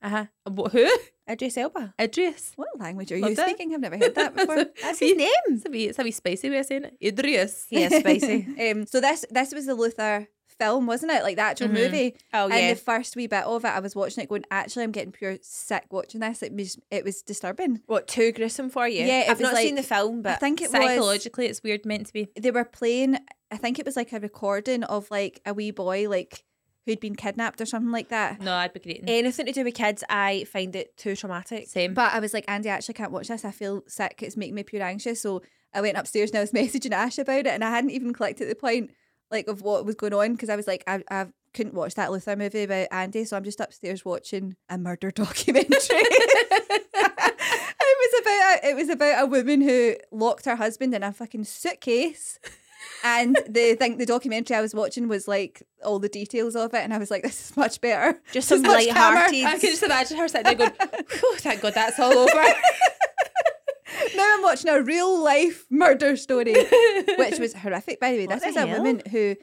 Uh 0.00 0.08
huh. 0.08 0.26
Who? 0.46 0.90
Idris 1.28 1.56
Elba. 1.56 1.94
Idris. 2.00 2.52
What 2.56 2.68
language 2.78 3.12
are 3.12 3.16
you 3.16 3.22
Loved 3.22 3.38
it. 3.38 3.44
speaking? 3.48 3.74
I've 3.74 3.80
never 3.80 3.96
heard 3.98 4.14
that 4.14 4.34
before. 4.36 4.64
That's 4.82 4.98
his 4.98 5.16
name. 5.16 5.28
It's 5.48 5.66
a 5.66 5.70
wee, 5.70 5.84
it's 5.88 5.98
a 5.98 6.02
wee 6.02 6.10
spicy 6.10 6.50
way 6.50 6.58
of 6.58 6.66
saying 6.66 6.84
it. 6.84 6.96
Idris. 7.02 7.66
Yeah, 7.70 7.88
spicy. 8.00 8.70
um, 8.70 8.86
so 8.86 9.00
this 9.00 9.24
this 9.30 9.52
was 9.54 9.66
the 9.66 9.74
Luther 9.74 10.28
film, 10.58 10.86
wasn't 10.86 11.12
it? 11.12 11.22
Like 11.22 11.36
the 11.36 11.42
actual 11.42 11.68
Mhm. 11.68 11.72
movie. 11.74 12.16
Oh 12.34 12.46
and 12.46 12.54
yeah. 12.54 12.74
the 12.74 12.80
first 12.80 13.14
wee 13.14 13.26
bit 13.28 13.44
of 13.44 13.64
it, 13.64 13.68
I 13.68 13.78
was 13.78 13.94
watching 13.94 14.24
it, 14.24 14.28
going, 14.28 14.44
actually, 14.50 14.82
I'm 14.84 14.90
getting 14.90 15.12
pure 15.12 15.36
sick 15.40 15.84
watching 15.90 16.20
this. 16.20 16.42
It 16.42 16.52
was 16.52 16.78
it 16.90 17.04
was 17.04 17.22
disturbing. 17.22 17.80
what 17.86 18.08
too 18.08 18.32
gruesome 18.32 18.68
for 18.70 18.88
you? 18.88 19.04
Yeah, 19.04 19.26
I've 19.28 19.38
was 19.38 19.52
not 19.52 19.56
seen 19.56 19.76
the 19.76 19.82
film, 19.84 20.22
but 20.22 20.32
I 20.32 20.36
think 20.36 20.60
it 20.60 20.72
was 20.72 20.80
Psychologically, 20.82 21.46
it's 21.46 21.62
weird 21.62 21.86
meant 21.86 22.06
to 22.08 22.12
be. 22.12 22.28
they 22.38 22.50
were 22.50 22.64
playing. 22.64 23.18
I 23.50 23.56
think 23.56 23.78
it 23.78 23.86
was 23.86 23.96
like 23.96 24.12
a 24.12 24.18
recording 24.20 24.82
of 24.84 25.10
like 25.10 25.40
a 25.46 25.54
wee 25.54 25.70
boy 25.70 26.08
like 26.08 26.44
who'd 26.88 27.00
been 27.00 27.14
kidnapped 27.14 27.60
or 27.60 27.66
something 27.66 27.92
like 27.92 28.08
that. 28.08 28.40
No, 28.40 28.54
I'd 28.54 28.72
be 28.72 28.80
great. 28.80 29.04
anything 29.06 29.44
to 29.46 29.52
do 29.52 29.62
with 29.62 29.74
kids, 29.74 30.02
I 30.08 30.44
find 30.44 30.74
it 30.74 30.96
too 30.96 31.14
traumatic. 31.14 31.68
Same. 31.68 31.92
But 31.92 32.14
I 32.14 32.18
was 32.18 32.32
like, 32.32 32.46
Andy, 32.48 32.70
I 32.70 32.74
actually 32.74 32.94
can't 32.94 33.12
watch 33.12 33.28
this. 33.28 33.44
I 33.44 33.50
feel 33.50 33.84
sick. 33.86 34.22
It's 34.22 34.36
making 34.36 34.54
me 34.54 34.62
pure 34.62 34.82
anxious. 34.82 35.20
So 35.20 35.42
I 35.74 35.82
went 35.82 35.98
upstairs 35.98 36.30
and 36.30 36.38
I 36.38 36.40
was 36.40 36.52
messaging 36.52 36.92
Ash 36.92 37.18
about 37.18 37.40
it, 37.40 37.48
and 37.48 37.62
I 37.62 37.70
hadn't 37.70 37.90
even 37.90 38.12
clicked 38.14 38.40
at 38.40 38.48
the 38.48 38.54
point 38.54 38.90
like 39.30 39.46
of 39.46 39.60
what 39.60 39.84
was 39.84 39.94
going 39.94 40.14
on 40.14 40.32
because 40.32 40.48
I 40.48 40.56
was 40.56 40.66
like, 40.66 40.82
I, 40.86 41.02
I 41.10 41.26
couldn't 41.52 41.74
watch 41.74 41.94
that 41.94 42.10
Luther 42.10 42.36
movie 42.36 42.62
about 42.62 42.88
Andy, 42.90 43.24
so 43.24 43.36
I'm 43.36 43.44
just 43.44 43.60
upstairs 43.60 44.04
watching 44.04 44.56
a 44.70 44.78
murder 44.78 45.10
documentary. 45.14 45.68
it 47.80 48.14
was 48.14 48.20
about 48.20 48.64
a, 48.64 48.68
it 48.68 48.76
was 48.76 48.88
about 48.88 49.22
a 49.22 49.26
woman 49.26 49.60
who 49.60 49.96
locked 50.10 50.46
her 50.46 50.56
husband 50.56 50.94
in 50.94 51.02
a 51.02 51.12
fucking 51.12 51.44
suitcase. 51.44 52.38
And 53.04 53.38
the 53.48 53.74
thing, 53.74 53.98
the 53.98 54.06
documentary 54.06 54.56
I 54.56 54.60
was 54.60 54.74
watching 54.74 55.08
was 55.08 55.28
like 55.28 55.62
all 55.84 55.98
the 55.98 56.08
details 56.08 56.56
of 56.56 56.74
it, 56.74 56.78
and 56.78 56.92
I 56.92 56.98
was 56.98 57.10
like, 57.10 57.22
"This 57.22 57.50
is 57.50 57.56
much 57.56 57.80
better." 57.80 58.20
Just 58.32 58.48
some 58.48 58.64
is 58.64 58.70
light-hearted. 58.70 59.44
I 59.44 59.58
can 59.58 59.70
just 59.70 59.82
imagine 59.82 60.16
her 60.18 60.28
sitting 60.28 60.44
there 60.44 60.54
going, 60.54 60.72
Whew, 61.20 61.36
thank 61.36 61.60
God 61.60 61.74
that's 61.74 61.98
all 61.98 62.12
over. 62.12 62.34
now 64.16 64.34
I'm 64.34 64.42
watching 64.42 64.70
a 64.70 64.82
real 64.82 65.22
life 65.22 65.66
murder 65.70 66.16
story, 66.16 66.54
which 67.16 67.38
was 67.38 67.54
horrific. 67.54 68.00
By 68.00 68.12
the 68.12 68.18
way, 68.18 68.26
What 68.26 68.40
this 68.42 68.54
the 68.54 68.60
was 68.60 68.70
a 68.70 68.76
woman 68.76 69.02
who 69.10 69.36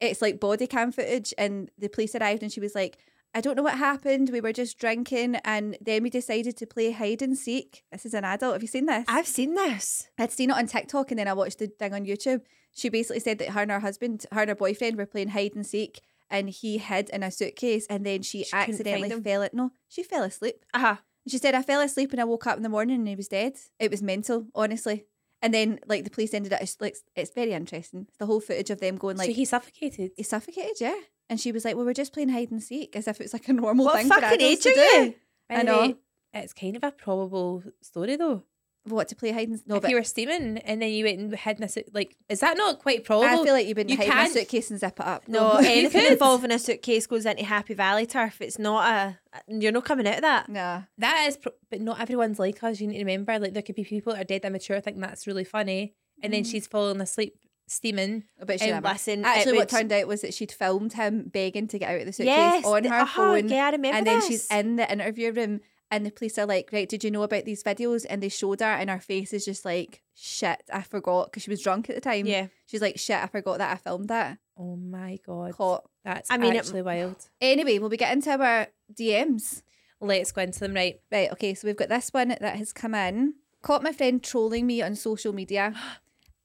it's 0.00 0.22
like 0.22 0.40
body 0.40 0.66
cam 0.66 0.92
footage, 0.92 1.34
and 1.36 1.70
the 1.78 1.88
police 1.88 2.14
arrived, 2.14 2.42
and 2.42 2.52
she 2.52 2.60
was 2.60 2.74
like, 2.74 2.98
I 3.34 3.40
don't 3.40 3.56
know 3.56 3.62
what 3.62 3.78
happened. 3.78 4.30
We 4.30 4.40
were 4.40 4.52
just 4.52 4.78
drinking, 4.78 5.36
and 5.44 5.78
then 5.80 6.02
we 6.02 6.10
decided 6.10 6.56
to 6.56 6.66
play 6.66 6.90
hide 6.90 7.22
and 7.22 7.38
seek. 7.38 7.84
This 7.92 8.04
is 8.04 8.14
an 8.14 8.24
adult. 8.24 8.54
Have 8.54 8.62
you 8.62 8.68
seen 8.68 8.86
this? 8.86 9.04
I've 9.06 9.26
seen 9.26 9.54
this. 9.54 10.08
I'd 10.18 10.32
seen 10.32 10.50
it 10.50 10.56
on 10.56 10.66
TikTok, 10.66 11.10
and 11.10 11.18
then 11.18 11.28
I 11.28 11.32
watched 11.32 11.58
the 11.60 11.68
thing 11.68 11.94
on 11.94 12.04
YouTube. 12.06 12.42
She 12.72 12.88
basically 12.88 13.20
said 13.20 13.38
that 13.38 13.50
her 13.50 13.62
and 13.62 13.70
her 13.70 13.80
husband, 13.80 14.26
her 14.32 14.40
and 14.40 14.48
her 14.48 14.54
boyfriend, 14.54 14.96
were 14.96 15.06
playing 15.06 15.28
hide 15.28 15.54
and 15.54 15.64
seek, 15.66 16.00
and 16.28 16.50
he 16.50 16.78
hid 16.78 17.08
in 17.10 17.22
a 17.22 17.30
suitcase, 17.30 17.86
and 17.88 18.04
then 18.04 18.22
she, 18.22 18.44
She 18.44 18.52
accidentally 18.52 19.10
fell. 19.20 19.42
It 19.42 19.54
no, 19.54 19.70
she 19.88 20.02
fell 20.02 20.24
asleep. 20.24 20.64
Uh 20.74 20.78
huh. 20.80 20.96
She 21.28 21.38
said, 21.38 21.54
I 21.54 21.62
fell 21.62 21.80
asleep 21.82 22.12
and 22.12 22.20
I 22.20 22.24
woke 22.24 22.46
up 22.46 22.56
in 22.56 22.62
the 22.62 22.68
morning 22.68 22.96
and 22.96 23.06
he 23.08 23.14
was 23.14 23.28
dead. 23.28 23.52
It 23.78 23.90
was 23.90 24.02
mental, 24.02 24.46
honestly. 24.54 25.04
And 25.42 25.52
then, 25.52 25.78
like, 25.86 26.04
the 26.04 26.10
police 26.10 26.32
ended 26.32 26.52
up, 26.52 26.62
it's, 26.62 26.80
like, 26.80 26.96
it's 27.14 27.30
very 27.30 27.52
interesting. 27.52 28.06
The 28.18 28.26
whole 28.26 28.40
footage 28.40 28.70
of 28.70 28.80
them 28.80 28.96
going, 28.96 29.16
like, 29.18 29.28
so 29.28 29.34
he 29.34 29.44
suffocated. 29.44 30.12
he 30.16 30.22
suffocated, 30.22 30.80
yeah. 30.80 30.98
And 31.30 31.40
she 31.40 31.52
was 31.52 31.64
like, 31.64 31.76
well, 31.76 31.86
we're 31.86 31.94
just 31.94 32.12
playing 32.12 32.30
hide 32.30 32.50
and 32.50 32.60
seek 32.60 32.96
as 32.96 33.06
if 33.06 33.20
it's 33.20 33.32
like 33.32 33.48
a 33.48 33.52
normal 33.52 33.84
What 33.84 33.98
thing 33.98 34.08
for 34.08 34.18
adults 34.18 34.42
age 34.42 34.60
to 34.62 34.74
do. 34.74 35.14
I 35.48 35.62
know. 35.62 35.80
way, 35.80 35.96
it's 36.34 36.52
kind 36.52 36.74
of 36.74 36.82
a 36.82 36.90
probable 36.90 37.62
story 37.80 38.16
though. 38.16 38.42
What, 38.84 39.08
to 39.08 39.14
play 39.14 39.30
hide 39.30 39.48
and 39.48 39.60
No, 39.66 39.76
if 39.76 39.82
but 39.82 39.90
you 39.90 39.96
were 39.96 40.02
steaming 40.02 40.58
and 40.58 40.82
then 40.82 40.90
you 40.90 41.04
went 41.04 41.20
and 41.20 41.32
hid 41.36 41.58
in 41.58 41.62
a 41.64 41.68
suit, 41.68 41.94
like, 41.94 42.16
is 42.28 42.40
that 42.40 42.56
not 42.56 42.80
quite 42.80 43.04
probable? 43.04 43.42
I 43.42 43.44
feel 43.44 43.52
like 43.52 43.66
you 43.66 43.74
wouldn't 43.76 43.90
you 43.90 43.96
hide 43.96 44.06
in 44.06 44.10
a 44.10 44.14
can't- 44.14 44.32
suitcase 44.32 44.70
and 44.70 44.80
zip 44.80 44.98
it 44.98 45.06
up. 45.06 45.28
No, 45.28 45.52
You 45.60 45.68
anything 45.68 46.06
involving 46.10 46.50
a 46.50 46.58
suitcase 46.58 47.06
goes 47.06 47.26
into 47.26 47.44
Happy 47.44 47.74
Valley 47.74 48.06
turf. 48.06 48.40
It's 48.40 48.58
not 48.58 48.90
a. 48.90 49.18
You're 49.46 49.70
not 49.70 49.84
coming 49.84 50.08
out 50.08 50.16
of 50.16 50.22
that. 50.22 50.48
Nah. 50.48 50.82
That 50.98 51.26
is, 51.28 51.36
pro- 51.36 51.52
but 51.70 51.80
not 51.80 52.00
everyone's 52.00 52.40
like 52.40 52.60
us. 52.64 52.80
You 52.80 52.88
need 52.88 52.94
to 52.94 53.04
remember, 53.04 53.38
like, 53.38 53.52
there 53.52 53.62
could 53.62 53.76
be 53.76 53.84
people 53.84 54.14
that 54.14 54.22
are 54.22 54.24
dead 54.24 54.44
immature 54.44 54.80
thinking 54.80 55.02
that's 55.02 55.26
really 55.26 55.44
funny, 55.44 55.94
and 56.22 56.32
then 56.32 56.42
mm. 56.42 56.50
she's 56.50 56.66
falling 56.66 57.00
asleep 57.00 57.36
steaming. 57.70 58.24
Um, 58.40 58.46
never. 58.58 58.88
Listen, 58.88 59.24
Actually, 59.24 59.54
it 59.54 59.58
what 59.58 59.68
turned 59.68 59.92
out 59.92 60.06
was 60.08 60.20
that 60.22 60.34
she'd 60.34 60.52
filmed 60.52 60.92
him 60.94 61.30
begging 61.32 61.68
to 61.68 61.78
get 61.78 61.90
out 61.90 62.00
of 62.00 62.06
the 62.06 62.12
suitcase 62.12 62.34
Yes, 62.36 62.64
on 62.64 62.84
her 62.84 62.94
uh-huh, 63.00 63.16
phone. 63.22 63.48
yeah, 63.48 63.66
I 63.66 63.70
remember 63.70 63.96
And 63.96 64.06
then 64.06 64.20
she's 64.26 64.46
in 64.50 64.76
the 64.76 64.90
interview 64.90 65.32
room, 65.32 65.60
and 65.90 66.04
the 66.06 66.10
police 66.10 66.38
are 66.38 66.46
like, 66.46 66.70
"Right, 66.72 66.88
did 66.88 67.02
you 67.04 67.10
know 67.10 67.22
about 67.22 67.44
these 67.44 67.62
videos?" 67.62 68.04
And 68.08 68.22
they 68.22 68.28
showed 68.28 68.60
her, 68.60 68.66
and 68.66 68.90
her 68.90 69.00
face 69.00 69.32
is 69.32 69.44
just 69.44 69.64
like, 69.64 70.02
"Shit, 70.14 70.62
I 70.72 70.82
forgot," 70.82 71.30
because 71.30 71.42
she 71.44 71.50
was 71.50 71.62
drunk 71.62 71.88
at 71.88 71.94
the 71.96 72.00
time. 72.00 72.26
Yeah. 72.26 72.48
she's 72.66 72.82
like, 72.82 72.98
"Shit, 72.98 73.16
I 73.22 73.26
forgot 73.26 73.58
that 73.58 73.72
I 73.72 73.76
filmed 73.76 74.08
that." 74.08 74.38
Oh 74.58 74.76
my 74.76 75.18
god, 75.26 75.52
Caught. 75.54 75.88
that's 76.04 76.30
I 76.30 76.36
mean, 76.36 76.54
it- 76.54 76.58
actually 76.58 76.82
wild. 76.82 77.16
Anyway, 77.40 77.78
will 77.78 77.88
we 77.88 77.96
get 77.96 78.12
into 78.12 78.30
our 78.30 78.66
DMs? 78.92 79.62
Let's 80.00 80.32
go 80.32 80.42
into 80.42 80.60
them. 80.60 80.74
Right, 80.74 81.00
Right. 81.12 81.30
Okay. 81.32 81.54
So 81.54 81.66
we've 81.68 81.76
got 81.76 81.88
this 81.88 82.10
one 82.10 82.28
that 82.28 82.56
has 82.56 82.72
come 82.72 82.94
in. 82.94 83.34
Caught 83.62 83.82
my 83.82 83.92
friend 83.92 84.22
trolling 84.22 84.66
me 84.66 84.80
on 84.82 84.94
social 84.94 85.32
media. 85.32 85.74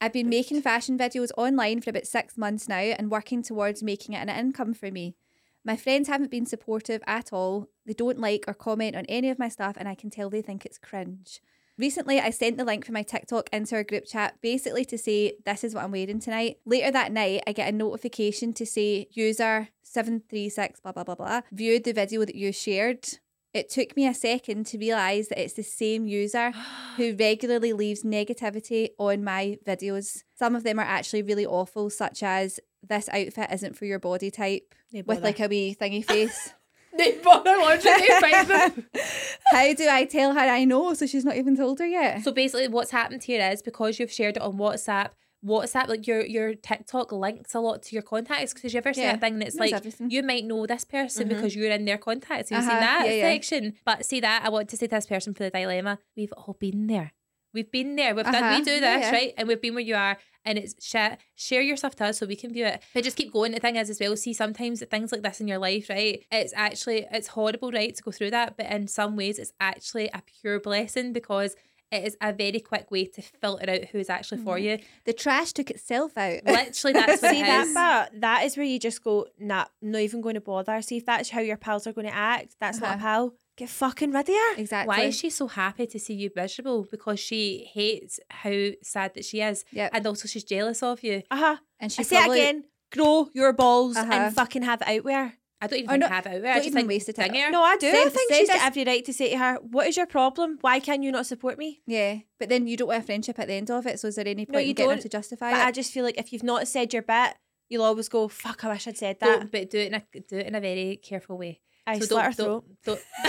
I've 0.01 0.13
been 0.13 0.29
making 0.29 0.61
fashion 0.61 0.97
videos 0.97 1.31
online 1.37 1.81
for 1.81 1.89
about 1.89 2.05
six 2.05 2.37
months 2.37 2.67
now 2.67 2.75
and 2.77 3.09
working 3.09 3.41
towards 3.41 3.81
making 3.81 4.13
it 4.13 4.27
an 4.27 4.29
income 4.29 4.73
for 4.73 4.91
me. 4.91 5.15
My 5.63 5.75
friends 5.75 6.07
haven't 6.07 6.29
been 6.29 6.45
supportive 6.45 7.01
at 7.07 7.33
all. 7.33 7.69
They 7.85 7.93
don't 7.93 8.19
like 8.19 8.45
or 8.47 8.53
comment 8.53 8.95
on 8.95 9.05
any 9.05 9.29
of 9.29 9.39
my 9.39 9.49
stuff, 9.49 9.75
and 9.79 9.87
I 9.87 9.95
can 9.95 10.11
tell 10.11 10.29
they 10.29 10.43
think 10.43 10.65
it's 10.65 10.77
cringe. 10.77 11.41
Recently, 11.77 12.19
I 12.19 12.29
sent 12.29 12.57
the 12.57 12.63
link 12.63 12.85
for 12.85 12.91
my 12.91 13.03
TikTok 13.03 13.49
into 13.51 13.75
our 13.75 13.83
group 13.83 14.05
chat 14.05 14.35
basically 14.41 14.85
to 14.85 14.97
say, 14.97 15.33
This 15.45 15.63
is 15.63 15.73
what 15.73 15.83
I'm 15.83 15.91
wearing 15.91 16.19
tonight. 16.19 16.57
Later 16.65 16.91
that 16.91 17.11
night, 17.11 17.43
I 17.47 17.51
get 17.51 17.73
a 17.73 17.75
notification 17.75 18.53
to 18.53 18.65
say, 18.65 19.07
User 19.11 19.69
736 19.81 20.81
blah 20.81 20.91
blah 20.91 21.03
blah 21.03 21.15
blah 21.15 21.41
viewed 21.51 21.83
the 21.83 21.93
video 21.93 22.25
that 22.25 22.35
you 22.35 22.51
shared. 22.51 23.07
It 23.55 23.69
took 23.69 23.95
me 23.95 24.05
a 24.05 24.13
second 24.13 24.65
to 24.67 24.77
realise 24.77 25.29
that 25.29 25.41
it's 25.41 25.53
the 25.53 25.63
same 25.63 26.07
user 26.07 26.51
who 26.97 27.15
regularly 27.17 27.71
leaves 27.71 28.03
negativity 28.03 28.89
on 28.99 29.23
my 29.23 29.57
videos. 29.65 30.23
Some 30.37 30.57
of 30.57 30.63
them 30.63 30.77
are 30.77 30.83
actually 30.83 31.23
really 31.23 31.45
awful, 31.45 31.89
such 31.89 32.21
as 32.21 32.59
this 32.83 33.07
outfit 33.07 33.47
isn't 33.53 33.77
for 33.77 33.85
your 33.85 33.97
body 33.97 34.29
type, 34.29 34.75
with 35.05 35.23
like 35.23 35.39
a 35.39 35.47
wee 35.47 35.73
thingy 35.79 36.03
face. 36.11 36.53
they 36.97 37.13
bother 37.19 37.55
launching 37.57 37.93
them. 37.93 38.85
How 39.45 39.73
do 39.73 39.87
I 39.89 40.03
tell 40.03 40.33
her 40.33 40.39
I 40.41 40.65
know? 40.65 40.93
So 40.93 41.05
she's 41.07 41.23
not 41.23 41.37
even 41.37 41.55
told 41.55 41.79
her 41.79 41.87
yet. 41.87 42.25
So 42.25 42.33
basically, 42.33 42.67
what's 42.67 42.91
happened 42.91 43.23
here 43.23 43.49
is 43.49 43.61
because 43.61 43.99
you've 43.99 44.11
shared 44.11 44.35
it 44.35 44.43
on 44.43 44.57
WhatsApp. 44.57 45.11
WhatsApp, 45.45 45.87
like 45.87 46.07
your 46.07 46.25
your 46.25 46.55
TikTok 46.55 47.11
links 47.11 47.53
a 47.53 47.59
lot 47.59 47.83
to 47.83 47.95
your 47.95 48.01
contacts 48.01 48.53
because 48.53 48.73
you 48.73 48.79
ever 48.79 48.93
see 48.93 49.01
Yeah, 49.01 49.13
a 49.13 49.17
thing 49.17 49.37
that's 49.39 49.55
knows 49.55 49.71
like 49.71 49.73
everything. 49.73 50.09
you 50.09 50.23
might 50.23 50.43
know 50.45 50.65
this 50.65 50.83
person 50.83 51.27
Mhm. 51.27 51.29
because 51.29 51.55
you're 51.55 51.69
in 51.71 51.85
their 51.85 51.97
contacts. 51.99 52.49
Have 52.49 52.63
you 52.63 52.67
Uh-huh, 52.67 52.71
seen 52.71 52.79
that 52.81 53.05
yeah, 53.05 53.11
yeah. 53.13 53.33
section? 53.33 53.73
But 53.85 54.05
see 54.05 54.19
that 54.21 54.43
I 54.43 54.49
want 54.49 54.69
to 54.69 54.77
say 54.77 54.87
to 54.87 54.95
this 54.95 55.05
person 55.05 55.33
for 55.33 55.43
the 55.43 55.51
dilemma. 55.51 55.99
We've 56.15 56.33
all 56.33 56.55
been 56.59 56.87
there. 56.87 57.13
We've 57.53 57.71
been 57.71 57.95
there. 57.95 58.13
We've 58.15 58.25
done. 58.25 58.35
Uh-huh, 58.35 58.55
We 58.57 58.65
do 58.65 58.71
this 58.71 58.81
yeah, 58.81 58.97
yeah. 58.99 59.11
right, 59.11 59.33
and 59.37 59.47
we've 59.47 59.61
been 59.61 59.75
where 59.75 59.83
you 59.83 59.95
are, 59.95 60.17
and 60.43 60.57
it's 60.57 60.75
shit. 60.85 61.19
Share 61.35 61.61
your 61.61 61.77
stuff 61.77 61.95
to 61.97 62.05
us 62.07 62.17
so 62.17 62.25
we 62.25 62.35
can 62.35 62.51
view 62.51 62.65
it. 62.65 62.81
But 62.93 63.05
just 63.05 63.15
keep 63.15 63.31
going. 63.31 63.53
The 63.53 63.61
thing 63.61 63.77
is, 63.77 63.89
as 63.89 63.97
well, 64.01 64.17
see 64.17 64.33
sometimes 64.33 64.83
things 64.91 65.11
like 65.13 65.21
this 65.21 65.39
in 65.39 65.47
your 65.47 65.57
life, 65.59 65.87
right? 65.89 66.21
It's 66.31 66.51
actually 66.53 67.05
it's 67.11 67.27
horrible, 67.27 67.71
right, 67.71 67.95
to 67.95 68.03
go 68.03 68.11
through 68.11 68.31
that. 68.31 68.57
But 68.57 68.65
in 68.71 68.87
some 68.87 69.15
ways, 69.15 69.39
it's 69.39 69.53
actually 69.61 70.07
a 70.09 70.21
pure 70.41 70.59
blessing 70.59 71.13
because 71.13 71.55
it 71.91 72.03
is 72.05 72.17
a 72.21 72.33
very 72.33 72.59
quick 72.59 72.89
way 72.91 73.05
to 73.05 73.21
filter 73.21 73.69
out 73.69 73.85
who 73.85 73.99
is 73.99 74.09
actually 74.09 74.41
for 74.41 74.57
Mm-hmm. 74.57 74.65
you. 74.81 74.87
The 75.05 75.13
trash 75.13 75.53
took 75.53 75.69
itself 75.69 76.17
out. 76.17 76.39
Literally, 76.45 76.93
that's 76.93 77.21
what 77.21 77.31
See 77.31 77.41
it 77.41 77.45
that 77.45 77.67
is. 77.67 77.73
part? 77.73 78.09
That 78.21 78.43
is 78.45 78.57
where 78.57 78.65
you 78.65 78.79
just 78.79 79.03
go, 79.03 79.27
nah, 79.39 79.65
not 79.81 80.01
even 80.01 80.21
going 80.21 80.35
to 80.35 80.41
bother. 80.41 80.81
See 80.81 80.97
if 80.97 81.05
that's 81.05 81.29
how 81.29 81.41
your 81.41 81.57
pals 81.57 81.87
are 81.87 81.93
going 81.93 82.07
to 82.07 82.13
act. 82.15 82.55
That's 82.59 82.79
not 82.79 82.91
a 82.91 82.93
Uh-huh. 82.95 83.01
pal. 83.03 83.33
Get 83.57 83.69
fucking 83.69 84.11
rid 84.11 84.27
of 84.27 84.35
her. 84.35 84.55
exactly. 84.57 84.87
Why 84.97 85.03
is 85.03 85.15
she 85.15 85.29
so 85.29 85.47
happy 85.47 85.87
to 85.87 85.97
see 85.97 86.13
you 86.13 86.29
miserable? 86.35 86.85
Because 86.91 87.21
she 87.21 87.69
hates 87.71 88.19
how 88.29 88.71
sad 88.83 89.13
that 89.13 89.23
she 89.23 89.39
is. 89.41 89.63
Yep. 89.71 89.91
And 89.93 90.05
also 90.07 90.27
she's 90.27 90.43
jealous 90.43 90.83
of 90.83 91.01
you. 91.03 91.23
Uh 91.31 91.37
huh. 91.37 91.57
And 91.79 91.89
she 91.91 92.01
I 92.01 92.03
say 92.03 92.17
probably, 92.17 92.39
it 92.39 92.43
again. 92.49 92.63
Grow 92.91 93.29
your 93.33 93.53
balls 93.53 93.95
Uh-huh. 93.95 94.11
and 94.11 94.35
fucking 94.35 94.63
have 94.63 94.81
it 94.81 94.87
out 94.89 95.03
with 95.05 95.13
her. 95.15 95.33
I 95.65 95.67
don't 95.67 95.79
even 95.79 95.95
Or 95.95 95.97
not- 95.97 96.09
have 96.11 96.25
it 96.27 96.29
out 96.29 96.41
don't 96.41 96.45
I 96.51 96.55
just 96.55 96.67
even 96.67 96.77
think 96.77 96.87
waste 96.89 97.15
ding 97.15 97.33
her. 97.35 97.51
No, 97.51 97.63
I 97.63 97.75
do. 97.77 97.87
I 97.89 98.09
think 98.09 98.33
she's 98.33 98.47
got 98.47 98.65
every 98.65 98.83
right 98.85 99.03
to 99.05 99.13
say 99.13 99.31
to 99.31 99.37
her, 99.37 99.55
"What 99.61 99.87
is 99.87 99.97
your 99.97 100.05
problem? 100.05 100.57
Why 100.61 100.79
can 100.79 101.01
you 101.03 101.11
not 101.11 101.25
support 101.25 101.57
me?" 101.57 101.81
Yeah, 101.87 102.19
but 102.39 102.49
then 102.49 102.67
you 102.67 102.77
don't 102.77 102.87
want 102.89 103.03
a 103.03 103.05
friendship 103.05 103.39
at 103.39 103.47
the 103.47 103.53
end 103.53 103.69
of 103.71 103.85
it. 103.87 103.99
So 103.99 104.07
is 104.07 104.15
there 104.15 104.27
any 104.27 104.45
point 104.45 104.53
No, 104.53 104.59
in 104.59 104.67
you 104.67 104.73
getting 104.73 104.89
her 104.91 104.95
don't. 104.95 105.01
to 105.03 105.09
justify 105.09 105.51
But 105.51 105.61
it? 105.61 105.65
I 105.67 105.71
just 105.71 105.91
feel 105.91 106.03
like 106.05 106.17
if 106.17 106.31
you've 106.31 106.43
not 106.43 106.67
said 106.67 106.93
your 106.93 107.01
bit, 107.01 107.33
you'll 107.69 107.83
always 107.83 108.09
go, 108.09 108.27
"Fuck, 108.27 108.63
I 108.63 108.69
wish 108.69 108.87
I'd 108.87 108.97
said 108.97 109.19
that." 109.19 109.39
Don't, 109.39 109.51
but 109.51 109.69
do 109.69 109.79
it 109.79 109.87
in 109.87 109.93
a 109.95 110.03
do 110.29 110.37
it 110.37 110.47
in 110.47 110.55
a 110.55 110.61
very 110.61 110.97
careful 111.01 111.37
way. 111.37 111.61
I 111.87 111.99
so 111.99 112.05
slit 112.05 112.23
don't, 112.23 112.35
throat. 112.35 112.65
don't, 112.83 112.99
don't, 113.23 113.25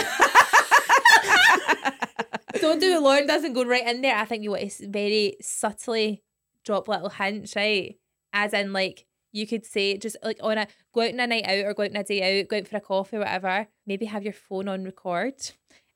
don't 2.61 2.79
do 2.79 2.93
it. 2.95 3.01
Lauren 3.01 3.27
doesn't 3.27 3.53
go 3.53 3.63
right 3.65 3.87
in 3.87 4.01
there. 4.01 4.15
I 4.15 4.25
think 4.25 4.43
you 4.43 4.51
want 4.51 4.69
to 4.69 4.89
very 4.89 5.37
subtly 5.41 6.23
drop 6.63 6.87
little 6.87 7.09
hints, 7.09 7.55
right? 7.55 7.95
As 8.33 8.53
in, 8.53 8.73
like 8.73 9.05
you 9.37 9.45
could 9.47 9.65
say, 9.65 9.97
just 9.97 10.17
like 10.23 10.39
on 10.41 10.57
a 10.57 10.67
go 10.93 11.01
out 11.01 11.13
on 11.13 11.19
a 11.19 11.27
night 11.27 11.45
out 11.45 11.65
or 11.65 11.73
go 11.73 11.83
out 11.83 11.91
on 11.91 11.97
a 11.97 12.03
day 12.03 12.39
out, 12.39 12.47
go 12.47 12.57
out 12.57 12.67
for 12.67 12.77
a 12.77 12.81
coffee, 12.81 13.17
whatever. 13.17 13.67
Maybe 13.85 14.05
have 14.05 14.23
your 14.23 14.33
phone 14.33 14.67
on 14.67 14.83
record 14.83 15.35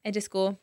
and 0.06 0.14
just 0.14 0.30
go. 0.30 0.58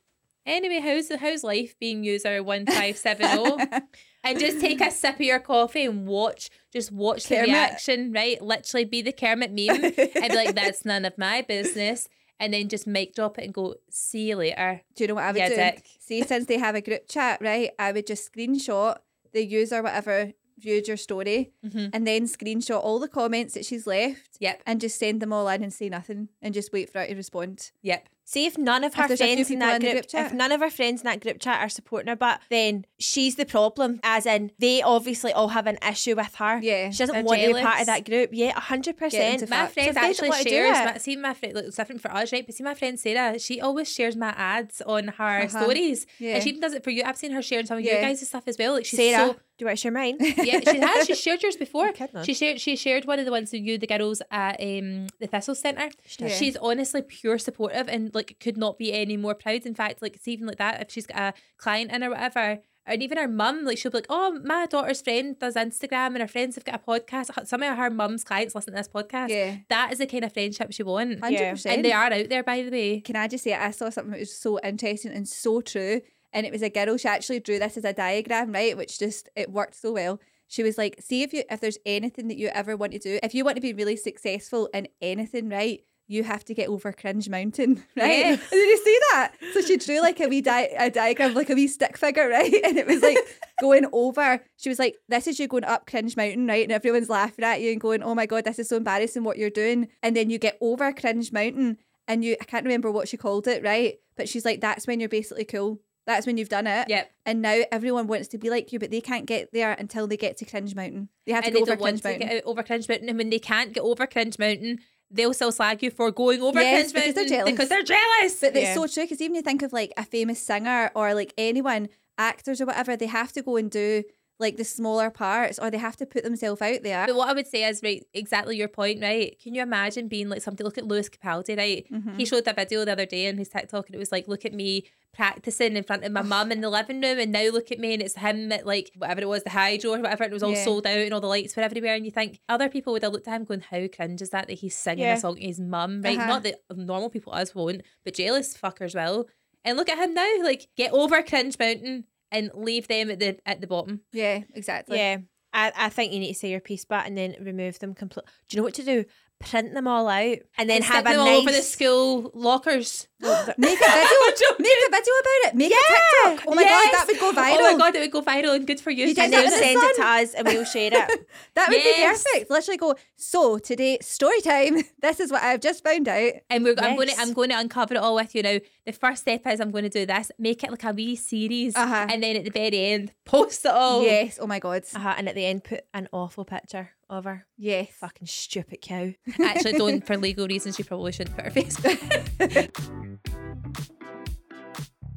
Anyway, 0.47 0.81
how's 0.81 1.13
how's 1.21 1.45
life 1.45 1.79
being 1.79 2.05
user 2.05 2.43
one 2.43 2.65
five 2.65 2.97
seven 2.97 3.27
zero? 3.29 3.59
Oh? 3.61 3.81
and 4.25 4.39
just 4.39 4.61
take 4.61 4.81
a 4.81 4.91
sip 4.91 5.17
of 5.17 5.21
your 5.21 5.41
coffee 5.41 5.85
and 5.85 6.07
watch, 6.07 6.49
just 6.73 6.91
watch 6.91 7.27
the 7.27 7.41
reaction, 7.41 8.13
right? 8.13 8.41
Literally 8.41 8.85
be 8.87 9.03
the 9.03 9.13
Kermit 9.13 9.51
meme 9.51 9.85
and 9.85 9.95
be 10.33 10.37
like, 10.37 10.55
"That's 10.55 10.85
none 10.87 11.05
of 11.05 11.19
my 11.19 11.43
business," 11.43 12.09
and 12.41 12.55
then 12.55 12.69
just 12.69 12.87
mic 12.87 13.15
drop 13.15 13.39
it 13.39 13.45
and 13.45 13.53
go, 13.53 13.75
"See 13.91 14.29
you 14.29 14.37
later." 14.37 14.81
Do 14.95 15.05
you 15.05 15.09
know 15.09 15.15
what 15.17 15.25
I 15.25 15.33
would 15.33 15.39
Yeah, 15.39 15.49
do? 15.49 15.57
dick. 15.57 15.87
See, 16.01 16.23
since 16.23 16.47
they 16.47 16.59
have 16.59 16.75
a 16.75 16.81
group 16.81 17.09
chat, 17.09 17.43
right? 17.43 17.73
I 17.79 17.93
would 17.93 18.07
just 18.07 18.33
screenshot 18.33 18.99
the 19.33 19.45
user, 19.45 19.83
whatever 19.83 20.33
viewed 20.59 20.89
your 20.89 20.97
story, 20.97 21.53
Mhm. 21.65 21.91
and 21.93 22.07
then 22.07 22.25
screenshot 22.25 22.83
all 22.83 22.99
the 22.99 23.09
comments 23.09 23.55
that 23.55 23.65
she's 23.65 23.87
left, 23.87 24.37
Yep, 24.41 24.63
and 24.67 24.81
just 24.81 24.99
send 24.99 25.21
them 25.23 25.33
all 25.33 25.49
in 25.49 25.63
and 25.63 25.73
say 25.73 25.89
nothing, 25.89 26.29
and 26.43 26.53
just 26.55 26.73
wait 26.73 26.91
for 26.91 26.99
her 27.01 27.07
to 27.07 27.15
respond. 27.15 27.71
yep. 27.83 28.09
See 28.25 28.45
if 28.45 28.59
none 28.59 28.85
of 28.85 28.93
her 28.93 29.09
there's 29.09 29.21
friends 29.21 29.51
in 29.51 29.59
that 29.61 29.77
in 29.77 29.81
group, 29.81 29.93
group 29.95 30.07
chat. 30.09 30.27
if 30.27 30.33
none 30.35 30.53
of 30.53 30.61
her 30.61 30.69
friends 30.69 31.01
in 31.01 31.07
that 31.07 31.21
group 31.21 31.41
chat 31.41 31.63
are 31.65 31.69
supporting 31.71 32.09
her, 32.09 32.15
but 32.17 32.43
then 32.51 32.85
she's 32.99 33.37
the 33.37 33.47
problem. 33.47 34.01
As 34.03 34.27
in, 34.27 34.51
they 34.59 34.83
obviously 34.83 35.33
all 35.33 35.49
have 35.49 35.67
an 35.67 35.79
issue 35.89 36.15
with 36.15 36.35
her. 36.35 36.61
Yeah, 36.63 36.91
she 36.91 36.99
doesn't 36.99 37.15
they're 37.15 37.25
want 37.25 37.41
to 37.41 37.55
be 37.55 37.63
part 37.63 37.81
of 37.81 37.87
that 37.87 38.05
group. 38.05 38.29
Yeah, 38.35 38.53
hundred 38.61 38.99
percent. 38.99 39.41
My 39.49 39.57
fact. 39.65 39.73
friend 39.73 39.87
So 39.87 39.89
if 39.89 39.95
they 39.95 40.01
don't 40.03 40.11
actually 40.11 40.29
wanna 40.29 40.45
do 40.45 40.51
shares. 40.51 40.77
it- 40.79 40.85
My, 40.85 40.99
see, 40.99 41.17
my 41.17 41.33
friend, 41.33 41.55
look, 41.55 41.65
it's 41.65 41.77
different 41.77 42.03
for 42.03 42.13
us, 42.13 42.31
right? 42.31 42.45
But 42.45 42.55
see, 42.55 42.65
my 42.65 42.75
friend 42.75 43.01
Sarah, 43.01 43.39
she 43.39 43.63
always 43.63 43.91
shares 43.91 44.15
my 44.15 44.35
ads 44.37 44.83
on 44.83 45.09
her 45.09 45.25
Uh-huh. 45.45 45.49
stories, 45.49 46.07
Yeah. 46.19 46.35
and 46.35 46.43
she 46.43 46.51
even 46.51 46.61
does 46.61 46.75
it 46.75 46.85
for 46.85 46.91
you. 46.91 47.05
I've 47.05 47.17
seen 47.17 47.31
her 47.31 47.41
sharing 47.41 47.65
some 47.65 47.79
of 47.79 47.85
your 47.85 47.95
Yeah. 47.95 48.03
guys' 48.09 48.29
stuff 48.29 48.45
as 48.47 48.59
well. 48.59 48.75
Like 48.75 48.85
she's 48.85 48.99
Sarah, 48.99 49.29
so 49.29 49.37
do 49.59 49.65
you 49.65 49.67
want 49.67 49.79
to 49.79 49.83
share 49.83 49.93
mine? 49.93 50.17
yeah, 50.21 50.61
she 50.61 50.79
has. 50.79 51.07
She 51.07 51.15
shared 51.17 51.43
yours 51.43 51.57
before. 51.57 51.87
I'm 51.89 51.93
kidding 51.93 52.17
on. 52.17 52.25
She 52.25 52.33
shared. 52.35 52.61
She 52.61 52.77
shared 52.77 53.05
one 53.07 53.19
of 53.19 53.25
the 53.25 53.31
ones 53.33 53.53
with 53.53 53.63
you, 53.63 53.77
the 53.77 53.87
girls 53.89 54.23
at 54.31 54.61
um 54.61 55.09
the 55.21 55.27
Thistle 55.27 55.55
Centre. 55.57 55.91
Yeah. 56.19 56.29
She's 56.29 56.57
honestly 56.57 57.03
pure 57.03 57.39
supportive 57.39 57.89
and 57.89 58.15
like 58.15 58.37
could 58.41 58.57
not 58.57 58.79
be 58.79 58.93
any 58.93 59.17
more 59.17 59.35
proud. 59.35 59.67
In 59.67 59.75
fact, 59.75 60.01
like 60.01 60.15
it's 60.17 60.29
even 60.29 60.47
like 60.47 60.59
that. 60.59 60.81
If 60.81 60.91
she's 60.93 61.07
got 61.07 61.19
a 61.19 61.35
client 61.59 61.91
in 61.93 62.03
or 62.05 62.11
whatever. 62.11 62.61
And 62.91 63.03
even 63.03 63.19
her 63.19 63.29
mum, 63.29 63.67
like 63.67 63.77
she'll 63.77 63.91
be 63.91 63.99
like, 63.99 64.07
"Oh, 64.09 64.41
my 64.43 64.65
daughter's 64.65 65.03
friend 65.03 65.39
does 65.39 65.57
Instagram, 65.57 66.07
and 66.15 66.21
her 66.23 66.27
friends 66.27 66.55
have 66.55 66.65
got 66.65 66.77
a 66.77 66.91
podcast. 66.91 67.47
Some 67.47 67.63
of 67.63 67.77
her 67.77 67.91
mum's 67.91 68.25
clients 68.25 68.55
listen 68.55 68.73
to 68.73 68.79
this 68.79 68.89
podcast. 68.89 69.29
Yeah, 69.29 69.57
That 69.69 69.93
is 69.93 69.99
the 69.99 70.07
kind 70.07 70.25
of 70.25 70.33
friendship 70.33 70.73
she 70.73 70.83
wants, 70.85 71.21
hundred 71.21 71.39
Yeah. 71.39 71.51
percent. 71.51 71.77
and 71.77 71.85
they 71.85 71.93
are 71.93 72.11
out 72.11 72.29
there, 72.31 72.43
by 72.43 72.63
the 72.63 72.71
way. 72.71 73.01
Can 73.01 73.15
I 73.17 73.29
just 73.29 73.45
say, 73.45 73.53
I 73.53 73.73
saw 73.73 73.91
something 73.91 74.13
that 74.13 74.21
was 74.21 74.35
so 74.35 74.59
interesting 74.65 75.13
and 75.13 75.29
so 75.29 75.61
true. 75.61 76.01
And 76.33 76.47
it 76.47 76.53
was 76.53 76.63
a 76.63 76.71
girl, 76.71 76.97
she 76.97 77.09
actually 77.09 77.41
drew 77.41 77.59
this 77.59 77.77
as 77.77 77.85
a 77.85 77.93
diagram, 77.93 78.53
right? 78.53 78.77
Which 78.77 78.99
just, 78.99 79.29
it 79.35 79.51
worked 79.51 79.75
so 79.75 79.93
well. 79.93 80.21
She 80.49 80.63
was 80.63 80.79
like, 80.79 80.97
see 81.01 81.23
if 81.23 81.33
you 81.35 81.45
if 81.51 81.61
there's 81.61 81.79
anything 81.85 82.29
that 82.29 82.39
you 82.39 82.49
ever 82.49 82.77
want 82.77 82.93
to 82.93 82.99
do, 82.99 83.19
if 83.23 83.35
you 83.35 83.45
want 83.45 83.57
to 83.57 83.61
be 83.61 83.75
really 83.75 83.97
successful 83.97 84.69
in 84.73 84.89
anything, 85.01 85.51
right? 85.51 85.83
You 86.11 86.25
have 86.25 86.43
to 86.47 86.55
get 86.55 86.71
over 86.71 86.91
Cringe 86.91 87.29
Mountain, 87.29 87.85
right? 87.97 88.19
Yeah. 88.19 88.37
Did 88.51 88.69
you 88.69 88.77
see 88.83 88.99
that? 89.13 89.33
So 89.53 89.61
she 89.61 89.77
drew 89.77 90.01
like 90.01 90.21
a 90.21 90.27
wee 90.27 90.41
di- 90.41 90.75
a 90.79 90.91
diagram, 90.91 91.35
like 91.35 91.51
a 91.51 91.55
wee 91.55 91.69
stick 91.69 91.99
figure, 91.99 92.29
right? 92.31 92.53
And 92.65 92.79
it 92.79 92.87
was 92.87 93.03
like 93.03 93.19
going 93.61 93.85
over. 93.93 94.43
She 94.57 94.71
was 94.71 94.79
like, 94.79 94.97
"This 95.07 95.27
is 95.27 95.39
you 95.39 95.49
going 95.49 95.65
up 95.65 95.87
Cringe 95.87 96.17
Mountain, 96.17 96.47
right?" 96.47 96.63
And 96.63 96.73
everyone's 96.73 97.11
laughing 97.11 97.45
at 97.45 97.61
you 97.61 97.73
and 97.73 97.81
going, 97.81 98.03
"Oh 98.03 98.15
my 98.15 98.25
god, 98.25 98.45
this 98.45 98.59
is 98.59 98.71
so 98.71 98.79
embarrassing 98.79 99.25
what 99.25 99.37
you're 99.37 99.51
doing." 99.51 99.89
And 100.03 100.17
then 100.17 100.31
you 100.31 100.39
get 100.39 100.57
over 100.63 100.95
Cringe 100.95 101.31
Mountain, 101.31 101.77
and 102.07 102.25
you 102.25 102.37
I 102.41 102.45
can't 102.45 102.65
remember 102.65 102.91
what 102.91 103.09
she 103.09 103.19
called 103.19 103.47
it, 103.47 103.63
right? 103.63 103.97
But 104.17 104.31
she's 104.31 104.47
like, 104.47 104.63
"That's 104.63 104.87
when 104.87 105.01
you're 105.01 105.11
basically 105.11 105.45
cool. 105.45 105.79
That's 106.09 106.27
when 106.27 106.37
you've 106.39 106.49
done 106.49 106.67
it." 106.67 106.89
Yep. 106.89 107.11
And 107.25 107.41
now 107.43 107.61
everyone 107.71 108.09
wants 108.09 108.27
to 108.29 108.39
be 108.39 108.51
like 108.51 108.73
you, 108.73 108.81
but 108.81 108.91
they 108.91 109.01
can't 109.01 109.27
get 109.27 109.53
there 109.53 109.73
until 109.73 110.09
they 110.09 110.17
get 110.17 110.37
to 110.39 110.45
Cringe 110.45 110.75
Mountain. 110.75 111.09
They 111.27 111.33
have 111.33 111.45
to 111.45 111.49
and 111.51 111.55
go 111.55 111.59
they 111.61 111.63
over 111.63 111.71
don't 111.77 111.81
want 111.81 111.91
Cringe 111.91 112.03
to 112.03 112.09
Mountain. 112.09 112.29
get 112.29 112.37
out 112.39 112.51
over 112.51 112.63
Cringe 112.65 112.89
Mountain. 112.89 113.09
And 113.11 113.19
when 113.19 113.31
they 113.31 113.39
can't 113.39 113.73
get 113.73 113.83
over 113.85 114.07
Cringe 114.09 114.37
Mountain, 114.39 114.79
they'll 115.11 115.33
still 115.35 115.53
slag 115.53 115.83
you 115.83 115.91
for 115.91 116.11
going 116.11 116.43
over 116.43 116.61
Yes, 116.61 116.91
Cringe 116.93 117.05
because 117.05 117.15
they're 117.15 117.25
jealous. 117.39 117.51
because 117.53 117.69
they're 117.69 117.83
jealous. 117.83 118.41
But 118.41 118.55
Yeah. 118.57 118.61
it's 118.63 118.75
so 118.75 118.87
true 118.89 119.05
because 119.05 119.21
even 119.21 119.37
you 119.37 119.43
think 119.43 119.63
of 119.63 119.73
like 119.73 119.93
a 119.97 120.05
famous 120.05 120.43
singer 120.43 120.91
or 120.97 121.15
like 121.15 121.33
anyone, 121.39 121.89
actors 122.19 122.61
or 122.61 122.67
whatever, 122.67 122.97
they 122.97 123.07
have 123.07 123.33
to 123.33 123.43
go 123.43 123.57
and 123.57 123.71
do 123.71 124.03
like 124.41 124.57
the 124.57 124.65
smaller 124.65 125.11
parts 125.11 125.59
or 125.59 125.71
they 125.71 125.79
have 125.79 125.97
to 125.97 126.07
put 126.07 126.23
themselves 126.23 126.63
out 126.63 126.83
there. 126.83 127.07
But 127.07 127.17
what 127.17 127.29
I 127.29 127.33
would 127.33 127.47
say 127.49 127.65
is 127.65 127.81
right, 127.83 128.05
exactly 128.15 128.57
your 128.57 128.69
point, 128.69 129.03
right? 129.03 129.37
Can 129.43 129.55
you 129.55 129.63
imagine 129.63 130.07
being 130.09 130.29
like 130.29 130.43
somebody? 130.43 130.63
Look 130.65 130.79
at 130.79 130.87
Lewis 130.87 131.09
Capaldi, 131.09 131.57
right? 131.59 131.87
Mm-hmm. 131.93 132.17
He 132.17 132.25
showed 132.25 132.47
a 132.47 132.53
video 132.53 132.85
the 132.85 132.93
other 132.93 133.07
day 133.07 133.29
on 133.29 133.37
his 133.37 133.49
TikTok, 133.49 133.87
and 133.87 133.95
it 133.95 133.99
was 133.99 134.13
like, 134.13 134.29
look 134.29 134.45
at 134.45 134.55
me 134.55 134.85
practicing 135.13 135.77
in 135.77 135.83
front 135.83 136.05
of 136.05 136.13
my 136.13 136.23
mum 136.23 136.53
in 136.53 136.61
the 136.61 136.71
living 136.71 137.01
room, 137.01 137.19
and 137.19 137.33
now 137.33 137.49
look 137.49 137.73
at 137.73 137.81
me, 137.81 137.95
and 137.95 138.03
it's 138.03 138.15
him 138.15 138.53
at 138.53 138.65
like 138.67 138.93
whatever 138.97 139.23
it 139.23 139.29
was, 139.29 139.43
the 139.43 139.51
hydro 139.51 139.95
or 139.95 140.01
whatever, 140.01 140.23
and 140.25 140.33
it 140.33 140.37
was 140.37 140.43
all 140.45 140.53
Yeah. 140.53 140.65
sold 140.65 140.87
out, 140.87 140.99
and 140.99 141.13
all 141.13 141.21
the 141.21 141.27
lights 141.27 141.57
were 141.57 141.63
everywhere, 141.63 141.95
and 141.95 142.05
you 142.05 142.13
think 142.13 142.41
other 142.49 142.69
people 142.69 142.93
would 142.93 143.03
have 143.03 143.13
looked 143.13 143.27
at 143.27 143.35
him 143.35 143.45
going, 143.45 143.61
how 143.61 143.87
cringe 143.89 144.23
is 144.23 144.31
that 144.31 144.47
that 144.47 144.55
he's 144.59 144.77
singing 144.77 145.05
Yeah. 145.05 145.15
a 145.15 145.21
song 145.21 145.35
to 145.37 145.43
his 145.43 145.59
mum, 145.59 146.03
right? 146.03 146.17
Uh-huh. 146.19 146.27
Not 146.29 146.43
that 146.45 146.61
normal 146.75 147.11
people 147.11 147.33
us 147.33 147.55
won't, 147.55 147.83
but 148.05 148.15
jealous 148.15 148.57
fuckers 148.57 148.95
will. 148.95 149.27
And 149.65 149.77
look 149.77 149.89
at 149.89 149.99
him 149.99 150.15
now, 150.15 150.43
like 150.45 150.69
get 150.77 150.93
over 150.93 151.21
cringe 151.23 151.59
mountain 151.59 152.05
and 152.31 152.51
leave 152.55 152.89
them 152.89 153.11
at 153.11 153.21
the 153.21 153.39
at 153.47 153.61
the 153.61 153.67
bottom. 153.67 154.03
Yeah, 154.13 154.41
exactly. 154.55 154.99
Yeah. 154.99 155.19
I, 155.53 155.73
I 155.77 155.89
think 155.89 156.13
you 156.13 156.21
need 156.21 156.35
to 156.35 156.39
say 156.39 156.51
your 156.51 156.61
piece 156.61 156.85
back 156.85 157.07
and 157.07 157.17
then 157.17 157.35
remove 157.41 157.79
them 157.79 157.95
completely. 157.95 158.31
Do 158.49 158.57
you 158.57 158.61
know 158.61 158.65
what 158.65 158.75
to 158.75 158.85
do? 158.85 159.05
Print 159.41 159.73
them 159.73 159.87
all 159.87 160.09
out 160.09 160.39
and 160.59 160.69
then 160.69 160.77
and 160.77 160.85
have 160.85 161.05
them 161.05 161.17
nice. 161.17 161.29
all 161.29 161.41
over 161.41 161.51
the 161.51 161.63
school 161.63 162.31
lockers. 162.35 163.09
Make 163.21 163.31
a 163.31 163.57
video. 163.59 164.49
make 164.59 164.79
a 164.87 164.91
video 164.91 165.15
about 165.21 165.41
it. 165.47 165.55
Make 165.55 165.73
a 165.73 165.75
TikTok. 165.75 166.45
Oh 166.47 166.55
my 166.55 166.63
Yes. 166.63 166.71
god, 166.71 166.95
that 166.99 167.05
would 167.09 167.19
go 167.19 167.33
viral. 167.33 167.57
Oh 167.59 167.73
my 167.73 167.79
god, 167.79 167.97
it 167.97 168.01
would 168.01 168.13
go 168.13 168.23
viral 168.23 168.55
and 168.55 168.67
good 168.67 168.81
for 168.81 168.91
you. 168.91 169.07
You 169.07 169.15
did 169.15 169.25
and 169.25 169.33
that 169.33 169.37
then 169.43 169.45
with 169.47 169.55
the 169.55 169.59
send 169.61 169.83
it 169.83 169.97
to 169.97 170.07
us 170.07 170.35
and 170.35 170.47
we'll 170.49 170.65
share 170.65 170.91
it. 170.93 171.27
That 171.55 171.69
would 171.69 171.77
Yes. 171.79 172.23
be 172.23 172.31
perfect. 172.39 172.51
Literally 172.51 172.79
go, 172.79 172.95
so 173.17 173.59
today, 173.59 173.99
story 174.01 174.41
time. 174.41 174.83
This 175.03 175.19
is 175.21 175.33
what 175.33 175.43
I've 175.43 175.61
just 175.61 175.83
found 175.83 176.07
out. 176.09 176.33
And 176.51 176.63
we're 176.65 176.75
I'm 176.79 176.95
going 176.97 177.09
to 177.09 177.15
I'm 177.19 177.33
going 177.33 177.51
to 177.51 177.59
uncover 177.59 177.95
it 177.95 177.99
all 177.99 178.15
with 178.15 178.35
you 178.35 178.43
now. 178.43 178.59
The 178.87 178.93
first 178.93 179.23
step 179.23 179.47
is 179.47 179.61
I'm 179.61 179.71
going 179.73 179.85
to 179.85 179.91
do 179.91 180.07
this, 180.07 180.31
make 180.39 180.63
it 180.63 180.71
like 180.71 180.85
a 180.85 180.93
wee 180.93 181.17
series, 181.17 181.75
Uh-huh. 181.77 182.07
and 182.09 182.23
then 182.23 182.37
at 182.37 182.45
the 182.45 182.51
very 182.51 182.85
end, 182.93 183.13
post 183.25 183.65
it 183.65 183.73
all. 183.73 184.03
Yes. 184.03 184.39
Oh 184.41 184.47
my 184.47 184.59
god. 184.61 184.85
uh-huh, 184.95 185.15
and 185.19 185.29
at 185.29 185.35
the 185.35 185.45
end, 185.45 185.65
put 185.65 185.81
an 185.93 186.09
awful 186.13 186.45
picture 186.45 186.91
of 187.11 187.25
her. 187.25 187.47
Yes. 187.57 187.91
Fucking 188.01 188.27
stupid 188.27 188.81
cow. 188.81 189.13
Actually, 189.43 189.73
don't 189.73 190.07
for 190.07 190.17
legal 190.17 190.47
reasons. 190.47 190.79
You 190.79 190.85
probably 190.85 191.13
shouldn't 191.13 191.37
put 191.37 191.45
her 191.45 191.51
face. 191.51 191.77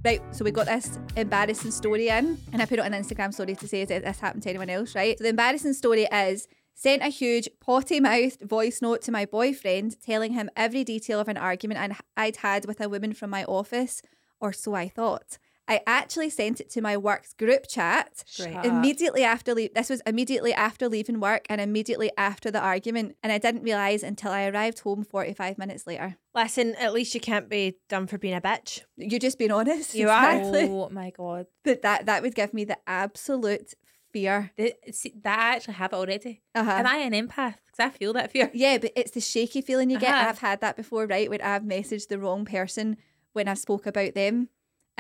Right, 0.04 0.20
so 0.32 0.44
we 0.44 0.50
got 0.50 0.66
this 0.66 0.98
embarrassing 1.16 1.70
story 1.70 2.08
in, 2.08 2.40
and 2.52 2.60
I 2.60 2.66
put 2.66 2.80
it 2.80 2.86
on 2.86 2.92
Instagram 2.92 3.32
story 3.32 3.56
to 3.56 3.68
say, 3.68 3.82
has 3.82 3.90
this 3.90 4.20
happened 4.20 4.42
to 4.42 4.50
anyone 4.50 4.72
else, 4.72 4.96
right? 4.96 5.16
So 5.16 5.24
the 5.24 5.30
embarrassing 5.30 5.74
story 5.74 6.06
is 6.06 6.48
sent 6.74 7.04
a 7.04 7.10
huge 7.10 7.48
potty 7.60 8.00
mouthed 8.00 8.42
voice 8.42 8.82
note 8.82 9.04
to 9.04 9.12
my 9.12 9.26
boyfriend 9.26 10.02
telling 10.02 10.34
him 10.34 10.50
every 10.56 10.84
detail 10.84 11.20
of 11.20 11.28
an 11.28 11.38
argument 11.38 11.96
I'd 12.18 12.38
had 12.38 12.66
with 12.66 12.82
a 12.82 12.90
woman 12.90 13.14
from 13.14 13.30
my 13.30 13.44
office, 13.44 14.02
or 14.40 14.52
so 14.52 14.74
I 14.74 14.88
thought. 14.90 15.38
I 15.68 15.82
actually 15.88 16.30
sent 16.30 16.60
it 16.60 16.70
to 16.72 16.82
my 16.82 16.98
work's 16.98 17.34
group 17.34 17.68
chat 17.68 18.24
Great. 18.38 18.66
Immediately 18.66 19.24
after 19.24 19.54
le- 19.54 19.70
this 19.74 19.90
was 19.90 20.02
immediately 20.06 20.54
after 20.54 20.90
leaving 20.90 21.20
work 21.20 21.46
and 21.50 21.62
immediately 21.62 22.12
after 22.18 22.52
the 22.52 22.60
argument 22.60 23.16
and 23.24 23.32
I 23.32 23.38
didn't 23.38 23.64
realize 23.64 24.04
until 24.04 24.32
I 24.32 24.48
arrived 24.48 24.80
home 24.80 25.04
45 25.04 25.58
minutes 25.58 25.88
later. 25.88 26.18
Listen, 26.36 26.76
at 26.76 26.94
least 26.94 27.14
you 27.14 27.22
can't 27.22 27.50
be 27.50 27.78
done 27.90 28.08
for 28.08 28.18
being 28.18 28.34
a 28.34 28.42
bitch. 28.42 28.82
You're 28.98 29.20
just 29.20 29.38
being 29.38 29.52
honest. 29.52 29.96
You 29.96 30.10
are. 30.10 30.42
Oh 30.44 30.90
my 30.90 31.12
god, 31.12 31.46
But 31.64 31.82
that 31.84 32.06
that 32.06 32.22
would 32.22 32.36
give 32.36 32.54
me 32.54 32.64
the 32.66 32.78
absolute 32.88 33.74
fear. 34.12 34.52
Th- 34.58 34.76
see, 34.92 35.14
that 35.24 35.40
I 35.40 35.56
actually 35.56 35.76
have 35.76 35.94
it 35.94 35.96
already. 35.96 36.42
Uh-huh. 36.54 36.72
Am 36.72 36.88
I 36.88 36.98
an 36.98 37.14
empath? 37.14 37.56
Because 37.66 37.80
I 37.80 37.90
feel 37.90 38.14
that 38.14 38.32
fear. 38.32 38.52
Yeah, 38.54 38.78
but 38.78 38.92
it's 38.96 39.12
the 39.12 39.22
shaky 39.22 39.62
feeling 39.62 39.90
you 39.90 40.00
get. 40.00 40.14
Uh-huh. 40.14 40.30
I've 40.30 40.40
had 40.40 40.62
that 40.62 40.76
before, 40.76 41.06
right? 41.06 41.30
When 41.30 41.42
I've 41.42 41.64
messaged 41.64 42.08
the 42.10 42.20
wrong 42.20 42.46
person 42.46 42.98
when 43.34 43.48
I've 43.48 43.60
spoke 43.60 43.86
about 43.86 44.14
them. 44.14 44.50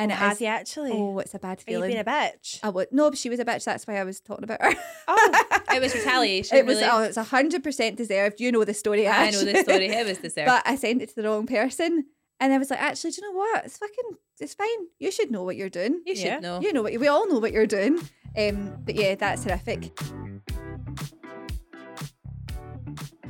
And 0.02 0.12
it 0.12 0.16
have 0.16 0.34
is- 0.34 0.42
you 0.42 0.48
actually? 0.48 0.92
Oh, 0.94 1.20
it's 1.20 1.34
a 1.34 1.40
bad 1.40 1.60
Are 1.60 1.62
you 1.72 1.78
feeling. 1.78 1.90
being 1.92 2.00
a 2.00 2.04
bitch? 2.04 2.60
I 2.64 2.70
would 2.70 2.88
no, 2.92 3.10
but 3.10 3.20
she 3.20 3.30
was 3.30 3.40
a 3.40 3.46
bitch. 3.46 3.64
That's 3.64 3.86
why 3.88 3.98
I 3.98 4.04
was 4.04 4.20
talking 4.20 4.44
about 4.44 4.62
her. 4.62 4.74
Oh, 5.08 5.46
It 5.76 5.82
was 5.82 5.94
retaliation. 6.00 6.58
it 6.58 6.66
was 6.66 6.78
really. 6.78 6.90
oh, 6.92 7.02
it's 7.04 7.18
a 7.18 7.24
hundred 7.24 7.64
percent 7.64 7.96
deserved. 7.98 8.40
You 8.42 8.52
know 8.52 8.64
the 8.64 8.74
story. 8.74 9.08
I 9.08 9.30
know 9.32 9.44
the 9.44 9.58
story. 9.64 9.88
It 9.88 10.06
was 10.08 10.18
deserved. 10.28 10.48
but 10.48 10.64
I 10.66 10.76
sent 10.76 11.02
it 11.02 11.10
to 11.10 11.16
the 11.16 11.24
wrong 11.30 11.46
person, 11.48 12.06
and 12.40 12.52
I 12.54 12.58
was 12.58 12.70
like, 12.70 12.82
actually, 12.82 13.12
do 13.12 13.22
you 13.22 13.32
know 13.32 13.38
what? 13.38 13.66
It's 13.66 13.78
fucking, 13.78 14.18
it's 14.40 14.54
fine. 14.54 14.68
You 15.00 15.12
should 15.12 15.32
know 15.32 15.44
what 15.44 15.56
you're 15.56 15.70
doing. 15.70 16.02
you 16.06 16.16
should 16.16 16.26
Yeah. 16.26 16.40
know. 16.40 16.60
You 16.62 16.74
know 16.74 16.82
what 16.82 16.98
we 17.00 17.08
all 17.08 17.28
know 17.30 17.40
what 17.40 17.52
you're 17.54 17.68
doing. 17.68 18.00
Um, 18.38 18.78
but 18.86 18.96
yeah, 18.96 19.16
that's 19.16 19.44
horrific. 19.44 19.92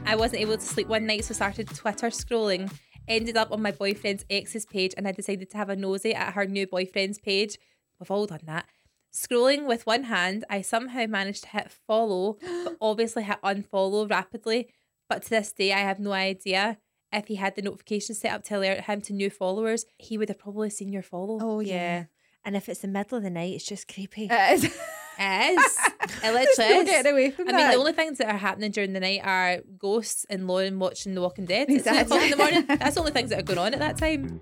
I 0.06 0.16
wasn't 0.16 0.42
able 0.42 0.56
to 0.58 0.62
sleep 0.66 0.88
one 0.88 1.06
night, 1.06 1.26
so 1.26 1.34
started 1.34 1.68
Twitter 1.70 2.08
scrolling. 2.08 2.72
Ended 3.12 3.36
up 3.38 3.52
on 3.52 3.62
my 3.62 3.72
boyfriend's 3.72 4.26
ex's 4.30 4.66
page, 4.66 4.94
and 4.96 5.08
I 5.08 5.12
decided 5.12 5.50
to 5.52 5.58
have 5.58 5.70
a 5.70 5.76
nosy 5.76 6.14
at 6.14 6.34
her 6.34 6.46
new 6.46 6.66
boyfriend's 6.66 7.20
page. 7.20 7.58
We've 8.00 8.10
all 8.10 8.26
done 8.26 8.40
that. 8.46 8.66
Scrolling 9.14 9.68
with 9.68 9.86
one 9.86 10.04
hand, 10.04 10.46
I 10.50 10.62
somehow 10.62 11.06
managed 11.08 11.44
to 11.44 11.50
hit 11.50 11.70
follow, 11.70 12.38
but 12.64 12.78
obviously 12.82 13.24
hit 13.24 13.42
unfollow 13.44 14.10
rapidly. 14.10 14.70
But 15.10 15.24
to 15.24 15.30
this 15.30 15.52
day, 15.52 15.74
I 15.74 15.80
have 15.80 16.00
no 16.00 16.14
idea 16.14 16.78
if 17.12 17.28
he 17.28 17.36
had 17.36 17.56
the 17.56 17.62
notification 17.62 18.16
set 18.16 18.32
up 18.32 18.44
to 18.46 18.58
alert 18.58 18.86
him 18.86 19.02
to 19.02 19.14
new 19.14 19.30
followers. 19.30 19.86
He 19.98 20.18
would 20.18 20.30
have 20.30 20.40
probably 20.40 20.70
seen 20.70 20.94
your 20.94 21.04
follow. 21.04 21.40
Oh 21.42 21.60
yeah. 21.60 21.74
yeah, 21.74 22.04
And 22.46 22.56
if 22.56 22.70
it's 22.70 22.80
the 22.80 22.88
middle 22.88 23.18
of 23.18 23.24
the 23.26 23.30
night, 23.30 23.54
it's 23.56 23.66
just 23.66 23.94
creepy. 23.94 24.30
it 24.32 24.64
is. 24.64 24.74
It 25.24 25.60
is. 25.60 25.78
It 26.24 26.34
literally 26.34 26.92
is. 26.92 27.06
away 27.06 27.32
from 27.32 27.48
I 27.48 27.52
that. 27.52 27.58
mean, 27.58 27.70
the 27.72 27.76
only 27.78 27.94
things 27.94 28.18
that 28.18 28.28
are 28.28 28.38
happening 28.38 28.72
during 28.72 28.94
the 28.94 29.00
night 29.00 29.22
are 29.24 29.60
ghosts 29.78 30.26
and 30.30 30.48
Lauren 30.48 30.80
watching 30.80 31.14
The 31.14 31.22
Walking 31.22 31.46
Dead. 31.46 31.70
It's 31.70 31.86
Exactly. 31.86 32.18
exactly. 32.18 32.26
in 32.26 32.32
the 32.32 32.38
morning. 32.38 32.66
That's 32.80 32.96
the 32.96 33.00
only 33.02 33.12
things 33.12 33.30
that 33.30 33.40
are 33.40 33.44
going 33.44 33.60
on 33.60 33.74
at 33.74 33.80
that 33.80 33.98
time. 33.98 34.42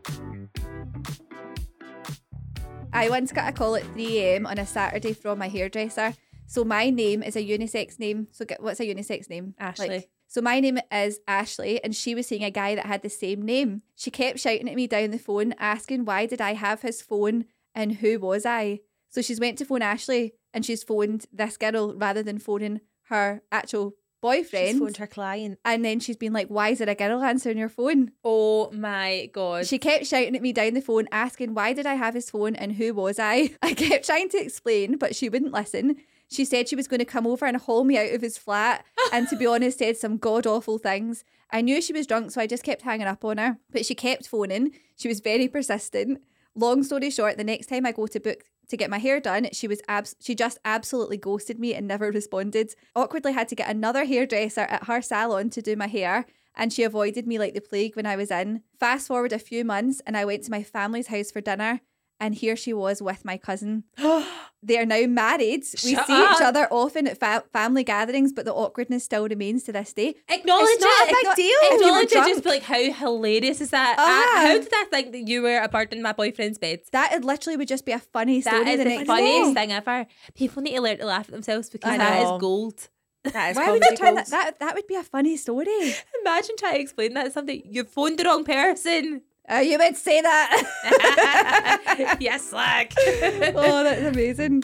I 2.91 3.09
once 3.09 3.31
got 3.31 3.49
a 3.49 3.51
call 3.51 3.75
at 3.75 3.83
3 3.93 4.17
a.m. 4.19 4.45
on 4.47 4.57
a 4.57 4.65
Saturday 4.65 5.13
from 5.13 5.37
my 5.39 5.47
hairdresser. 5.47 6.13
So 6.47 6.63
my 6.63 6.89
name 6.89 7.21
is 7.21 7.35
a 7.35 7.43
unisex 7.47 7.99
name. 7.99 8.27
So 8.31 8.45
get, 8.45 8.61
what's 8.63 8.79
a 8.79 8.83
unisex 8.85 9.29
name? 9.29 9.53
Ashley. 9.59 10.07
so 10.27 10.41
my 10.41 10.59
name 10.59 10.79
is 10.91 11.19
Ashley, 11.27 11.83
and 11.83 11.95
she 11.95 12.15
was 12.15 12.25
seeing 12.25 12.43
a 12.43 12.49
guy 12.49 12.73
that 12.75 12.87
had 12.87 13.03
the 13.03 13.09
same 13.09 13.43
name. 13.43 13.83
She 13.95 14.09
kept 14.09 14.39
shouting 14.39 14.67
at 14.67 14.75
me 14.75 14.87
down 14.87 15.11
the 15.11 15.19
phone, 15.19 15.53
asking 15.59 16.05
why 16.05 16.25
did 16.25 16.41
I 16.41 16.53
have 16.53 16.81
his 16.81 17.01
phone 17.01 17.45
and 17.75 17.97
who 17.97 18.19
was 18.19 18.45
I. 18.45 18.79
So 19.09 19.21
she's 19.21 19.39
went 19.39 19.57
to 19.59 19.65
phone 19.65 19.83
Ashley, 19.83 20.33
and 20.53 20.65
she's 20.65 20.83
phoned 20.83 21.25
this 21.31 21.57
girl 21.57 21.93
rather 21.95 22.23
than 22.23 22.39
phoning 22.39 22.81
her 23.03 23.41
actual 23.51 23.95
boyfriend. 24.21 24.69
She's 24.69 24.79
phoned 24.79 24.97
her 24.97 25.07
client. 25.07 25.59
and 25.63 25.83
then 25.83 25.99
she's 25.99 26.17
been 26.17 26.33
like, 26.33 26.47
"Why 26.47 26.69
is 26.69 26.79
there 26.79 26.89
a 26.89 26.95
girl 26.95 27.21
answering 27.23 27.57
your 27.57 27.69
phone?" 27.69 28.11
Oh 28.23 28.69
my 28.71 29.29
God. 29.31 29.65
She 29.65 29.77
kept 29.77 30.05
shouting 30.05 30.35
at 30.35 30.41
me 30.41 30.53
down 30.53 30.73
the 30.73 30.81
phone, 30.81 31.07
asking 31.11 31.53
why 31.53 31.73
did 31.73 31.85
I 31.85 31.95
have 31.95 32.13
his 32.13 32.29
phone 32.29 32.55
and 32.55 32.73
who 32.73 32.93
was 32.93 33.19
I? 33.19 33.51
I 33.61 33.73
kept 33.73 34.05
trying 34.05 34.29
to 34.29 34.41
explain, 34.41 34.97
but 34.97 35.15
she 35.15 35.29
wouldn't 35.29 35.53
listen. 35.53 35.97
She 36.31 36.45
said 36.45 36.67
she 36.67 36.75
was 36.75 36.87
going 36.87 36.99
to 36.99 37.05
come 37.05 37.25
over 37.25 37.45
and 37.47 37.57
haul 37.57 37.83
me 37.83 37.97
out 37.97 38.13
of 38.13 38.21
his 38.21 38.37
flat, 38.37 38.85
and 39.11 39.27
to 39.29 39.35
be 39.35 39.47
honest, 39.47 39.79
said 39.79 39.97
some 39.97 40.17
god 40.17 40.45
awful 40.45 40.77
things. 40.77 41.23
I 41.51 41.61
knew 41.61 41.81
she 41.81 41.93
was 41.93 42.05
drunk, 42.05 42.29
so 42.31 42.39
I 42.41 42.45
just 42.45 42.63
kept 42.63 42.83
hanging 42.83 43.07
up 43.07 43.25
on 43.25 43.39
her, 43.39 43.57
but 43.71 43.83
she 43.83 43.95
kept 43.95 44.27
phoning. 44.27 44.71
She 44.95 45.07
was 45.07 45.21
very 45.21 45.47
persistent. 45.47 46.21
Long 46.53 46.83
story 46.83 47.09
short, 47.09 47.37
the 47.37 47.43
next 47.43 47.67
time 47.67 47.85
I 47.85 47.91
go 47.91 48.05
to 48.05 48.19
book 48.19 48.43
to 48.69 48.77
get 48.77 48.89
my 48.89 48.97
hair 48.97 49.19
done, 49.19 49.49
she 49.51 49.67
was 49.67 49.81
abs- 49.87 50.15
she 50.19 50.35
just 50.35 50.57
absolutely 50.63 51.17
ghosted 51.17 51.59
me 51.59 51.73
and 51.73 51.87
never 51.87 52.11
responded. 52.11 52.73
Awkwardly 52.95 53.33
had 53.33 53.47
to 53.49 53.55
get 53.55 53.69
another 53.69 54.05
hairdresser 54.05 54.61
at 54.61 54.85
her 54.85 55.01
salon 55.01 55.49
to 55.51 55.61
do 55.61 55.75
my 55.75 55.87
hair, 55.87 56.25
and 56.55 56.71
she 56.71 56.83
avoided 56.83 57.27
me 57.27 57.39
like 57.39 57.53
the 57.53 57.61
plague 57.61 57.95
when 57.95 58.05
I 58.05 58.15
was 58.15 58.31
in. 58.31 58.63
Fast 58.79 59.07
forward 59.07 59.33
a 59.33 59.39
few 59.39 59.63
months, 59.65 60.01
and 60.05 60.15
I 60.17 60.25
went 60.25 60.43
to 60.43 60.51
my 60.51 60.63
family's 60.63 61.07
house 61.07 61.31
for 61.31 61.41
dinner, 61.41 61.81
and 62.19 62.35
here 62.35 62.55
she 62.55 62.73
was 62.73 63.01
with 63.01 63.25
my 63.25 63.37
cousin. 63.37 63.83
They 64.61 64.77
are 64.77 64.85
now 64.85 65.05
married. 65.07 65.63
We 65.85 65.93
Shut 65.93 66.05
see 66.05 66.21
each 66.21 66.41
other 66.41 66.67
often 66.69 67.07
at 67.07 67.17
fa- 67.17 67.45
family 67.53 67.85
gatherings, 67.85 68.33
but 68.33 68.43
the 68.43 68.53
awkwardness 68.53 69.05
still 69.05 69.25
remains 69.25 69.63
to 69.63 69.71
this 69.71 69.93
day. 69.93 70.15
Acknowledge 70.27 70.67
It's 70.71 70.83
not 70.83 71.07
it. 71.07 71.11
a 71.11 71.15
big 71.15 71.35
deal. 71.37 71.55
If 71.61 71.71
you 71.71 71.77
were 71.77 72.01
Acknowledge 72.01 72.11
it. 72.11 72.33
Just 72.33 72.43
be 72.43 72.49
like, 72.49 72.63
how 72.63 72.91
hilarious 72.91 73.61
is 73.61 73.69
that? 73.69 73.97
Uh, 73.97 74.47
how 74.47 74.57
did 74.57 74.67
I 74.73 74.83
think 74.89 75.13
that 75.13 75.29
you 75.29 75.43
were 75.43 75.59
a 75.59 75.69
bird 75.69 75.93
in 75.93 76.01
my 76.01 76.11
boyfriend's 76.11 76.57
bed? 76.57 76.81
That 76.91 77.11
would 77.13 77.23
literally 77.23 77.55
would 77.55 77.69
just 77.69 77.85
be 77.85 77.93
a 77.93 77.99
funny 77.99 78.41
story. 78.41 78.65
That 78.65 78.79
is 78.79 78.83
the 78.83 78.97
the 78.97 79.05
funniest 79.05 79.53
day. 79.53 79.61
thing 79.61 79.71
ever. 79.71 80.05
People 80.35 80.61
need 80.61 80.75
to 80.75 80.81
learn 80.81 80.97
to 80.97 81.05
laugh 81.05 81.29
at 81.29 81.31
themselves 81.31 81.69
because 81.69 81.97
that 81.97 82.21
is 82.21 82.41
gold. 82.41 82.89
That 83.23 83.51
is 83.51 83.55
Why 83.57 83.71
would 83.71 83.81
you 83.89 83.95
turn 83.95 84.15
that, 84.15 84.27
that? 84.27 84.59
That 84.59 84.75
would 84.75 84.87
be 84.87 84.95
a 84.95 85.03
funny 85.03 85.37
story. 85.37 85.67
Imagine 86.21 86.55
trying 86.57 86.73
to 86.75 86.81
explain 86.81 87.13
that 87.13 87.23
to 87.23 87.31
somebody. 87.31 87.63
You 87.65 87.85
phoned 87.85 88.19
the 88.19 88.25
wrong 88.25 88.43
person. 88.43 89.21
Uh, 89.51 89.57
you 89.57 89.77
would 89.79 89.97
say 89.97 90.21
that. 90.21 92.17
yes, 92.19 92.53
like. 92.53 92.93
oh, 92.97 93.83
that's 93.83 94.01
amazing. 94.03 94.63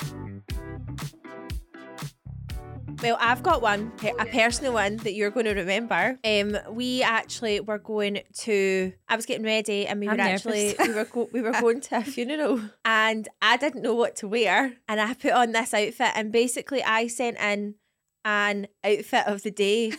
Well, 3.02 3.18
I've 3.20 3.44
got 3.44 3.62
one, 3.62 3.92
a 4.20 4.26
personal 4.26 4.74
one 4.74 4.98
that 4.98 5.14
you're 5.14 5.30
going 5.30 5.46
to 5.48 5.54
remember. 5.54 6.18
Um, 6.24 6.58
we 6.72 7.04
actually 7.04 7.60
were 7.60 7.78
going 7.78 8.22
to. 8.40 8.94
I 9.10 9.16
was 9.16 9.26
getting 9.26 9.46
ready, 9.46 9.86
and 9.86 10.00
we 10.00 10.08
I'm 10.08 10.18
were 10.18 10.24
actually 10.24 10.76
we 10.80 10.94
were 10.94 11.06
go- 11.06 11.30
we 11.34 11.42
were 11.42 11.52
going 11.60 11.82
to 11.82 11.98
a 11.98 12.02
funeral, 12.02 12.62
and 12.84 13.28
I 13.42 13.58
didn't 13.58 13.82
know 13.82 13.96
what 13.96 14.16
to 14.18 14.28
wear, 14.28 14.74
and 14.88 15.02
I 15.02 15.14
put 15.14 15.34
on 15.34 15.52
this 15.52 15.74
outfit, 15.74 16.12
and 16.16 16.32
basically 16.32 16.84
I 16.84 17.08
sent 17.08 17.38
in 17.38 17.76
an 18.24 18.68
outfit 18.84 19.28
of 19.28 19.44
the 19.44 19.52
day 19.52 19.94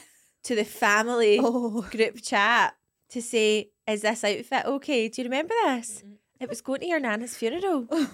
to 0.45 0.55
the 0.57 0.65
family 0.65 1.39
Oh, 1.41 1.83
group 1.83 2.23
chat 2.23 2.75
to 3.11 3.23
say, 3.23 3.71
"Is 3.87 4.03
this 4.03 4.25
outfit 4.25 4.65
okay?" 4.67 5.09
Do 5.09 5.23
you 5.23 5.27
remember 5.27 5.55
this? 5.65 6.03
It 6.41 6.49
was 6.49 6.61
going 6.61 6.81
to 6.81 6.87
your 6.87 7.01
nana's 7.01 7.37
funeral. 7.37 7.87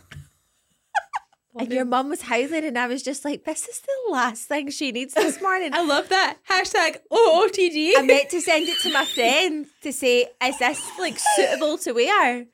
And 1.54 1.70
your 1.70 1.84
mum 1.84 2.08
was 2.08 2.22
howling, 2.22 2.64
and 2.64 2.78
I 2.78 2.86
was 2.86 3.02
just 3.02 3.26
like, 3.26 3.44
"This 3.44 3.68
is 3.68 3.80
the 3.80 4.10
last 4.10 4.48
thing 4.48 4.70
she 4.70 4.90
needs 4.90 5.12
this 5.12 5.38
morning." 5.46 5.74
I 5.74 5.82
love 5.82 6.08
that. 6.08 6.38
Hashtag 6.48 6.96
OOTD. 7.12 7.92
I 7.98 8.02
meant 8.02 8.30
to 8.30 8.40
send 8.40 8.68
it 8.68 8.78
to 8.80 8.90
my 8.92 9.04
friend 9.04 9.66
to 9.82 9.92
say, 9.92 10.28
"Is 10.42 10.58
this 10.58 10.80
like 10.98 11.18
suitable 11.18 11.76
to 11.78 11.92
wear?" 11.92 12.46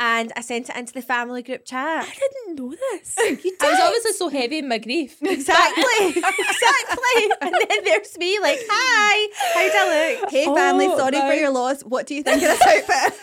And 0.00 0.32
I 0.36 0.42
sent 0.42 0.68
it 0.70 0.76
into 0.76 0.92
the 0.92 1.02
family 1.02 1.42
group 1.42 1.64
chat. 1.64 2.06
I 2.08 2.28
didn't 2.46 2.56
know 2.58 2.70
this. 2.92 3.16
You 3.18 3.36
did. 3.36 3.54
I 3.62 3.70
was 3.70 3.80
obviously 3.82 4.12
so 4.12 4.28
heavy 4.28 4.58
in 4.58 4.68
my 4.68 4.78
grief. 4.78 5.16
exactly, 5.22 6.08
exactly. 6.08 7.30
And 7.40 7.52
then 7.68 7.84
there's 7.84 8.16
me, 8.18 8.38
like, 8.40 8.58
"Hi, 8.70 9.28
how'd 9.54 9.72
I 9.74 10.20
look?" 10.20 10.30
hey 10.30 10.44
family, 10.46 10.86
Oh, 10.88 10.96
sorry 10.98 11.20
for 11.20 11.32
your 11.34 11.50
loss. 11.50 11.82
What 11.82 12.06
do 12.06 12.14
you 12.14 12.22
think 12.22 12.36
of 12.42 12.48
this 12.48 12.62
outfit? 12.62 13.18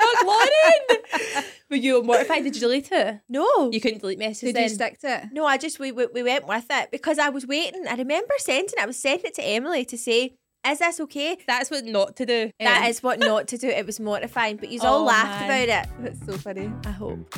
Fuck, 0.00 0.24
Lauren! 0.26 1.44
Were 1.70 1.76
you 1.76 2.02
mortified? 2.02 2.42
Did 2.44 2.54
you 2.56 2.60
delete 2.60 2.90
it? 2.90 3.20
No, 3.28 3.70
You 3.70 3.80
couldn't 3.80 4.00
delete 4.00 4.18
messages 4.18 4.40
Did 4.48 4.56
then? 4.56 4.62
you 4.64 4.68
stick 4.70 4.98
to 5.00 5.16
it? 5.22 5.24
no. 5.32 5.44
I 5.46 5.56
just 5.56 5.78
we, 5.78 5.92
we 5.92 6.06
we 6.06 6.22
went 6.22 6.46
with 6.46 6.66
it 6.70 6.90
because 6.90 7.18
I 7.18 7.28
was 7.28 7.46
waiting. 7.46 7.86
I 7.88 7.94
remember 7.94 8.34
sending. 8.38 8.74
it. 8.76 8.82
I 8.82 8.86
was 8.86 8.98
sending 9.00 9.26
it 9.26 9.34
to 9.34 9.42
Emily 9.42 9.84
to 9.86 9.96
say, 9.98 10.36
"Is 10.66 10.78
this 10.78 11.00
okay?" 11.00 11.36
That's 11.46 11.70
what 11.70 11.84
not 11.84 12.16
to 12.16 12.26
do. 12.26 12.50
That 12.60 12.88
Um, 12.88 12.94
what 13.02 13.18
not 13.18 13.48
to 13.48 13.58
do. 13.58 13.68
It 13.68 13.86
was 13.86 13.98
mortifying, 14.00 14.56
but 14.56 14.68
you 14.70 14.80
all 14.84 15.02
Oh, 15.02 15.04
laughed 15.04 15.46
man. 15.48 15.68
about 15.68 15.84
it. 15.84 15.90
That's 16.00 16.26
so 16.26 16.32
funny. 16.38 16.70
I 16.84 16.90
hope. 16.90 17.34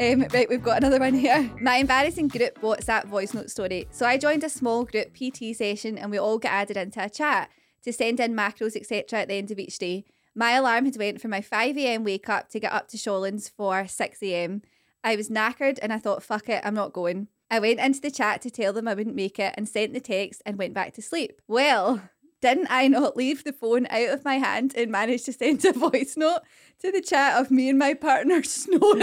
Um, 0.00 0.24
right, 0.32 0.48
we've 0.48 0.62
got 0.62 0.76
another 0.78 1.00
one 1.00 1.14
here. 1.14 1.50
My 1.60 1.76
embarrassing 1.78 2.28
group 2.28 2.60
WhatsApp 2.60 3.06
voice 3.06 3.34
note 3.34 3.50
story. 3.50 3.88
So 3.90 4.06
I 4.06 4.16
joined 4.16 4.44
a 4.44 4.48
small 4.48 4.84
group 4.84 5.12
PT 5.12 5.56
session 5.56 5.98
and 5.98 6.10
we 6.12 6.18
all 6.18 6.38
got 6.38 6.52
added 6.52 6.76
into 6.76 7.02
a 7.04 7.10
chat 7.10 7.50
to 7.82 7.92
send 7.92 8.20
in 8.20 8.32
macros, 8.34 8.76
etc. 8.76 9.20
at 9.22 9.28
the 9.28 9.34
end 9.34 9.50
of 9.50 9.58
each 9.58 9.76
day. 9.78 10.04
My 10.36 10.52
alarm 10.52 10.84
had 10.84 10.96
went 10.96 11.20
for 11.20 11.26
my 11.26 11.40
5am 11.40 12.04
wake 12.04 12.28
up 12.28 12.48
to 12.50 12.60
get 12.60 12.72
up 12.72 12.86
to 12.90 12.96
Shawlands 12.96 13.50
for 13.50 13.82
6am. 13.82 14.62
I 15.02 15.16
was 15.16 15.28
knackered 15.30 15.80
and 15.82 15.92
I 15.92 15.98
thought, 15.98 16.22
fuck 16.22 16.48
it, 16.48 16.62
I'm 16.64 16.74
not 16.74 16.92
going. 16.92 17.26
I 17.50 17.58
went 17.60 17.80
into 17.80 18.00
the 18.00 18.10
chat 18.10 18.42
to 18.42 18.50
tell 18.50 18.72
them 18.72 18.86
I 18.86 18.94
wouldn't 18.94 19.16
make 19.16 19.38
it 19.38 19.54
and 19.56 19.68
sent 19.68 19.94
the 19.94 20.00
text 20.00 20.42
and 20.44 20.58
went 20.58 20.74
back 20.74 20.92
to 20.94 21.02
sleep. 21.02 21.40
Well, 21.48 22.02
didn't 22.40 22.68
I 22.70 22.88
not 22.88 23.16
leave 23.16 23.44
the 23.44 23.52
phone 23.52 23.86
out 23.90 24.10
of 24.10 24.24
my 24.24 24.38
hand 24.38 24.74
and 24.76 24.92
manage 24.92 25.24
to 25.24 25.32
send 25.32 25.64
a 25.64 25.72
voice 25.72 26.14
note 26.16 26.40
to 26.80 26.92
the 26.92 27.00
chat 27.00 27.40
of 27.40 27.50
me 27.50 27.68
and 27.68 27.78
my 27.78 27.94
partner 27.94 28.42
snoring? 28.44 29.02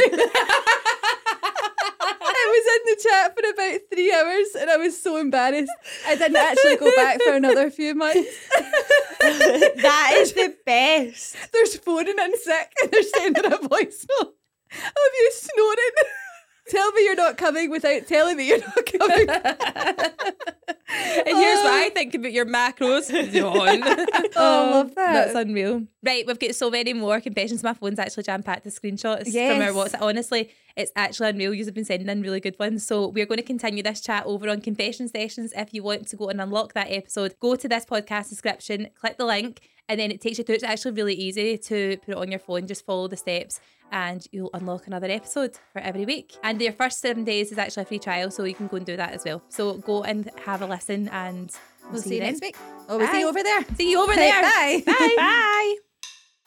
I 2.37 2.47
was 2.47 2.65
in 2.75 2.81
the 2.85 2.97
chat 3.09 3.35
for 3.35 3.41
about 3.49 3.81
three 3.91 4.13
hours 4.13 4.55
and 4.59 4.69
I 4.69 4.77
was 4.77 5.01
so 5.01 5.17
embarrassed. 5.17 5.71
I 6.07 6.15
didn't 6.15 6.37
actually 6.37 6.77
go 6.77 6.95
back 6.95 7.19
for 7.21 7.33
another 7.33 7.69
few 7.71 7.95
months. 7.95 8.29
that 9.19 10.11
is 10.15 10.33
the 10.33 10.55
best. 10.65 11.35
There's 11.51 11.77
phoning 11.77 12.19
in 12.19 12.37
sick 12.37 12.71
and 12.81 12.91
they're 12.91 13.03
sending 13.03 13.45
a 13.45 13.57
voice 13.67 14.05
note 14.19 14.35
of 14.71 15.11
you 15.19 15.31
snoring. 15.33 16.21
Tell 16.69 16.91
me 16.93 17.03
you're 17.03 17.15
not 17.15 17.37
coming 17.37 17.69
without 17.69 18.07
telling 18.07 18.37
me 18.37 18.47
you're 18.47 18.59
not 18.59 18.85
coming. 18.85 19.27
And 20.87 21.37
here's 21.37 21.59
what 21.59 21.73
I 21.73 21.87
oh. 21.87 21.93
think 21.93 22.13
about 22.13 22.31
your 22.31 22.45
macros. 22.45 23.09
Yawn. 23.33 23.83
Oh, 24.37 24.67
oh, 24.67 24.71
love 24.71 24.95
that. 24.95 25.13
That's 25.13 25.35
unreal. 25.35 25.83
Right, 26.03 26.25
we've 26.27 26.39
got 26.39 26.55
so 26.55 26.69
many 26.69 26.93
more 26.93 27.19
confessions. 27.21 27.63
My 27.63 27.73
phone's 27.73 27.99
actually 27.99 28.23
jam 28.23 28.43
packed 28.43 28.65
with 28.65 28.79
screenshots 28.79 29.31
from 29.31 29.61
our 29.61 29.69
WhatsApp. 29.69 30.01
Honestly, 30.01 30.51
it's 30.75 30.91
actually 30.95 31.29
unreal. 31.29 31.53
You've 31.53 31.73
been 31.73 31.85
sending 31.85 32.09
in 32.09 32.21
really 32.21 32.39
good 32.39 32.57
ones. 32.59 32.85
So 32.85 33.07
we're 33.07 33.25
going 33.25 33.37
to 33.37 33.43
continue 33.43 33.83
this 33.83 34.01
chat 34.01 34.25
over 34.25 34.49
on 34.49 34.61
confession 34.61 35.07
sessions. 35.07 35.53
If 35.55 35.73
you 35.73 35.83
want 35.83 36.07
to 36.09 36.15
go 36.15 36.29
and 36.29 36.41
unlock 36.41 36.73
that 36.73 36.87
episode, 36.89 37.35
go 37.39 37.55
to 37.55 37.67
this 37.67 37.85
podcast 37.85 38.29
description, 38.29 38.89
click 38.99 39.17
the 39.17 39.25
link, 39.25 39.61
and 39.87 39.99
then 39.99 40.11
it 40.11 40.21
takes 40.21 40.37
you 40.37 40.43
through. 40.43 40.55
It's 40.55 40.63
actually 40.63 40.91
really 40.91 41.13
easy 41.13 41.57
to 41.57 41.97
put 41.97 42.11
it 42.11 42.17
on 42.17 42.29
your 42.29 42.39
phone. 42.39 42.67
Just 42.67 42.85
follow 42.85 43.07
the 43.07 43.17
steps. 43.17 43.59
And 43.91 44.25
you'll 44.31 44.49
unlock 44.55 44.87
another 44.87 45.07
episode 45.07 45.57
for 45.71 45.79
every 45.79 46.05
week. 46.05 46.35
And 46.43 46.59
your 46.59 46.73
first 46.73 46.99
seven 46.99 47.23
days 47.23 47.51
is 47.51 47.57
actually 47.59 47.83
a 47.83 47.85
free 47.85 47.99
trial, 47.99 48.31
so 48.31 48.43
you 48.43 48.55
can 48.55 48.67
go 48.67 48.77
and 48.77 48.85
do 48.85 48.97
that 48.97 49.13
as 49.13 49.23
well. 49.23 49.43
So 49.49 49.75
go 49.75 50.03
and 50.03 50.29
have 50.43 50.63
a 50.63 50.65
listen, 50.65 51.07
and 51.09 51.55
We'll 51.91 52.01
see 52.01 52.15
you 52.15 52.21
next 52.21 52.41
week. 52.41 52.55
Oh, 52.89 52.97
we'll 52.97 53.07
see 53.07 53.19
you 53.19 53.29
over 53.29 53.43
there. 53.43 53.63
See 53.75 53.91
you 53.91 54.01
over 54.01 54.15
there. 54.15 54.41
bye. 54.41 55.75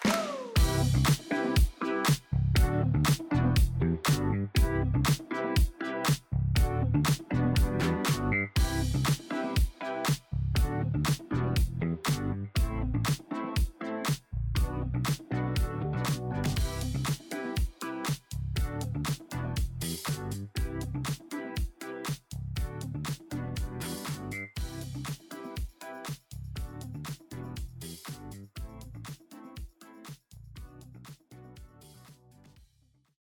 Bye. 0.05 0.49